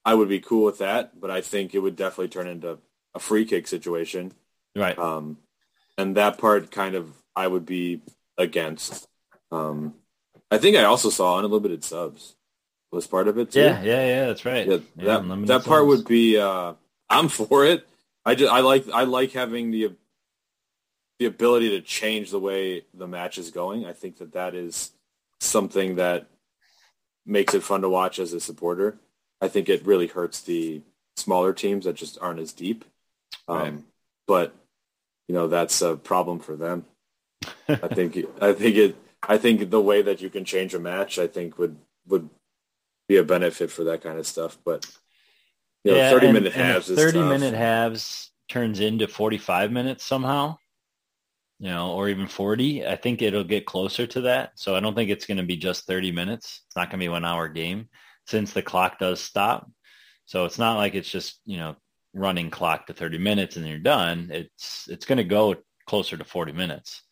[0.05, 1.19] I would be cool with that.
[1.19, 2.79] But I think it would definitely turn into
[3.15, 4.33] a free kick situation.
[4.77, 4.99] right.
[4.99, 5.39] Um,
[5.97, 8.03] and that part kind of I would be
[8.37, 9.09] against.
[9.53, 9.95] Um,
[10.51, 12.35] I think I also saw unlimited subs
[12.93, 13.61] was part of it too.
[13.61, 14.27] yeah, yeah, yeah.
[14.27, 14.67] That's right.
[14.67, 16.39] Yeah, Yeah, that that part would be.
[16.39, 16.75] Uh,
[17.09, 17.87] I'm for it.
[18.25, 19.93] I just I like I like having the
[21.19, 23.85] the ability to change the way the match is going.
[23.87, 24.93] I think that that is
[25.39, 26.27] something that
[27.27, 28.97] makes it fun to watch as a supporter.
[29.41, 30.83] I think it really hurts the
[31.17, 32.85] smaller teams that just aren't as deep.
[33.49, 33.75] Um, Right.
[34.27, 34.55] But
[35.29, 36.85] you know that's a problem for them.
[37.69, 41.19] I think I think it I think the way that you can change a match
[41.19, 41.77] I think would
[42.07, 42.31] would
[43.11, 44.57] be a benefit for that kind of stuff.
[44.65, 44.87] But
[45.85, 47.29] you know, Yeah, thirty and- minute halves is Thirty tough.
[47.29, 50.57] minute halves turns into forty-five minutes somehow.
[51.59, 52.87] You know, or even forty.
[52.87, 54.53] I think it'll get closer to that.
[54.55, 56.63] So I don't think it's going to be just thirty minutes.
[56.67, 57.89] It's not going to be a one-hour game
[58.27, 59.69] since the clock does stop.
[60.25, 61.75] So it's not like it's just you know
[62.15, 64.31] running clock to thirty minutes and you're done.
[64.33, 65.57] It's it's going to go
[65.87, 67.03] closer to forty minutes.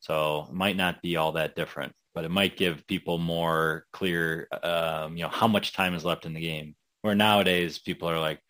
[0.00, 4.48] So it might not be all that different, but it might give people more clear,
[4.62, 6.74] um, you know, how much time is left in the game.
[7.02, 8.40] Where nowadays people are like,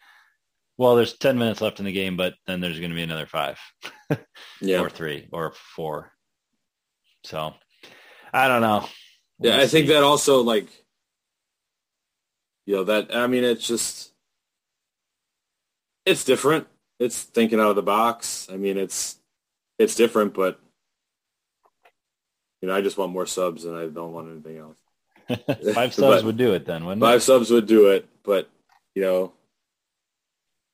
[0.76, 3.26] well, there's 10 minutes left in the game, but then there's going to be another
[3.26, 3.58] five
[4.60, 6.12] Yeah, or three or four.
[7.24, 7.54] So
[8.32, 8.86] I don't know.
[9.40, 9.56] yeah.
[9.56, 10.66] We'll I think that also like
[12.66, 14.12] you know that I mean it's just
[16.04, 16.66] it's different.
[17.00, 18.48] It's thinking out of the box.
[18.52, 19.18] I mean it's
[19.78, 20.60] it's different, but
[22.64, 24.76] you know I just want more subs and I don't want anything else.
[25.74, 27.20] five subs But- would do it then, wouldn't Five it?
[27.20, 28.48] subs would do it, but
[28.94, 29.34] you know,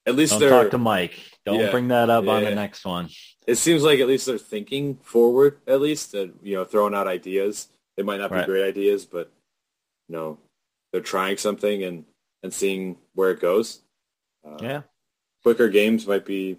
[0.07, 0.51] at least Don't they're.
[0.51, 1.15] talk to Mike.
[1.45, 1.71] Don't Yeah.
[1.73, 2.55] bring that up on the Yeah.
[2.55, 3.09] next one.
[3.47, 5.61] it seems like at least they're thinking forward.
[5.67, 7.67] At least that you know, throwing out ideas.
[7.97, 8.47] They might not be Right.
[8.47, 9.33] great ideas, but
[10.09, 10.39] you know,
[10.93, 12.05] they're trying something and
[12.45, 13.83] and seeing where it goes.
[14.47, 14.83] Uh, Yeah.
[15.43, 16.59] quicker games might be.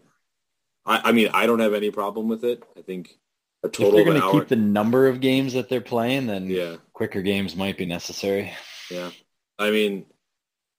[0.86, 2.64] I, I mean, I don't have any problem with it.
[2.76, 3.18] I think
[3.64, 6.78] a If they're going to keep the number of games that they're playing, then yeah,
[6.94, 8.52] quicker games might be necessary.
[8.90, 9.12] yeah.
[9.60, 10.06] I mean,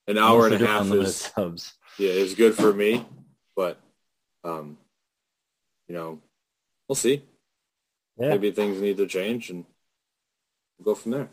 [0.08, 1.72] an hour and a half is subs.
[1.98, 3.06] yeah, is good for me,
[3.54, 3.78] but
[4.42, 4.76] um,
[5.86, 6.20] you know,
[6.88, 7.22] we'll see.
[8.18, 8.30] yeah.
[8.30, 9.64] maybe things need to change and
[10.78, 11.28] we'll go from there.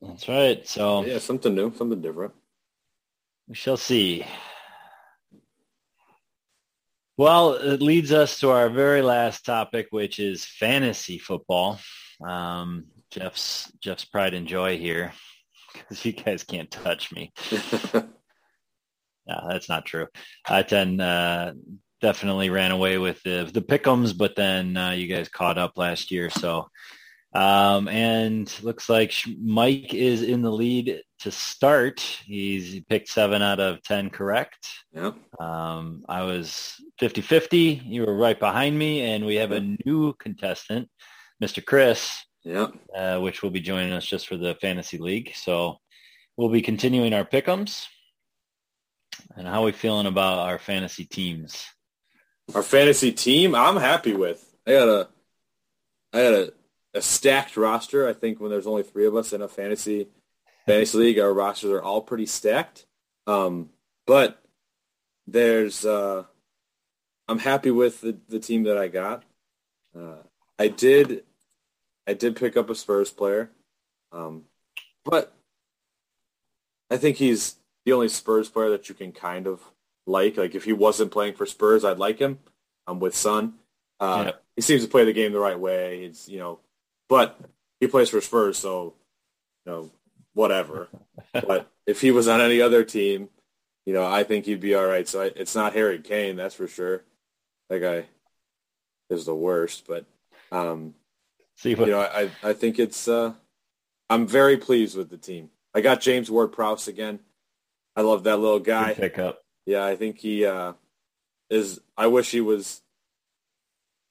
[0.00, 0.66] That's right.
[0.66, 2.32] So yeah, something new, something different.
[3.48, 4.24] We shall see.
[7.18, 11.78] Well, it leads us to our very last topic, which is fantasy football.
[12.26, 15.12] Um, Jeff's Jeff's pride and joy here,
[15.74, 17.32] because you guys can't touch me.
[17.92, 18.04] no,
[19.48, 20.06] that's not true.
[20.48, 21.52] I ten uh,
[22.00, 26.10] definitely ran away with the the pickums, but then uh, you guys caught up last
[26.10, 26.68] year, so
[27.34, 32.00] um, and looks like Mike is in the lead to start.
[32.00, 34.68] He's he picked seven out of 10 correct.
[34.92, 35.14] Yep.
[35.40, 37.82] Um, I was 50-50.
[37.84, 39.02] You were right behind me.
[39.02, 40.88] And we have a new contestant,
[41.42, 41.64] Mr.
[41.64, 42.72] Chris, yep.
[42.94, 45.32] Uh, which will be joining us just for the fantasy league.
[45.34, 45.78] So
[46.36, 47.86] we'll be continuing our pickums.
[49.36, 51.64] And how are we feeling about our fantasy teams?
[52.54, 54.44] Our fantasy team, I'm happy with.
[54.66, 55.08] I got a,
[56.12, 56.52] I got a
[56.94, 58.06] a stacked roster.
[58.06, 60.08] I think when there's only three of us in a fantasy
[60.66, 62.86] fantasy league, our rosters are all pretty stacked.
[63.26, 63.70] Um,
[64.06, 64.42] but
[65.26, 66.24] there's uh,
[67.28, 69.24] I'm happy with the, the team that I got.
[69.96, 70.22] Uh,
[70.58, 71.24] I did
[72.06, 73.50] I did pick up a Spurs player,
[74.10, 74.44] um,
[75.04, 75.34] but
[76.90, 79.60] I think he's the only Spurs player that you can kind of
[80.06, 80.36] like.
[80.36, 82.38] Like if he wasn't playing for Spurs, I'd like him.
[82.86, 83.54] I'm with Son.
[84.00, 84.32] Uh, yeah.
[84.56, 86.04] He seems to play the game the right way.
[86.04, 86.58] It's you know
[87.12, 87.38] but
[87.78, 88.94] he plays for Spurs, so
[89.66, 89.90] you know
[90.34, 90.88] whatever.
[91.32, 93.28] but if he was on any other team,
[93.86, 95.06] you know, I think he'd be all right.
[95.06, 97.04] So I, it's not Harry Kane, that's for sure.
[97.68, 98.04] That guy
[99.10, 99.86] is the worst.
[99.86, 100.06] But
[100.50, 100.94] um,
[101.56, 101.86] see, what...
[101.86, 103.32] you know, I I think it's uh,
[104.08, 105.50] I'm very pleased with the team.
[105.74, 107.20] I got James Ward-Prowse again.
[107.96, 108.94] I love that little guy.
[108.94, 109.42] pick up.
[109.64, 110.74] Yeah, I think he uh,
[111.50, 111.80] is.
[111.96, 112.82] I wish he was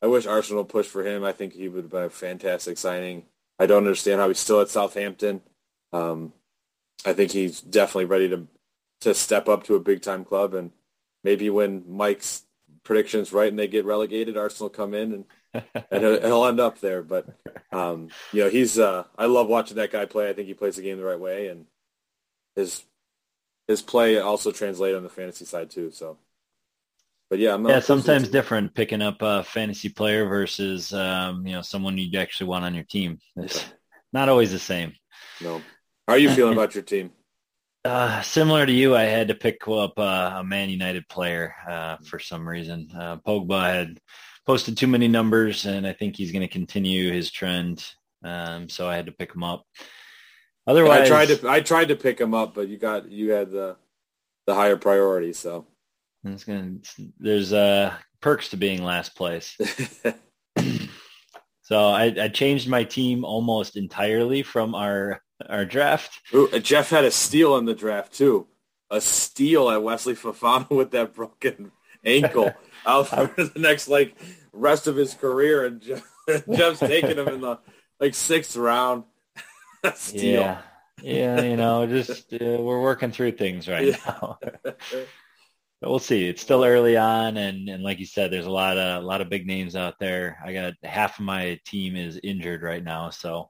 [0.02, 1.24] I wish Arsenal pushed for him.
[1.24, 3.24] I think he would be a fantastic signing.
[3.60, 5.42] I don't understand how he's still at Southampton.
[5.94, 6.34] Um,
[7.06, 8.48] I think he's definitely ready to
[9.02, 10.72] to step up to a big time club, and
[11.24, 12.44] maybe when Mike's
[12.84, 15.26] predictions right and they get relegated, Arsenal come in and
[15.92, 17.02] and he'll, he'll end up there.
[17.02, 17.28] But
[17.72, 20.30] um, you know, he's uh, I love watching that guy play.
[20.30, 21.66] I think he plays the game the right way, and
[22.56, 22.84] his
[23.68, 25.92] his play also translates on the fantasy side too.
[25.92, 26.18] So
[27.32, 31.98] but yeah, yeah, sometimes different picking up a fantasy player versus um, you know someone
[31.98, 33.20] you actually want on your team.
[33.38, 33.64] It's
[34.12, 34.96] not always the same.
[35.40, 35.62] No.
[36.12, 37.12] How are you feeling about your team?
[37.84, 41.98] Uh, similar to you, I had to pick up uh, a Man United player uh,
[42.06, 42.88] for some reason.
[42.96, 44.00] Uh, Pogba had
[44.46, 47.84] posted too many numbers, and I think he's going to continue his trend.
[48.24, 49.66] Um, so I had to pick him up.
[50.68, 53.50] Otherwise, I tried to I tried to pick him up, but you got you had
[53.50, 53.78] the
[54.46, 55.34] the higher priority.
[55.34, 55.66] So
[56.24, 56.76] it's gonna,
[57.18, 59.58] there's uh, perks to being last place.
[61.64, 65.20] so I, I, changed my team almost entirely from our
[65.50, 66.20] our draft.
[66.34, 68.48] Ooh, Jeff had a steal in the draft too.
[68.90, 71.72] A steal at Wesley Fofana with that broken
[72.06, 72.54] ankle
[72.86, 74.16] out for the next like
[74.54, 76.04] rest of his career, and Jeff,
[76.52, 77.60] Jeff's taking him in the
[78.00, 79.04] like sixth round.
[79.96, 80.42] steal.
[80.42, 80.62] Yeah,
[81.02, 83.98] yeah, you know, just uh, we're working through things right yeah.
[84.06, 84.38] now
[85.82, 86.28] but we'll see.
[86.28, 89.20] It's still early on, and and like you said, there's a lot of a lot
[89.20, 90.38] of big names out there.
[90.46, 93.50] I got half of my team is injured right now, so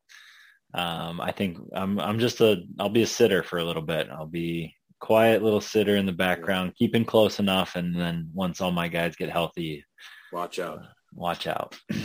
[0.74, 4.10] um, I think I'm I'm just a I'll be a sitter for a little bit.
[4.10, 8.72] I'll be quiet little sitter in the background, keeping close enough, and then once all
[8.72, 9.84] my guys get healthy,
[10.32, 11.78] watch out, uh, watch out.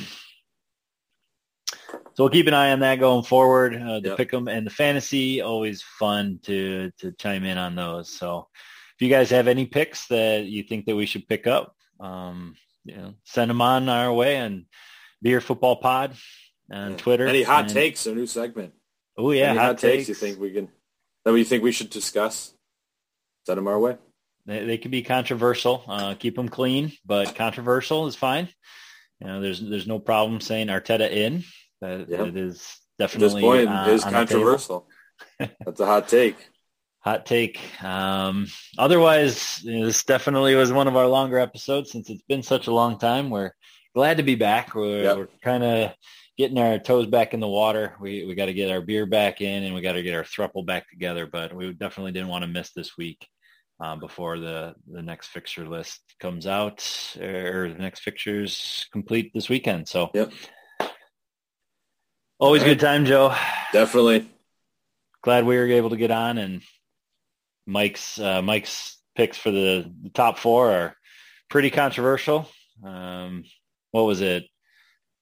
[2.15, 3.75] So we'll keep an eye on that going forward.
[3.75, 4.17] Uh, the yep.
[4.17, 8.09] pick 'em and the fantasy always fun to to chime in on those.
[8.09, 8.49] So
[8.95, 12.57] if you guys have any picks that you think that we should pick up, um,
[12.85, 14.65] you know, send them on our way and
[15.21, 16.17] Beer Football Pod
[16.71, 16.97] on yeah.
[16.97, 17.27] Twitter.
[17.27, 18.07] Any hot and, takes?
[18.07, 18.73] A new segment.
[19.17, 20.09] Oh yeah, Any hot, hot takes, takes.
[20.09, 20.69] You think we can?
[21.25, 22.55] That you think we should discuss?
[23.47, 23.97] Send them our way.
[24.47, 25.85] They, they can be controversial.
[25.89, 28.49] Uh, keep them clean, but controversial is fine.
[29.21, 31.45] You know, there's there's no problem saying Arteta in.
[31.81, 34.89] That it is definitely At this point uh, is controversial.
[35.39, 36.37] That's a hot take
[37.07, 37.61] hot take.
[37.85, 42.43] Um, otherwise, you know, this definitely was one of our longer episodes since it's been
[42.43, 43.31] such a long time.
[43.31, 43.53] We're
[43.95, 44.75] glad to be back.
[44.75, 45.17] We're, yep.
[45.17, 45.93] we're kind of
[46.37, 47.97] getting our toes back in the water.
[48.01, 50.25] We we got to get our beer back in and we got to get our
[50.25, 51.27] thruple back together.
[51.27, 53.27] But we definitely didn't want to miss this week
[53.81, 56.81] uh, before the the next fixture list comes out
[57.21, 59.89] or the next fixtures complete this weekend.
[59.89, 60.33] So, yep.
[62.39, 62.69] Always right.
[62.69, 63.35] good time, Joe.
[63.73, 64.31] Definitely.
[65.23, 66.63] Glad we were able to get on and
[67.67, 70.97] Mike's uh, Mike's picks for the, the, top four are
[71.49, 72.49] pretty controversial.
[72.85, 73.45] Um,
[73.91, 74.45] what was it?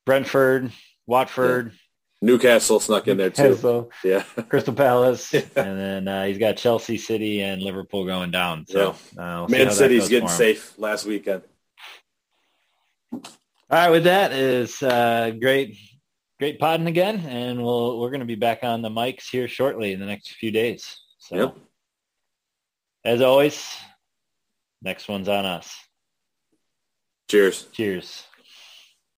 [0.05, 0.73] Brentford,
[1.06, 1.72] Watford,
[2.22, 3.43] Newcastle snuck in there too.
[3.51, 4.22] Newcastle, Yeah.
[4.48, 5.40] Crystal Palace, Yeah.
[5.56, 8.64] and then uh, he's got Chelsea, City, and Liverpool going down.
[8.66, 11.43] So uh, we'll Man City's getting safe last weekend.
[13.12, 13.20] All
[13.70, 15.76] right, with that is uh, great,
[16.39, 19.93] great podding again, and we'll we're going to be back on the mics here shortly
[19.93, 21.01] in the next few days.
[21.18, 21.56] So, Yep.
[23.05, 23.66] as always,
[24.82, 25.74] next one's on us.
[27.31, 27.66] Cheers.
[27.72, 28.26] Cheers.